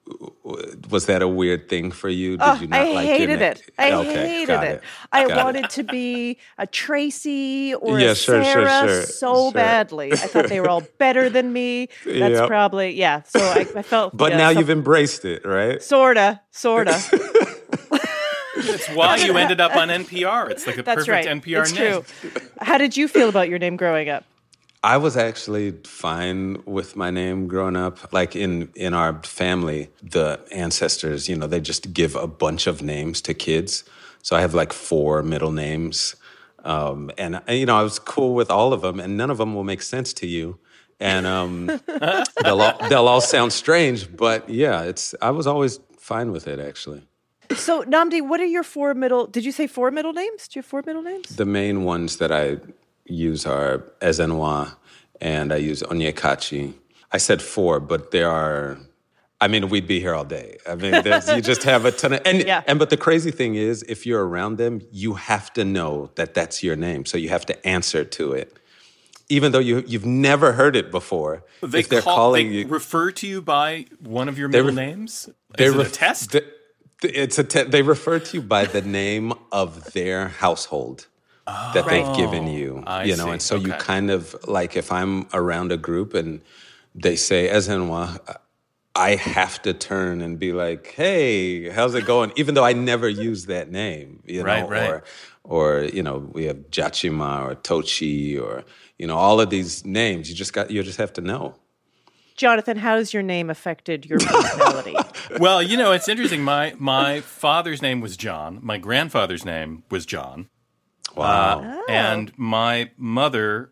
was 0.89 1.07
that 1.07 1.21
a 1.23 1.27
weird 1.27 1.67
thing 1.67 1.89
for 1.89 2.09
you? 2.09 2.37
Did 2.37 2.43
Oh, 2.47 2.53
you 2.61 2.67
not 2.67 2.79
I 2.79 2.83
like 2.93 3.07
your 3.07 3.17
hated 3.17 3.41
it. 3.41 3.61
I 3.79 3.91
Okay, 3.91 4.13
hated 4.27 4.47
got 4.53 4.63
it. 4.65 4.81
I 5.11 5.27
Got 5.27 5.37
it. 5.37 5.43
wanted 5.43 5.69
to 5.71 5.83
be 5.83 6.37
a 6.59 6.67
Tracy 6.67 7.73
or 7.73 7.99
Yeah, 7.99 8.11
a 8.11 8.15
sure, 8.15 8.43
sure, 8.43 8.67
Sarah 8.67 8.87
sure, 8.87 9.01
so 9.03 9.33
sure. 9.35 9.51
badly. 9.53 10.13
I 10.13 10.17
thought 10.17 10.47
they 10.47 10.61
were 10.61 10.69
all 10.69 10.83
better 10.99 11.27
than 11.29 11.51
me. 11.51 11.89
That's 12.05 12.39
Yep. 12.39 12.47
probably 12.47 12.91
yeah. 12.93 13.23
So 13.23 13.39
I, 13.41 13.65
I 13.75 13.81
felt. 13.81 14.15
But 14.15 14.31
yeah, 14.33 14.37
now 14.37 14.49
some- 14.49 14.59
you've 14.59 14.69
embraced 14.69 15.25
it, 15.25 15.43
right? 15.43 15.81
sorta, 15.81 16.41
sorta. 16.51 17.01
It's 18.57 18.87
why 18.89 19.17
you 19.17 19.35
ended 19.37 19.59
up 19.59 19.75
on 19.75 19.89
NPR. 19.89 20.49
It's 20.49 20.65
like 20.65 20.77
a 20.77 20.83
That's 20.83 21.05
perfect 21.05 21.27
right. 21.27 21.41
NPR 21.43 21.61
it's 21.63 21.73
name. 21.73 22.03
true. 22.31 22.41
How 22.61 22.77
did 22.77 22.95
you 22.95 23.07
feel 23.09 23.27
about 23.27 23.49
your 23.49 23.59
name 23.59 23.75
growing 23.75 24.07
up? 24.09 24.23
I 24.85 24.97
was 24.97 25.17
actually 25.17 25.71
fine 25.83 26.61
with 26.65 26.95
my 26.95 27.09
name 27.09 27.47
growing 27.47 27.75
up. 27.75 28.13
Like 28.13 28.35
in 28.35 28.69
in 28.75 28.93
our 28.93 29.19
family, 29.23 29.89
the 30.03 30.39
ancestors, 30.51 31.27
you 31.27 31.35
know, 31.35 31.47
they 31.47 31.59
just 31.59 31.91
give 31.91 32.15
a 32.15 32.27
bunch 32.27 32.67
of 32.67 32.83
names 32.83 33.19
to 33.21 33.33
kids. 33.33 33.83
So 34.21 34.35
I 34.35 34.41
have 34.41 34.53
like 34.53 34.71
four 34.71 35.23
middle 35.23 35.51
names, 35.51 36.15
um, 36.63 37.09
and 37.17 37.41
and, 37.47 37.57
you 37.57 37.65
know, 37.65 37.79
I 37.79 37.81
was 37.81 37.97
cool 37.97 38.35
with 38.35 38.51
all 38.51 38.73
of 38.73 38.81
them, 38.81 38.99
and 38.99 39.17
none 39.17 39.31
of 39.31 39.39
them 39.39 39.55
will 39.55 39.63
make 39.63 39.81
sense 39.81 40.13
to 40.21 40.27
you, 40.27 40.59
and 40.99 41.25
um, 41.25 41.65
they'll 42.43 42.61
all, 42.61 42.77
they'll 42.87 43.07
all 43.07 43.21
sound 43.21 43.53
strange. 43.53 44.15
But 44.15 44.47
yeah, 44.47 44.83
it's 44.83 45.15
I 45.19 45.31
was 45.31 45.47
always 45.47 45.79
fine 45.97 46.31
with 46.31 46.47
it 46.47 46.59
actually. 46.59 47.01
So 47.55 47.83
Nnamdi, 47.83 48.21
what 48.29 48.39
are 48.39 48.51
your 48.57 48.63
four 48.63 48.93
middle? 48.93 49.25
Did 49.25 49.45
you 49.45 49.51
say 49.51 49.65
four 49.65 49.89
middle 49.89 50.13
names? 50.13 50.47
Do 50.47 50.59
you 50.59 50.61
have 50.61 50.69
four 50.69 50.83
middle 50.85 51.01
names? 51.01 51.35
The 51.35 51.45
main 51.45 51.83
ones 51.83 52.17
that 52.17 52.31
I 52.31 52.57
use 53.05 53.45
are 53.45 53.79
Ezenwa 54.01 54.75
and 55.21 55.53
I 55.53 55.57
use 55.57 55.81
Onyekachi. 55.83 56.73
I 57.11 57.17
said 57.17 57.41
four, 57.41 57.79
but 57.79 58.11
there 58.11 58.29
are. 58.29 58.77
I 59.41 59.47
mean, 59.49 59.67
we'd 59.69 59.85
be 59.87 59.99
here 59.99 60.15
all 60.15 60.23
day. 60.23 60.57
I 60.67 60.75
mean, 60.75 61.03
there's, 61.03 61.27
you 61.29 61.41
just 61.41 61.63
have 61.63 61.83
a 61.85 61.91
ton 61.91 62.13
of 62.13 62.21
and 62.25 62.41
Yeah. 62.45 62.63
and 62.67 62.79
but 62.79 62.89
the 62.89 62.97
crazy 62.97 63.31
thing 63.31 63.55
is, 63.55 63.83
if 63.83 64.05
you're 64.05 64.25
around 64.25 64.57
them, 64.57 64.81
you 64.91 65.13
have 65.15 65.51
to 65.53 65.65
know 65.65 66.09
that 66.15 66.33
that's 66.33 66.63
your 66.63 66.75
name, 66.75 67.05
so 67.05 67.17
you 67.17 67.29
have 67.29 67.45
to 67.47 67.67
answer 67.67 68.03
to 68.05 68.31
it, 68.31 68.57
even 69.29 69.51
though 69.51 69.59
you 69.59 69.83
you've 69.85 70.05
never 70.05 70.53
heard 70.53 70.75
it 70.75 70.89
before. 70.89 71.43
They 71.61 71.79
if 71.79 71.89
they're 71.89 72.01
call, 72.01 72.15
calling 72.15 72.49
they 72.49 72.55
you, 72.59 72.67
refer 72.67 73.11
to 73.11 73.27
you 73.27 73.41
by 73.41 73.85
one 73.99 74.29
of 74.29 74.37
your 74.39 74.47
middle 74.47 74.67
ref- 74.67 74.75
names. 74.75 75.29
they 75.57 75.65
Is 75.65 75.75
it 75.75 75.87
a 75.87 75.91
test? 75.91 76.31
th- 76.31 76.45
th- 77.01 77.13
it's 77.15 77.37
a 77.37 77.43
te- 77.43 77.63
they 77.63 77.81
refer 77.81 78.19
to 78.19 78.37
you 78.37 78.41
by 78.41 78.65
the 78.65 78.81
name 78.81 79.33
of 79.51 79.91
their 79.93 80.29
household 80.29 81.07
that 81.45 81.85
they've 81.87 82.07
oh, 82.07 82.15
given 82.15 82.47
you. 82.47 82.83
I 82.85 83.03
you 83.03 83.15
know, 83.15 83.25
see. 83.25 83.31
and 83.31 83.41
so 83.41 83.55
you 83.55 83.71
kind 83.73 84.09
of 84.09 84.35
like 84.47 84.75
if 84.75 84.91
I'm 84.91 85.27
around 85.33 85.71
a 85.71 85.77
group 85.77 86.13
and 86.13 86.41
they 86.93 87.15
say 87.15 87.49
Ezenwa, 87.49 88.19
I 88.95 89.15
have 89.15 89.61
to 89.63 89.73
turn 89.73 90.21
and 90.21 90.39
be 90.39 90.53
like, 90.53 90.87
"Hey, 90.87 91.69
how's 91.69 91.95
it 91.95 92.05
going?" 92.05 92.31
Even 92.35 92.55
though 92.55 92.63
I 92.63 92.73
never 92.73 93.09
use 93.09 93.45
that 93.47 93.69
name, 93.69 94.23
you 94.25 94.39
know, 94.39 94.45
Right, 94.45 94.69
right. 94.69 94.89
or 94.89 95.03
or 95.43 95.83
you 95.83 96.01
know, 96.01 96.29
we 96.33 96.45
have 96.45 96.57
Jachima 96.71 97.45
or 97.45 97.55
Tochi 97.55 98.41
or 98.41 98.63
you 98.97 99.07
know, 99.07 99.15
all 99.17 99.41
of 99.41 99.49
these 99.49 99.85
names. 99.85 100.29
You 100.29 100.35
just 100.35 100.53
got 100.53 100.71
you 100.71 100.81
just 100.83 100.97
have 100.97 101.13
to 101.13 101.21
know. 101.21 101.55
Jonathan, 102.35 102.77
how 102.77 102.97
has 102.97 103.13
your 103.13 103.23
name 103.23 103.49
affected 103.49 104.05
your 104.05 104.19
personality? 104.19 104.95
well, 105.39 105.63
you 105.63 105.77
know, 105.77 105.91
it's 105.91 106.09
interesting. 106.09 106.41
My 106.43 106.73
my 106.77 107.21
father's 107.21 107.81
name 107.81 108.01
was 108.01 108.17
John. 108.17 108.59
My 108.61 108.77
grandfather's 108.77 109.45
name 109.45 109.83
was 109.89 110.05
John. 110.05 110.49
Wow. 111.15 111.61
Uh, 111.61 111.91
and 111.91 112.37
my 112.37 112.91
mother 112.97 113.71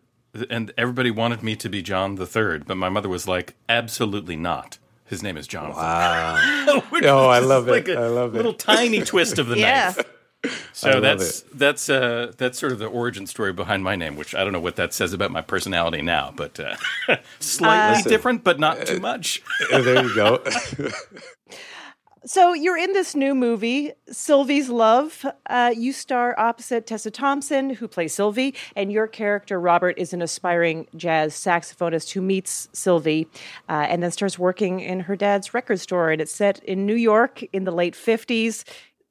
and 0.50 0.72
everybody 0.76 1.10
wanted 1.10 1.42
me 1.42 1.56
to 1.56 1.68
be 1.68 1.82
John 1.82 2.16
the 2.16 2.26
Third, 2.26 2.66
but 2.66 2.76
my 2.76 2.88
mother 2.88 3.08
was 3.08 3.28
like, 3.28 3.54
absolutely 3.68 4.36
not. 4.36 4.78
His 5.04 5.22
name 5.22 5.36
is 5.36 5.46
Jonathan. 5.46 5.76
Wow. 5.82 6.82
Oh, 7.04 7.28
I 7.28 7.40
is 7.40 7.46
love 7.46 7.68
it. 7.68 7.70
like 7.70 7.88
a 7.88 7.96
I 7.96 8.06
love 8.06 8.34
it. 8.34 8.38
Little 8.38 8.54
tiny 8.54 9.00
twist 9.04 9.38
of 9.38 9.48
the 9.48 9.58
yeah. 9.58 9.92
knife. 9.96 10.52
So 10.72 10.90
love 10.90 11.02
that's 11.02 11.40
that's 11.54 11.88
uh, 11.88 12.32
that's 12.36 12.58
sort 12.58 12.72
of 12.72 12.78
the 12.78 12.86
origin 12.86 13.26
story 13.26 13.52
behind 13.52 13.84
my 13.84 13.96
name, 13.96 14.16
which 14.16 14.34
I 14.34 14.44
don't 14.44 14.52
know 14.52 14.60
what 14.60 14.76
that 14.76 14.94
says 14.94 15.12
about 15.12 15.30
my 15.30 15.40
personality 15.40 16.02
now, 16.02 16.32
but 16.34 16.58
uh, 16.58 16.76
slightly 17.40 17.96
Listen, 17.98 18.10
different, 18.10 18.44
but 18.44 18.58
not 18.58 18.86
too 18.86 19.00
much. 19.00 19.42
Uh, 19.72 19.82
there 19.82 20.02
you 20.02 20.14
go. 20.14 20.42
So 22.26 22.54
you're 22.54 22.78
in 22.78 22.94
this 22.94 23.14
new 23.14 23.34
movie, 23.34 23.92
Sylvie's 24.10 24.70
Love. 24.70 25.26
Uh, 25.50 25.74
you 25.76 25.92
star 25.92 26.34
opposite 26.38 26.86
Tessa 26.86 27.10
Thompson, 27.10 27.68
who 27.68 27.86
plays 27.86 28.14
Sylvie, 28.14 28.54
and 28.74 28.90
your 28.90 29.06
character 29.06 29.60
Robert 29.60 29.98
is 29.98 30.14
an 30.14 30.22
aspiring 30.22 30.86
jazz 30.96 31.34
saxophonist 31.34 32.12
who 32.12 32.22
meets 32.22 32.66
Sylvie, 32.72 33.28
uh, 33.68 33.86
and 33.90 34.02
then 34.02 34.10
starts 34.10 34.38
working 34.38 34.80
in 34.80 35.00
her 35.00 35.16
dad's 35.16 35.52
record 35.52 35.80
store. 35.80 36.12
And 36.12 36.22
it's 36.22 36.32
set 36.32 36.64
in 36.64 36.86
New 36.86 36.94
York 36.94 37.42
in 37.52 37.64
the 37.64 37.72
late 37.72 37.94
'50s. 37.94 38.64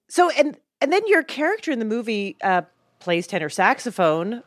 So 0.10 0.32
and 0.32 0.58
and 0.82 0.92
then 0.92 1.04
your 1.06 1.22
character 1.22 1.72
in 1.72 1.78
the 1.78 1.86
movie 1.86 2.36
uh, 2.42 2.64
plays 3.00 3.28
tenor 3.28 3.50
saxophone. 3.50 4.42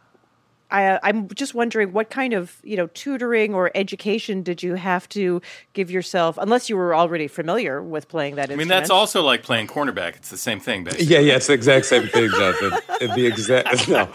I, 0.71 0.99
I'm 1.03 1.29
just 1.29 1.55
wondering 1.55 1.93
what 1.93 2.11
kind 2.11 2.33
of 2.33 2.57
you 2.62 2.77
know 2.77 2.89
tutoring 2.89 3.55
or 3.55 3.71
education 3.75 4.43
did 4.43 4.62
you 4.62 4.75
have 4.75 5.09
to 5.11 5.41
give 5.73 5.91
yourself, 5.91 6.39
unless 6.39 6.69
you 6.69 6.77
were 6.77 6.95
already 6.95 7.29
familiar 7.29 7.83
with 7.83 8.09
playing 8.09 8.37
that 8.37 8.51
instrument? 8.51 8.61
I 8.61 8.62
instrument. 8.62 8.77
mean, 8.77 8.81
that's 8.81 8.91
also 8.91 9.23
like 9.23 9.43
playing 9.43 9.69
cornerback. 9.69 10.17
It's 10.17 10.31
the 10.31 10.37
same 10.37 10.61
thing, 10.61 10.85
basically. 10.85 11.07
Yeah, 11.07 11.21
yeah, 11.21 11.37
it's 11.37 11.47
the 11.47 11.53
exact 11.53 11.87
same 11.87 12.09
thing, 12.09 12.31
Jonathan. 12.31 12.73
It'd 13.01 13.14
be 13.14 13.27
exact. 13.27 13.89
No, 13.97 14.09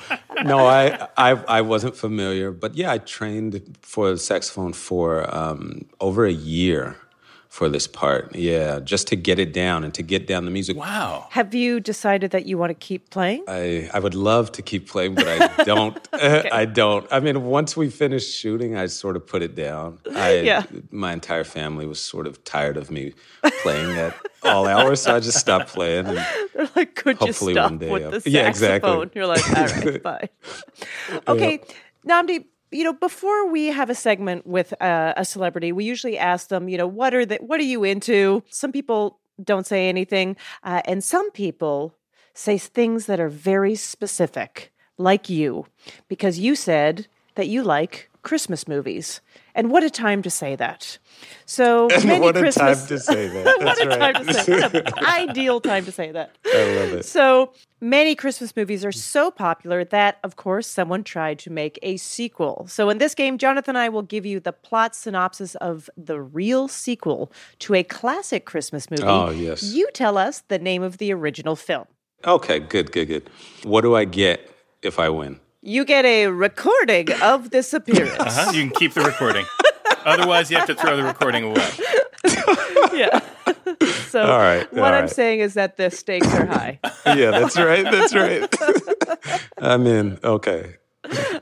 no, 0.44 0.66
I, 0.66 1.08
I, 1.18 1.32
I 1.32 1.62
wasn't 1.62 1.96
familiar, 1.96 2.52
but 2.52 2.76
yeah, 2.76 2.92
I 2.92 2.98
trained 2.98 3.78
for 3.82 4.18
saxophone 4.18 4.74
for 4.74 5.34
um, 5.34 5.86
over 6.00 6.26
a 6.26 6.32
year 6.32 6.98
for 7.52 7.68
this 7.68 7.86
part. 7.86 8.34
Yeah, 8.34 8.80
just 8.80 9.08
to 9.10 9.18
get 9.18 9.38
it 9.38 9.52
down 9.52 9.84
and 9.84 9.94
to 9.96 10.02
get 10.02 10.26
down 10.26 10.46
the 10.46 10.52
music. 10.52 10.78
Wow. 10.78 11.28
Have 11.32 11.54
you 11.54 11.82
decided 11.82 12.32
that 12.32 12.46
you 12.46 12.58
want 12.58 12.70
to 12.70 12.74
keep 12.76 13.10
playing? 13.10 13.44
I, 13.46 13.90
I 13.94 14.00
would 14.00 14.16
love 14.16 14.54
to 14.54 14.62
keep 14.62 14.88
playing, 14.90 15.16
but 15.16 15.28
I 15.28 15.64
don't. 15.66 16.00
I 16.14 16.64
don't. 16.64 17.06
I 17.12 17.20
mean, 17.20 17.44
once 17.44 17.76
we 17.76 17.90
finished 17.90 18.34
shooting, 18.34 18.78
I 18.78 18.86
sort 18.86 19.18
of 19.18 19.28
put 19.28 19.42
it 19.42 19.54
down. 19.54 20.00
I, 20.16 20.36
Yeah. 20.40 20.64
My 20.92 21.12
entire 21.12 21.44
family 21.44 21.86
was 21.86 22.00
sort 22.00 22.26
of 22.26 22.42
tired 22.46 22.78
of 22.78 22.90
me 22.90 23.14
playing 23.64 23.98
at 23.98 24.16
all 24.44 24.66
hours, 24.66 25.02
so 25.02 25.14
I 25.18 25.20
just 25.20 25.38
stopped 25.38 25.68
playing. 25.74 26.06
And 26.06 26.26
They're 26.56 26.70
like, 26.74 26.96
could 26.96 27.18
Hopefully 27.18 27.52
you 27.52 27.56
stop 27.56 27.70
one 27.72 27.80
day 27.80 27.92
with 27.92 28.04
I'll- 28.06 28.12
the 28.22 28.30
Yeah, 28.30 28.44
saxophone? 28.54 29.04
exactly. 29.04 29.10
You're 29.20 29.28
like, 29.28 29.50
all 29.50 29.66
right, 29.66 30.02
bye. 30.04 30.30
Okay, 31.28 31.60
Nnamdi. 32.08 32.46
You 32.74 32.86
know, 32.86 32.94
before 32.94 33.52
we 33.52 33.68
have 33.68 33.90
a 33.90 33.96
segment 33.96 34.48
with 34.48 34.74
uh, 34.82 35.14
a 35.18 35.26
celebrity, 35.26 35.74
we 35.74 35.84
usually 35.84 36.18
ask 36.18 36.48
them, 36.48 36.70
you 36.70 36.78
know, 36.78 36.88
what 36.88 37.14
are 37.14 37.26
the, 37.26 37.36
what 37.38 37.60
are 37.60 37.64
you 37.64 37.84
into? 37.84 38.44
Some 38.50 38.72
people 38.72 39.20
don't 39.44 39.68
say 39.68 39.90
anything, 39.90 40.38
uh, 40.64 40.82
and 40.86 41.04
some 41.04 41.32
people 41.32 41.96
say 42.34 42.58
things 42.58 43.08
that 43.08 43.20
are 43.20 43.28
very 43.28 43.76
specific, 43.76 44.72
like 44.98 45.30
you, 45.30 45.66
because 46.08 46.40
you 46.40 46.56
said 46.56 47.08
that 47.36 47.48
you 47.48 47.64
like 47.64 48.10
Christmas 48.24 48.68
movies, 48.68 49.22
and 49.56 49.72
what 49.72 49.84
a 49.84 49.90
time 49.90 50.22
to 50.22 50.30
say 50.30 50.56
that. 50.56 50.98
So 51.46 51.88
many 52.06 52.20
what 52.20 52.38
a 52.38 52.40
Christmas. 52.40 52.80
time 52.80 52.88
to 52.88 53.00
say 53.00 53.28
that. 53.28 53.46
what 53.62 53.82
a 53.82 53.90
right. 53.90 54.16
time 54.16 54.26
to 54.28 54.34
say. 54.34 54.62
What 54.62 54.76
an 54.76 55.06
ideal 55.06 55.60
time 55.60 55.86
to 55.86 55.92
say 55.92 56.12
that. 56.12 56.38
I 56.46 56.76
love 56.76 56.94
it. 56.94 57.06
So 57.06 57.54
many 57.80 58.16
Christmas 58.16 58.56
movies 58.56 58.86
are 58.86 58.92
so 58.92 59.32
popular 59.32 59.84
that, 59.86 60.20
of 60.24 60.36
course, 60.36 60.68
someone 60.68 61.04
tried 61.04 61.40
to 61.40 61.50
make 61.50 61.80
a 61.82 61.98
sequel. 61.98 62.68
So 62.68 62.90
in 62.90 63.00
this 63.00 63.16
game, 63.16 63.38
Jonathan 63.38 63.76
and 63.76 63.78
I 63.78 63.90
will 63.90 64.04
give 64.04 64.26
you 64.26 64.40
the 64.40 64.54
plot 64.54 64.96
synopsis 64.96 65.56
of 65.56 65.90
the 65.98 66.22
real 66.22 66.68
sequel 66.68 67.32
to 67.60 67.74
a 67.74 67.84
classic 67.84 68.46
Christmas 68.46 68.90
movie. 68.92 69.04
Oh, 69.04 69.30
yes. 69.32 69.64
You 69.64 69.90
tell 69.94 70.18
us 70.18 70.44
the 70.48 70.60
name 70.60 70.84
of 70.84 70.98
the 70.98 71.14
original 71.14 71.56
film. 71.56 71.86
Okay, 72.26 72.60
good, 72.60 72.92
good, 72.92 73.06
good. 73.08 73.30
What 73.64 73.82
do 73.82 73.96
I 73.96 74.06
get 74.06 74.52
if 74.84 75.00
I 75.00 75.10
win? 75.10 75.40
You 75.64 75.86
get 75.86 76.06
a 76.06 76.26
recording 76.26 77.12
of 77.22 77.52
this 77.52 77.72
appearance. 77.72 78.20
Uh-huh. 78.20 78.52
You 78.52 78.64
can 78.64 78.72
keep 78.72 78.94
the 78.94 79.02
recording. 79.02 79.46
Otherwise, 80.06 80.50
you 80.50 80.58
have 80.58 80.66
to 80.66 80.74
throw 80.74 80.98
the 80.98 81.04
recording 81.04 81.44
away. 81.44 81.70
yeah. 82.98 83.20
so 84.08 84.24
All 84.24 84.40
right, 84.40 84.72
what 84.74 84.86
all 84.86 84.94
I'm 84.94 85.02
right. 85.02 85.10
saying 85.10 85.42
is 85.42 85.54
that 85.54 85.78
the 85.78 85.92
stakes 85.92 86.34
are 86.34 86.48
high. 86.48 86.80
Yeah, 87.06 87.32
that's 87.32 87.58
right. 87.58 87.84
That's 87.84 88.16
right. 88.16 89.42
I'm 89.58 89.86
in. 89.86 90.20
Okay. 90.24 90.76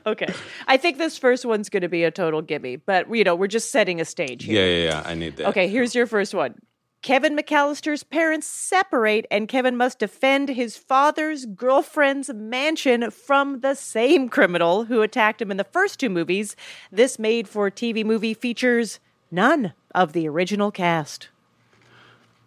okay. 0.06 0.34
I 0.66 0.76
think 0.78 0.98
this 0.98 1.16
first 1.16 1.44
one's 1.44 1.68
going 1.68 1.82
to 1.82 1.88
be 1.88 2.02
a 2.02 2.10
total 2.10 2.42
gimme, 2.42 2.76
but 2.76 3.14
you 3.14 3.24
know, 3.24 3.34
we're 3.34 3.46
just 3.46 3.70
setting 3.70 4.00
a 4.00 4.04
stage 4.04 4.44
here. 4.44 4.56
Yeah, 4.56 4.74
yeah, 4.74 5.02
yeah. 5.02 5.02
I 5.10 5.14
need 5.14 5.36
that. 5.36 5.48
Okay, 5.48 5.68
here's 5.68 5.94
your 5.94 6.06
first 6.06 6.34
one. 6.34 6.56
Kevin 7.02 7.34
McAllister's 7.34 8.02
parents 8.02 8.46
separate, 8.46 9.26
and 9.30 9.48
Kevin 9.48 9.76
must 9.76 9.98
defend 9.98 10.50
his 10.50 10.76
father's 10.76 11.46
girlfriend's 11.46 12.30
mansion 12.34 13.10
from 13.10 13.60
the 13.60 13.74
same 13.74 14.28
criminal 14.28 14.84
who 14.84 15.00
attacked 15.00 15.40
him 15.40 15.50
in 15.50 15.56
the 15.56 15.64
first 15.64 15.98
two 15.98 16.10
movies. 16.10 16.56
This 16.92 17.18
made 17.18 17.48
for 17.48 17.70
TV 17.70 18.04
movie 18.04 18.34
features 18.34 19.00
none 19.30 19.72
of 19.94 20.12
the 20.12 20.28
original 20.28 20.70
cast. 20.70 21.30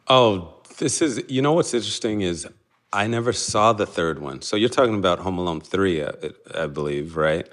Oh, 0.07 0.53
this 0.77 1.01
is. 1.01 1.23
You 1.27 1.41
know 1.41 1.53
what's 1.53 1.73
interesting 1.73 2.21
is 2.21 2.47
I 2.91 3.07
never 3.07 3.33
saw 3.33 3.73
the 3.73 3.87
third 3.87 4.19
one. 4.19 4.43
So 4.43 4.55
you're 4.55 4.69
talking 4.69 4.95
about 4.95 5.17
Home 5.19 5.39
Alone 5.39 5.61
three, 5.61 6.03
I, 6.03 6.11
I 6.53 6.67
believe, 6.67 7.17
right? 7.17 7.49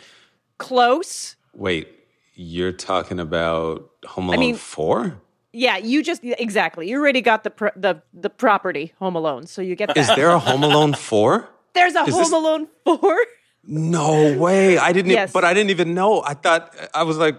Close. 0.58 1.36
Wait, 1.54 1.88
you're 2.34 2.72
talking 2.72 3.18
about 3.18 3.90
Home 4.04 4.28
Alone 4.28 4.40
mean- 4.40 4.56
4? 4.56 5.18
Yeah, 5.52 5.78
you 5.78 6.02
just 6.02 6.20
exactly. 6.22 6.88
You 6.88 6.98
already 7.00 7.20
got 7.22 7.42
the 7.44 7.50
pr- 7.50 7.74
the 7.76 8.02
the 8.14 8.30
property 8.30 8.92
Home 8.98 9.16
Alone, 9.16 9.46
so 9.46 9.62
you 9.62 9.74
get 9.74 9.88
that. 9.88 9.96
Is 9.96 10.06
there 10.14 10.30
a 10.30 10.38
Home 10.38 10.62
Alone 10.62 10.94
4? 10.94 11.48
There's 11.74 11.94
a 11.96 12.02
is 12.04 12.14
Home 12.14 12.22
this- 12.22 12.32
Alone 12.32 12.68
four. 12.84 13.16
No 13.64 14.36
way. 14.38 14.78
I 14.78 14.92
didn't, 14.92 15.10
Yes. 15.10 15.32
but 15.32 15.44
I 15.44 15.52
didn't 15.54 15.70
even 15.70 15.92
know. 15.94 16.22
I 16.22 16.34
thought, 16.34 16.74
I 16.94 17.02
was 17.02 17.18
like, 17.18 17.36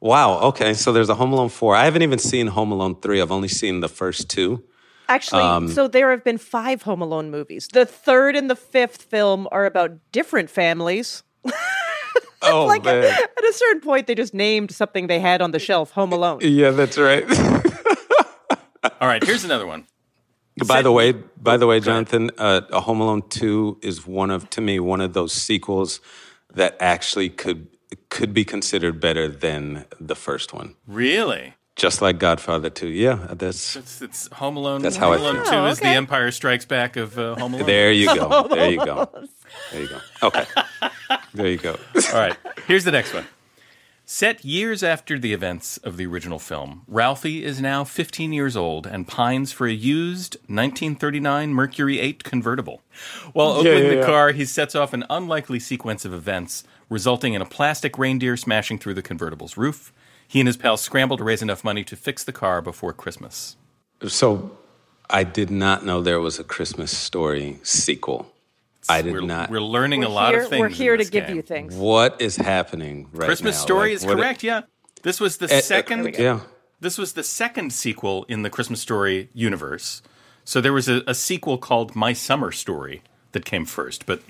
wow, 0.00 0.38
okay. 0.50 0.74
So 0.74 0.92
there's 0.92 1.08
a 1.08 1.14
Home 1.14 1.32
Alone 1.32 1.48
4. 1.48 1.74
I 1.74 1.84
haven't 1.84 2.02
even 2.02 2.18
seen 2.18 2.48
Home 2.48 2.72
Alone 2.72 3.00
3. 3.00 3.22
I've 3.22 3.32
only 3.32 3.48
seen 3.48 3.80
the 3.80 3.88
first 3.88 4.28
two. 4.28 4.62
Actually, 5.08 5.42
Um, 5.42 5.68
so 5.68 5.88
there 5.88 6.10
have 6.10 6.22
been 6.24 6.36
five 6.38 6.82
Home 6.82 7.00
Alone 7.00 7.30
movies. 7.30 7.68
The 7.72 7.86
third 7.86 8.36
and 8.36 8.50
the 8.50 8.56
fifth 8.56 9.02
film 9.02 9.48
are 9.50 9.64
about 9.64 9.92
different 10.12 10.50
families. 10.50 11.22
Oh, 12.46 12.66
like 12.74 12.84
man. 12.84 13.04
at 13.04 13.44
a 13.44 13.52
certain 13.52 13.80
point, 13.80 14.06
they 14.06 14.14
just 14.14 14.34
named 14.34 14.70
something 14.70 15.06
they 15.06 15.20
had 15.20 15.42
on 15.42 15.50
the 15.50 15.58
shelf 15.58 15.90
Home 15.92 16.12
Alone. 16.12 16.38
Yeah, 16.42 16.70
that's 16.70 16.98
right. 16.98 17.24
All 19.00 19.08
right, 19.08 19.22
here's 19.22 19.44
another 19.44 19.66
one. 19.66 19.86
by 20.66 20.80
the 20.82 20.92
way, 20.92 21.12
by 21.12 21.56
the 21.56 21.66
way, 21.66 21.80
Jonathan, 21.80 22.30
uh, 22.38 22.62
a 22.70 22.80
Home 22.80 23.00
Alone 23.00 23.22
2 23.28 23.78
is 23.82 24.06
one 24.06 24.30
of, 24.30 24.48
to 24.50 24.60
me, 24.60 24.78
one 24.80 25.00
of 25.00 25.12
those 25.12 25.32
sequels 25.32 26.00
that 26.54 26.76
actually 26.80 27.28
could 27.28 27.68
could 28.08 28.32
be 28.34 28.44
considered 28.44 29.00
better 29.00 29.28
than 29.28 29.84
the 30.00 30.14
first 30.16 30.52
one. 30.52 30.74
Really? 30.86 31.54
Just 31.76 32.00
like 32.02 32.18
Godfather 32.18 32.70
2. 32.70 32.88
Yeah, 32.88 33.26
that's 33.32 33.76
It's, 33.76 34.00
it's 34.02 34.28
Home 34.34 34.56
Alone. 34.56 34.80
That's 34.82 34.96
Home 34.96 35.08
how 35.08 35.12
I 35.12 35.16
Alone 35.18 35.34
feel. 35.36 35.44
Two 35.44 35.56
Oh, 35.58 35.66
is 35.66 35.78
the. 35.78 35.86
Empire 35.88 36.30
Strikes 36.30 36.64
Back 36.64 36.96
of 36.96 37.18
uh, 37.18 37.34
Home 37.36 37.54
Alone. 37.54 37.66
There 37.72 37.92
you 37.92 38.06
go. 38.14 38.48
There 38.48 38.70
you 38.70 38.84
go. 38.84 39.08
There 39.72 39.82
you 39.82 39.88
go. 39.88 40.00
Okay. 40.22 40.44
There 41.34 41.48
you 41.48 41.58
go. 41.58 41.76
All 42.14 42.18
right, 42.18 42.34
here's 42.66 42.84
the 42.84 42.90
next 42.90 43.12
one. 43.12 43.26
Set 44.06 44.42
years 44.44 44.82
after 44.82 45.18
the 45.18 45.34
events 45.34 45.76
of 45.78 45.98
the 45.98 46.06
original 46.06 46.38
film, 46.38 46.82
Ralphie 46.88 47.44
is 47.44 47.60
now 47.60 47.84
15 47.84 48.32
years 48.32 48.56
old 48.56 48.86
and 48.86 49.06
pines 49.06 49.52
for 49.52 49.66
a 49.66 49.72
used 49.72 50.36
1939 50.46 51.52
Mercury 51.52 51.98
8 52.00 52.24
convertible. 52.24 52.80
While 53.34 53.54
Yeah, 53.62 53.70
opening 53.70 53.82
yeah, 53.84 53.88
the 53.90 53.96
yeah. 53.96 54.06
car, 54.06 54.32
he 54.32 54.44
sets 54.46 54.74
off 54.74 54.94
an 54.94 55.04
unlikely 55.10 55.60
sequence 55.60 56.04
of 56.06 56.14
events, 56.14 56.64
resulting 56.88 57.34
in 57.34 57.42
a 57.42 57.46
plastic 57.46 57.98
reindeer 57.98 58.36
smashing 58.38 58.78
through 58.78 58.94
the 58.94 59.02
convertible's 59.02 59.56
roof. 59.58 59.92
He 60.26 60.40
and 60.40 60.46
his 60.46 60.56
pals 60.56 60.80
scramble 60.80 61.18
to 61.18 61.24
raise 61.24 61.42
enough 61.42 61.64
money 61.64 61.84
to 61.84 61.96
fix 61.96 62.24
the 62.24 62.32
car 62.32 62.62
before 62.62 62.92
Christmas. 62.94 63.56
So 64.06 64.56
I 65.10 65.22
did 65.22 65.50
not 65.50 65.84
know 65.84 66.00
there 66.00 66.20
was 66.20 66.38
a 66.38 66.44
Christmas 66.44 66.96
story 66.96 67.58
sequel. 67.62 68.32
I 68.88 69.02
did 69.02 69.12
we're, 69.12 69.20
not. 69.22 69.50
We're 69.50 69.60
learning 69.60 70.00
We're 70.00 70.06
a 70.06 70.10
lot 70.10 70.34
here, 70.34 70.42
of 70.42 70.48
things. 70.50 70.60
we're 70.60 70.66
in 70.66 70.72
here 70.72 70.96
to 70.96 71.04
give 71.04 71.26
game. 71.26 71.36
you 71.36 71.42
things. 71.42 71.74
What 71.74 72.20
is 72.20 72.36
happening 72.36 73.08
right 73.12 73.26
Christmas 73.26 73.56
now? 73.56 73.62
Story 73.62 73.88
Like, 73.90 73.96
is 73.96 74.06
what- 74.06 74.16
correct. 74.16 74.42
Yeah, 74.42 74.62
this 75.02 75.20
was 75.20 75.38
the 75.38 75.46
Eh, 75.52 75.56
eh, 75.56 75.60
second. 75.60 76.14
Yeah. 76.18 76.40
This 76.80 76.98
was 76.98 77.14
the 77.14 77.22
second 77.22 77.72
sequel 77.72 78.24
in 78.28 78.42
the 78.42 78.50
Christmas 78.50 78.80
Story 78.80 79.30
universe. 79.32 80.02
So 80.44 80.60
there 80.60 80.72
was 80.72 80.88
a, 80.88 81.02
a 81.06 81.14
sequel 81.14 81.58
called 81.58 81.96
My 81.96 82.12
Summer 82.12 82.52
Story 82.52 83.02
that 83.32 83.44
came 83.44 83.64
first, 83.64 84.06
but 84.06 84.20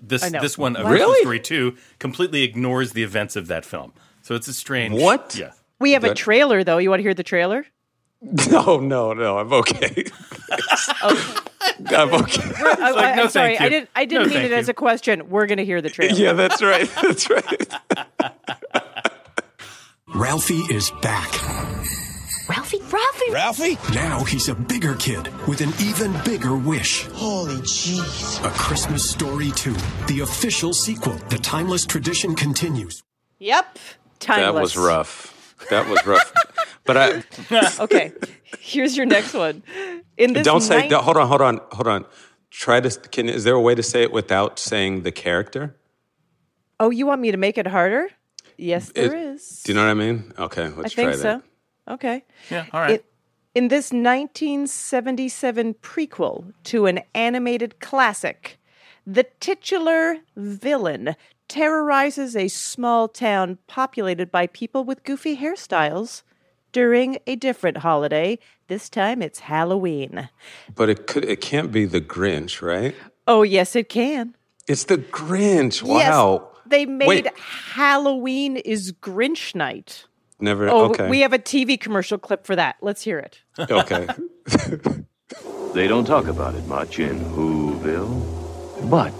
this 0.00 0.28
this 0.30 0.58
one, 0.58 0.76
A 0.76 0.80
Really? 0.84 0.98
Christmas 0.98 1.20
Story 1.20 1.40
Two, 1.40 1.76
completely 1.98 2.42
ignores 2.42 2.92
the 2.92 3.02
events 3.02 3.36
of 3.36 3.46
that 3.46 3.64
film. 3.64 3.92
So 4.22 4.34
it's 4.34 4.48
a 4.48 4.52
strange. 4.52 5.00
What? 5.00 5.36
Yeah. 5.38 5.52
We 5.80 5.92
have 5.92 6.04
a 6.04 6.14
trailer, 6.14 6.64
though. 6.64 6.78
You 6.78 6.90
want 6.90 6.98
to 7.00 7.04
hear 7.04 7.14
the 7.14 7.22
trailer? 7.22 7.64
No, 8.50 8.78
no, 8.80 9.12
no. 9.12 9.38
I'm 9.38 9.52
okay. 9.52 10.04
I'm 11.02 12.12
okay. 12.14 12.42
Oh, 12.58 12.76
I, 12.80 12.90
like, 12.90 13.16
no, 13.16 13.22
am 13.24 13.28
sorry. 13.30 13.56
thank 13.56 13.60
I 13.60 13.68
didn't. 13.68 13.90
I 13.94 14.04
didn't 14.06 14.22
No, 14.22 14.28
mean 14.28 14.38
thank 14.40 14.52
it 14.52 14.54
as 14.54 14.68
a 14.68 14.74
question. 14.74 15.28
We're 15.30 15.46
going 15.46 15.58
to 15.58 15.64
hear 15.64 15.80
the 15.80 15.88
trailer. 15.90 16.14
Yeah, 16.18 16.32
that's 16.32 16.60
right. 16.62 16.88
That's 17.02 17.30
right. 17.30 17.72
Ralphie 20.14 20.62
is 20.74 20.90
back. 21.02 21.30
Ralphie? 22.48 22.80
Ralphie? 22.90 23.30
Ralphie? 23.32 23.78
Now 23.94 24.24
he's 24.24 24.48
a 24.48 24.54
bigger 24.54 24.94
kid 24.94 25.28
with 25.46 25.60
an 25.60 25.70
even 25.80 26.14
bigger 26.24 26.56
wish. 26.56 27.06
Holy 27.12 27.56
jeez. 27.56 28.42
A 28.44 28.48
Christmas 28.50 29.08
Story 29.08 29.50
2, 29.50 29.72
the 30.06 30.20
official 30.22 30.72
sequel. 30.72 31.12
The 31.28 31.38
timeless 31.38 31.84
tradition 31.84 32.34
continues. 32.34 33.02
Yep. 33.38 33.78
Timeless. 34.18 34.46
That 34.46 34.54
was 34.60 34.76
rough. 34.76 35.54
That 35.70 35.88
was 35.88 36.04
rough. 36.06 36.32
But 36.88 36.96
I 36.96 37.22
okay. 37.84 38.12
Here's 38.58 38.96
your 38.96 39.04
next 39.04 39.34
one. 39.34 39.62
In 40.16 40.32
this 40.32 40.42
don't 40.42 40.62
say. 40.62 40.78
nine- 40.80 40.88
don't- 40.90 41.04
hold 41.04 41.18
on. 41.18 41.28
Hold 41.28 41.42
on. 41.42 41.60
Hold 41.72 41.86
on. 41.86 42.06
Try 42.50 42.80
to. 42.80 42.88
Can 43.10 43.28
is 43.28 43.44
there 43.44 43.54
a 43.54 43.60
way 43.60 43.74
to 43.74 43.82
say 43.82 44.02
it 44.02 44.10
without 44.10 44.58
saying 44.58 45.02
the 45.02 45.12
character? 45.12 45.76
Oh, 46.80 46.88
you 46.88 47.04
want 47.06 47.20
me 47.20 47.30
to 47.30 47.36
make 47.36 47.58
it 47.58 47.66
harder? 47.66 48.08
Yes, 48.56 48.90
there 48.94 49.14
It- 49.14 49.34
is. 49.34 49.62
Do 49.64 49.72
you 49.72 49.76
know 49.76 49.84
what 49.84 49.90
I 49.90 49.94
mean? 49.94 50.32
Okay, 50.38 50.68
let's 50.68 50.94
I 50.94 50.96
think 50.96 51.10
try 51.10 51.16
that. 51.16 51.42
so. 51.86 51.92
Okay. 51.94 52.24
Yeah. 52.50 52.64
All 52.72 52.80
right. 52.80 52.92
It, 52.92 53.04
in 53.54 53.68
this 53.68 53.92
1977 53.92 55.74
prequel 55.74 56.52
to 56.64 56.86
an 56.86 57.00
animated 57.14 57.80
classic, 57.80 58.58
the 59.06 59.24
titular 59.40 60.16
villain 60.36 61.16
terrorizes 61.48 62.34
a 62.34 62.48
small 62.48 63.08
town 63.08 63.58
populated 63.66 64.30
by 64.30 64.46
people 64.46 64.84
with 64.84 65.04
goofy 65.04 65.36
hairstyles 65.36 66.22
during 66.72 67.18
a 67.26 67.36
different 67.36 67.78
holiday. 67.78 68.38
This 68.68 68.88
time 68.88 69.22
it's 69.22 69.40
Halloween. 69.40 70.28
But 70.74 70.88
it 70.88 71.06
could. 71.06 71.24
It 71.24 71.40
can't 71.40 71.72
be 71.72 71.84
the 71.84 72.00
Grinch, 72.00 72.62
right? 72.62 72.94
Oh, 73.26 73.42
yes, 73.42 73.76
it 73.76 73.88
can. 73.88 74.36
It's 74.66 74.84
the 74.84 74.98
Grinch. 74.98 75.82
Wow. 75.82 75.96
Yes, 75.96 76.62
they 76.66 76.86
made 76.86 77.08
Wait. 77.08 77.38
Halloween 77.38 78.56
is 78.58 78.92
Grinch 78.92 79.54
night. 79.54 80.06
Never. 80.40 80.68
Oh, 80.68 80.90
okay. 80.90 81.08
we 81.08 81.20
have 81.20 81.32
a 81.32 81.38
TV 81.38 81.80
commercial 81.80 82.18
clip 82.18 82.46
for 82.46 82.54
that. 82.56 82.76
Let's 82.80 83.02
hear 83.02 83.18
it. 83.18 83.40
okay. 83.58 84.06
They 85.74 85.86
don't 85.86 86.06
talk 86.06 86.26
about 86.26 86.54
it 86.54 86.66
much 86.66 86.98
in 86.98 87.20
Whoville. 87.20 88.90
But 88.90 89.12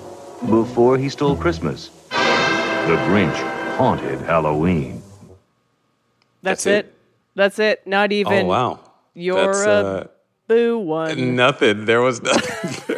before 0.48 0.96
he 0.96 1.10
stole 1.10 1.36
Christmas, 1.36 1.90
the 2.08 2.96
Grinch 3.06 3.36
haunted 3.76 4.20
Halloween. 4.22 5.02
That's, 6.42 6.64
That's 6.64 6.66
it. 6.66 6.86
it? 6.86 6.94
That's 7.38 7.60
it. 7.60 7.86
Not 7.86 8.10
even. 8.10 8.46
oh 8.46 8.46
wow. 8.46 8.80
You're 9.14 9.46
That's, 9.54 9.60
a 9.60 9.70
uh, 9.70 10.06
boo 10.48 10.76
one. 10.80 11.36
nothing. 11.36 11.84
There 11.84 12.00
was 12.00 12.20
nothing. 12.20 12.96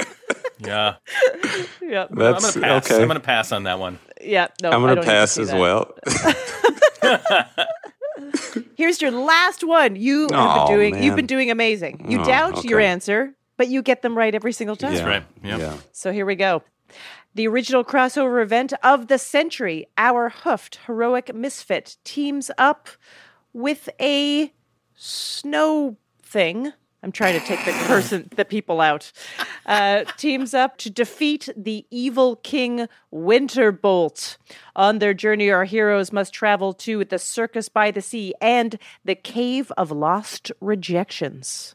yeah. 0.61 0.95
Yep. 1.83 2.09
I'm 2.11 2.17
gonna 2.17 2.41
pass. 2.41 2.57
okay. 2.57 3.03
I'm 3.03 3.07
gonna 3.07 3.21
pass 3.21 3.53
on 3.53 3.65
that 3.65 3.79
one. 3.79 3.99
Yeah. 4.19 4.49
No. 4.63 4.71
I'm 4.71 4.81
gonna 4.81 4.95
don't 4.95 5.05
need 5.05 5.05
to 5.05 5.07
pass 5.11 5.37
as 5.37 5.51
that. 5.51 5.61
well. 5.61 5.95
Here's 8.77 9.03
your 9.03 9.11
last 9.11 9.63
one. 9.63 9.95
You 9.97 10.29
have 10.33 10.67
been 10.69 10.75
doing. 10.75 11.03
You've 11.03 11.17
been 11.17 11.27
doing 11.27 11.51
amazing. 11.51 12.07
You 12.09 12.23
Oh, 12.23 12.25
doubt 12.25 12.65
your 12.65 12.81
answer, 12.81 13.35
but 13.59 13.69
you 13.69 13.83
get 13.83 14.01
them 14.01 14.17
right 14.17 14.35
every 14.35 14.53
single 14.53 14.77
time. 14.77 14.95
yeah. 14.95 15.05
right. 15.07 15.25
Yep. 15.45 15.59
Yeah. 15.61 15.77
So 15.93 16.13
here 16.13 16.25
we 16.25 16.35
go. 16.35 16.63
The 17.35 17.47
original 17.47 17.85
crossover 17.85 18.43
event 18.43 18.73
of 18.83 19.09
the 19.09 19.19
century, 19.19 19.87
our 19.99 20.31
hoofed 20.31 20.79
heroic 20.87 21.35
misfit 21.35 21.99
teams 22.05 22.51
up 22.57 22.89
with 23.53 23.89
a 24.01 24.53
snow 24.95 25.97
thing. 26.23 26.73
I'm 27.03 27.13
trying 27.13 27.41
to 27.41 27.47
take 27.47 27.65
the 27.65 27.73
person, 27.87 28.29
the 28.37 28.45
people 28.45 28.81
out. 28.83 29.11
Uh, 29.65 30.05
teams 30.19 30.53
up 30.53 30.77
to 30.79 30.91
defeat 30.91 31.49
the 31.57 31.87
evil 31.91 32.37
king 32.37 32.89
Winterbolt. 33.13 34.37
On 34.77 34.99
their 34.99 35.15
journey, 35.15 35.51
our 35.51 35.65
heroes 35.65 36.13
must 36.13 36.35
travel 36.35 36.75
to 36.75 37.05
the 37.07 37.19
circus 37.19 37.69
by 37.71 37.91
the 37.91 38.03
sea 38.03 38.35
and 38.41 38.79
the 39.05 39.15
cave 39.15 39.73
of 39.79 39.91
lost 39.91 40.53
rejections. 40.61 41.75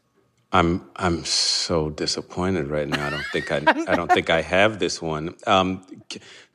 I'm 0.52 0.88
I'm 0.94 1.24
so 1.24 1.90
disappointed 1.90 2.68
right 2.68 2.86
now. 2.88 3.08
I 3.08 3.10
don't 3.10 3.26
think 3.32 3.50
I 3.50 3.56
I 3.88 3.96
don't 3.96 4.10
think 4.10 4.30
I 4.30 4.42
have 4.42 4.78
this 4.78 5.02
one. 5.02 5.34
Um, 5.46 5.84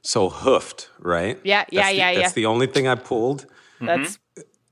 so 0.02 0.30
hoofed, 0.30 0.90
right? 0.98 1.38
Yeah, 1.44 1.66
yeah, 1.72 1.82
That's 1.82 1.90
the- 1.92 1.96
yeah, 1.98 2.14
That's 2.14 2.24
yeah. 2.24 2.30
the 2.34 2.46
only 2.46 2.68
thing 2.68 2.88
I 2.88 2.96
pulled. 2.96 3.46
That's 3.82 4.18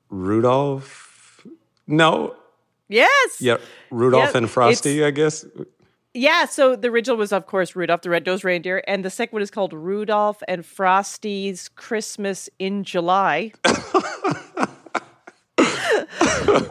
Rudolph. 0.09 1.45
No. 1.87 2.35
yes. 2.87 3.41
Yeah, 3.41 3.57
Rudolph 3.91 4.31
Yeah, 4.33 4.37
and 4.37 4.49
Frosty. 4.49 4.97
it's- 4.97 5.07
I 5.07 5.11
guess. 5.11 5.45
Yeah, 6.15 6.45
so 6.45 6.75
the 6.75 6.87
original 6.89 7.17
was, 7.17 7.31
of 7.31 7.45
course, 7.45 7.75
Rudolph 7.75 8.01
the 8.01 8.09
Red-Nosed 8.09 8.43
Reindeer, 8.43 8.83
and 8.87 9.05
the 9.05 9.11
second 9.11 9.33
one 9.35 9.41
is 9.43 9.51
called 9.51 9.73
Rudolph 9.73 10.41
and 10.47 10.65
Frosty's 10.65 11.69
Christmas 11.69 12.49
in 12.57 12.83
July. 12.83 13.51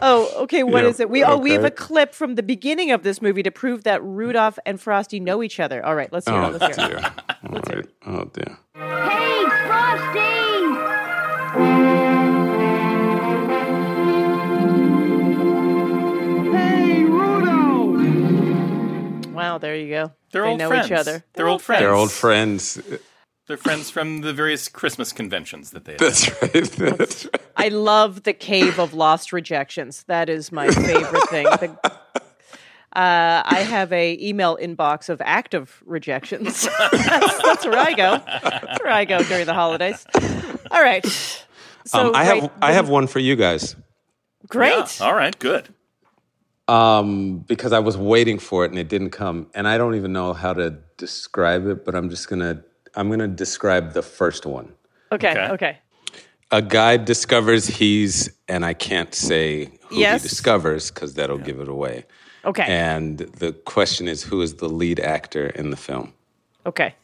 oh, 0.01 0.29
okay. 0.43 0.63
What 0.63 0.83
is 0.83 0.99
Yeah, 0.99 1.03
it? 1.03 1.09
We 1.09 1.23
oh, 1.23 1.37
we 1.37 1.51
have 1.51 1.63
a 1.63 1.71
clip 1.71 2.13
from 2.13 2.35
the 2.35 2.43
beginning 2.43 2.91
of 2.91 3.03
this 3.03 3.21
movie 3.21 3.43
to 3.43 3.51
prove 3.51 3.83
that 3.85 4.03
Rudolph 4.03 4.59
and 4.65 4.79
Frosty 4.79 5.19
know 5.21 5.41
each 5.41 5.59
other. 5.59 5.85
All 5.85 5.95
right, 5.95 6.11
let's 6.11 6.27
hear 6.27 6.35
Oh 6.37 6.53
it. 6.53 6.61
Let's 6.61 6.77
hear 6.77 6.87
it. 6.87 6.91
dear. 6.91 7.13
All 7.47 7.61
right. 7.61 7.87
Oh 8.05 8.25
dear. 8.33 8.57
Hey, 8.75 9.45
Frosty! 9.67 10.38
There 19.59 19.75
you 19.75 19.89
go. 19.89 20.11
They're 20.31 20.43
they 20.43 20.49
old 20.49 20.59
know 20.59 20.69
friends. 20.69 20.87
each 20.87 20.91
other. 20.91 21.23
They're 21.33 21.47
old 21.47 21.61
friends. 21.61 21.81
They're 21.81 21.93
old 21.93 22.11
friends. 22.11 22.81
They're 23.47 23.57
friends 23.57 23.89
from 23.89 24.21
the 24.21 24.31
various 24.31 24.67
Christmas 24.67 25.11
conventions 25.11 25.71
that 25.71 25.85
they. 25.85 25.95
That's 25.95 26.29
right. 26.41 26.51
That's 26.53 27.25
right. 27.25 27.41
I 27.57 27.69
love 27.69 28.23
the 28.23 28.33
cave 28.33 28.79
of 28.79 28.93
lost 28.93 29.33
rejections. 29.33 30.03
That 30.03 30.29
is 30.29 30.51
my 30.51 30.69
favorite 30.69 31.29
thing. 31.29 31.45
The, 31.45 31.77
uh, 32.93 33.41
I 33.45 33.65
have 33.67 33.91
a 33.91 34.17
email 34.21 34.57
inbox 34.57 35.09
of 35.09 35.21
active 35.25 35.81
rejections. 35.85 36.67
that's, 36.91 37.41
that's 37.43 37.65
where 37.65 37.79
I 37.79 37.93
go. 37.93 38.21
That's 38.43 38.83
where 38.83 38.93
I 38.93 39.05
go 39.05 39.23
during 39.23 39.45
the 39.45 39.53
holidays. 39.53 40.05
All 40.71 40.81
right. 40.81 41.05
So 41.85 42.09
um, 42.09 42.15
I 42.15 42.25
great. 42.25 42.41
have 42.41 42.51
I 42.61 42.71
have 42.73 42.89
one 42.89 43.07
for 43.07 43.19
you 43.19 43.35
guys. 43.35 43.75
Great. 44.47 44.99
Yeah, 44.99 45.05
all 45.07 45.15
right. 45.15 45.37
Good. 45.37 45.73
Um, 46.69 47.39
because 47.47 47.73
I 47.73 47.79
was 47.79 47.97
waiting 47.97 48.37
for 48.39 48.63
it 48.65 48.69
and 48.71 48.79
it 48.79 48.89
didn't 48.89 49.09
come, 49.09 49.47
and 49.55 49.67
I 49.67 49.77
don't 49.77 49.95
even 49.95 50.13
know 50.13 50.33
how 50.33 50.53
to 50.53 50.77
describe 50.97 51.65
it, 51.67 51.83
but 51.85 51.95
I'm 51.95 52.09
just 52.09 52.29
gonna 52.29 52.63
I'm 52.95 53.09
gonna 53.09 53.27
describe 53.27 53.93
the 53.93 54.01
first 54.01 54.45
one. 54.45 54.71
Okay. 55.11 55.31
Okay. 55.31 55.47
Okay. 55.53 55.77
A 56.51 56.61
guy 56.61 56.97
discovers 56.97 57.67
he's, 57.67 58.31
and 58.47 58.65
I 58.65 58.73
can't 58.73 59.13
say 59.13 59.71
who 59.89 59.97
Yes. 59.99 60.23
he 60.23 60.29
discovers 60.29 60.89
because 60.91 61.13
that'll 61.13 61.37
give 61.37 61.59
it 61.59 61.67
away. 61.67 62.05
Okay. 62.45 62.63
And 62.67 63.19
the 63.19 63.51
question 63.53 64.07
is, 64.07 64.23
who 64.23 64.41
is 64.41 64.55
the 64.55 64.69
lead 64.69 64.99
actor 64.99 65.47
in 65.47 65.69
the 65.69 65.77
film? 65.77 66.13
Okay. 66.65 66.95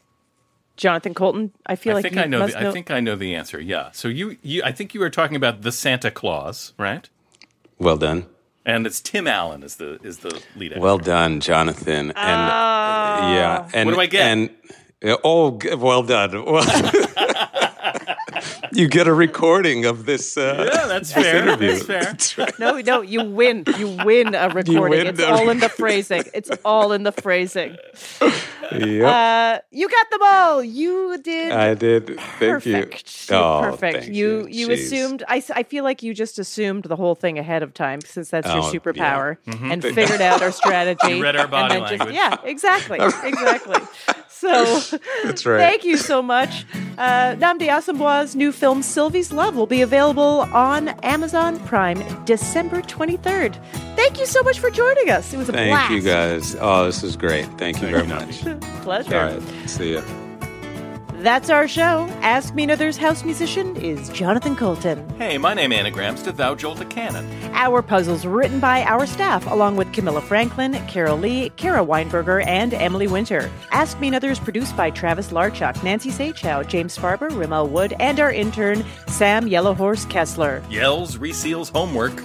Jonathan 0.76 1.14
Coulton, 1.14 1.52
I 1.66 1.76
feel 1.76 1.92
I 1.92 1.94
like 1.94 2.02
think 2.04 2.16
you 2.16 2.22
I 2.22 2.26
know. 2.26 2.40
must 2.40 2.54
The, 2.54 2.60
know. 2.60 2.70
I 2.70 2.72
think 2.72 2.90
I 2.90 3.00
know 3.00 3.16
the 3.16 3.34
answer. 3.34 3.60
Yeah. 3.60 3.90
So 3.92 4.08
you, 4.08 4.36
you, 4.42 4.62
I 4.64 4.72
think 4.72 4.94
you 4.94 5.00
were 5.00 5.10
talking 5.10 5.36
about 5.36 5.62
the 5.62 5.72
Santa 5.72 6.10
Claus, 6.10 6.72
right? 6.78 7.08
Well 7.78 7.96
done. 7.96 8.26
And 8.66 8.84
it's 8.84 9.00
Tim 9.00 9.28
Allen 9.28 9.62
is 9.62 9.76
the 9.76 10.00
is 10.02 10.18
the 10.18 10.42
lead 10.56 10.72
actor. 10.72 10.82
Well 10.82 10.98
done, 10.98 11.40
Jonathan. 11.40 12.10
And 12.10 12.14
Ah. 12.16 13.32
yeah, 13.32 13.68
and 13.72 13.86
What 13.86 13.94
do 13.94 14.00
I 14.00 14.06
get? 14.06 14.26
And 14.26 14.50
oh, 15.22 15.58
well 15.78 16.02
done. 16.02 16.32
you 18.72 18.88
get 18.88 19.06
a 19.06 19.14
recording 19.14 19.84
of 19.84 20.06
this. 20.06 20.36
Uh, 20.36 20.70
yeah, 20.72 20.86
that's 20.86 21.12
this 21.12 21.24
fair. 21.24 21.42
interview. 21.42 21.78
That's 21.86 22.32
fair. 22.32 22.48
No, 22.58 22.78
no, 22.80 23.00
you 23.02 23.24
win. 23.24 23.64
You 23.78 23.96
win 24.04 24.34
a 24.34 24.48
recording. 24.48 24.90
win 24.98 25.06
it's 25.08 25.18
the 25.18 25.28
all 25.30 25.48
in 25.50 25.58
the 25.60 25.68
phrasing. 25.68 26.24
It's 26.34 26.50
all 26.64 26.92
in 26.92 27.02
the 27.04 27.12
phrasing. 27.12 27.76
Yep, 28.72 29.04
Uh, 29.04 29.58
you 29.70 29.88
got 29.88 30.10
them 30.10 30.20
all. 30.22 30.62
You 30.64 31.18
did 31.22 31.52
I 31.52 31.74
did. 31.74 32.06
Thank 32.06 32.18
perfect. 32.64 33.30
you. 33.30 33.36
Oh, 33.36 33.60
perfect. 33.62 33.98
thank 34.04 34.14
you 34.14 34.46
you 34.48 34.68
Jeez. 34.68 34.72
assumed. 34.72 35.22
I 35.28 35.40
feel 35.62 35.84
like 35.84 36.02
you 36.02 36.12
just 36.14 36.38
assumed 36.40 36.84
the 36.84 36.96
whole 36.96 37.14
thing 37.14 37.38
ahead 37.38 37.62
of 37.62 37.74
time 37.74 38.00
since 38.00 38.30
that's 38.30 38.48
your 38.48 38.58
Oh, 38.58 38.72
superpower 38.72 39.36
yeah. 39.46 39.54
and 39.72 39.82
figured 39.82 40.20
out 40.20 40.42
our 40.42 40.50
strategy. 40.62 41.14
You 41.16 41.22
read 41.22 41.36
our 41.36 41.42
and 41.42 41.50
body 41.50 41.74
then 41.74 41.82
just- 41.82 41.92
language. 42.00 42.14
yeah, 42.16 42.36
exactly, 42.44 42.98
exactly. 43.00 43.80
So 44.38 44.80
That's 45.24 45.46
right. 45.46 45.58
Thank 45.58 45.84
you 45.84 45.96
so 45.96 46.20
much. 46.20 46.66
Uh, 46.98 47.34
Nnamdi 47.36 47.68
Asomugha's 47.68 48.36
new 48.36 48.52
film 48.52 48.82
Sylvie's 48.82 49.32
Love 49.32 49.56
will 49.56 49.66
be 49.66 49.80
available 49.80 50.40
on 50.52 50.88
Amazon 51.02 51.58
Prime 51.60 52.02
December 52.24 52.82
23rd. 52.82 53.56
Thank 53.96 54.18
you 54.18 54.26
so 54.26 54.42
much 54.42 54.60
for 54.60 54.70
joining 54.70 55.10
us. 55.10 55.32
It 55.32 55.38
was 55.38 55.48
a 55.48 55.52
Thank 55.52 55.70
blast. 55.70 55.92
you 55.92 56.02
guys. 56.02 56.54
Oh, 56.60 56.84
this 56.84 57.02
is 57.02 57.16
great. 57.16 57.46
Thank 57.58 57.80
you 57.80 57.88
very 57.88 58.02
you, 58.02 58.08
much. 58.08 58.40
Pleasure. 58.82 59.16
All 59.16 59.38
right. 59.38 59.68
See 59.68 59.94
ya. 59.94 60.02
That's 61.20 61.48
our 61.48 61.66
show. 61.66 62.06
Ask 62.20 62.54
Me 62.54 62.64
Another's 62.64 62.98
house 62.98 63.24
musician 63.24 63.74
is 63.76 64.10
Jonathan 64.10 64.54
Coulton. 64.54 65.08
Hey, 65.18 65.38
my 65.38 65.54
name 65.54 65.72
is 65.72 65.78
anagrams 65.78 66.22
to 66.24 66.32
Thou 66.32 66.54
Jolt 66.54 66.80
a 66.80 66.84
Cannon. 66.84 67.26
Our 67.54 67.80
puzzles 67.80 68.26
written 68.26 68.60
by 68.60 68.82
our 68.84 69.06
staff, 69.06 69.50
along 69.50 69.76
with 69.76 69.92
Camilla 69.94 70.20
Franklin, 70.20 70.74
Carol 70.86 71.16
Lee, 71.16 71.48
Kara 71.56 71.84
Weinberger, 71.84 72.46
and 72.46 72.74
Emily 72.74 73.06
Winter. 73.08 73.50
Ask 73.72 73.98
Me 73.98 74.08
Another 74.08 74.30
is 74.30 74.38
produced 74.38 74.76
by 74.76 74.90
Travis 74.90 75.30
Larchuk, 75.32 75.82
Nancy 75.82 76.10
Saechao, 76.10 76.68
James 76.68 76.98
Farber, 76.98 77.30
Rommel 77.30 77.68
Wood, 77.68 77.94
and 77.98 78.20
our 78.20 78.30
intern, 78.30 78.84
Sam 79.08 79.46
Yellowhorse 79.46 80.08
Kessler. 80.10 80.62
Yells 80.68 81.16
reseals 81.16 81.72
homework. 81.72 82.22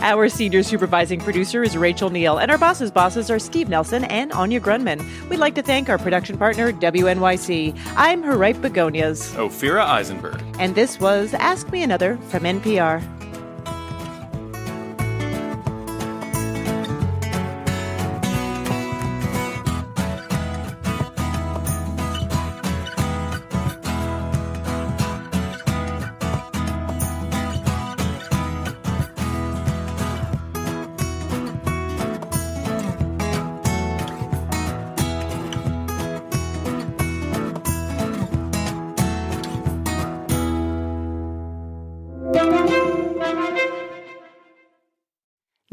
Our 0.00 0.28
senior 0.28 0.62
supervising 0.62 1.20
producer 1.20 1.62
is 1.62 1.76
Rachel 1.76 2.10
Neel, 2.10 2.38
and 2.38 2.50
our 2.50 2.58
bosses' 2.58 2.90
bosses 2.90 3.30
are 3.30 3.38
Steve 3.38 3.68
Nelson 3.68 4.04
and 4.04 4.32
Anya 4.32 4.60
Grundmann. 4.60 5.02
We'd 5.28 5.38
like 5.38 5.54
to 5.56 5.62
thank 5.62 5.88
our 5.88 5.98
production 5.98 6.36
partner, 6.38 6.72
WNYC. 6.72 7.78
I'm 7.96 8.22
her 8.30 8.36
right 8.38 8.60
begonias, 8.62 9.32
Ophira 9.32 9.84
Eisenberg. 9.84 10.40
and 10.60 10.74
this 10.76 11.00
was 11.00 11.34
Ask 11.34 11.70
Me 11.72 11.82
Another 11.82 12.16
from 12.28 12.44
NPR. 12.44 13.02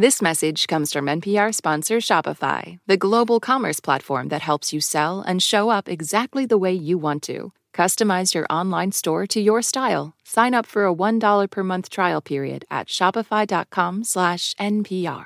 This 0.08 0.22
message 0.22 0.68
comes 0.68 0.94
from 0.94 1.08
NPR 1.08 1.54
sponsor 1.54 1.98
Shopify, 1.98 2.78
the 2.88 2.96
global 2.96 3.42
commerce 3.42 3.82
platform 3.82 4.30
that 4.30 4.42
helps 4.42 4.72
you 4.72 4.80
sell 4.80 5.20
and 5.20 5.44
show 5.44 5.70
up 5.70 5.90
exactly 5.90 6.46
the 6.46 6.58
way 6.58 6.72
you 6.72 6.98
want 6.98 7.24
to. 7.24 7.52
Customize 7.74 8.34
your 8.34 8.46
online 8.50 8.94
store 8.94 9.28
to 9.28 9.42
your 9.42 9.62
style. 9.62 10.16
Sign 10.24 10.54
up 10.54 10.66
for 10.66 10.86
a 10.86 10.94
$1 10.94 11.52
per 11.52 11.62
month 11.62 11.90
trial 11.90 12.22
period 12.22 12.64
at 12.72 12.88
shopify.com/npr. 12.88 15.26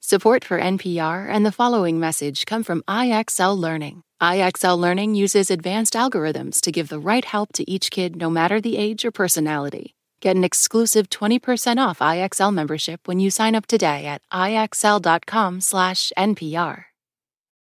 Support 0.00 0.44
for 0.44 0.58
NPR 0.58 1.28
and 1.30 1.46
the 1.46 1.52
following 1.52 2.00
message 2.00 2.46
come 2.46 2.64
from 2.64 2.82
IXL 2.88 3.56
Learning. 3.56 4.02
IXL 4.20 4.76
Learning 4.76 5.14
uses 5.14 5.48
advanced 5.48 5.94
algorithms 5.94 6.60
to 6.60 6.72
give 6.72 6.88
the 6.88 6.98
right 6.98 7.24
help 7.24 7.52
to 7.52 7.70
each 7.70 7.92
kid 7.92 8.16
no 8.16 8.30
matter 8.30 8.60
the 8.60 8.76
age 8.76 9.04
or 9.04 9.12
personality. 9.12 9.94
Get 10.24 10.36
an 10.36 10.44
exclusive 10.44 11.10
20% 11.10 11.76
off 11.76 11.98
IXL 11.98 12.50
membership 12.50 13.06
when 13.06 13.20
you 13.20 13.28
sign 13.28 13.54
up 13.54 13.66
today 13.66 14.06
at 14.06 14.22
IXL.com/NPR. 14.32 16.84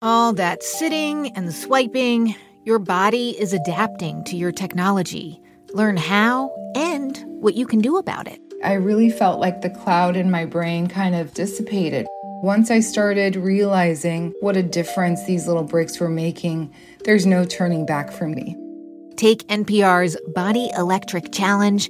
All 0.04 0.34
that 0.34 0.62
sitting 0.62 1.36
and 1.36 1.52
swiping, 1.52 2.36
your 2.64 2.78
body 2.78 3.32
is 3.32 3.54
adapting 3.54 4.24
to 4.26 4.36
your 4.36 4.52
technology. 4.52 5.42
Learn 5.74 5.98
how 5.98 6.52
and 6.76 7.18
what 7.26 7.56
you 7.56 7.66
can 7.66 7.82
do 7.82 7.98
about 7.98 8.28
it. 8.28 8.40
I 8.64 8.74
really 8.74 9.10
felt 9.10 9.40
like 9.40 9.62
the 9.62 9.72
cloud 9.72 10.16
in 10.16 10.30
my 10.30 10.46
brain 10.46 10.86
kind 10.86 11.16
of 11.16 11.34
dissipated. 11.34 12.06
Once 12.44 12.70
I 12.70 12.82
started 12.82 13.36
realizing 13.36 14.36
what 14.42 14.56
a 14.56 14.62
difference 14.62 15.26
these 15.26 15.48
little 15.48 15.64
breaks 15.64 16.00
were 16.00 16.10
making, 16.10 16.72
there's 17.06 17.26
no 17.26 17.44
turning 17.44 17.88
back 17.88 18.12
for 18.12 18.28
me. 18.28 18.56
Take 19.16 19.48
NPR's 19.48 20.16
Body 20.36 20.70
Electric 20.78 21.32
Challenge. 21.32 21.90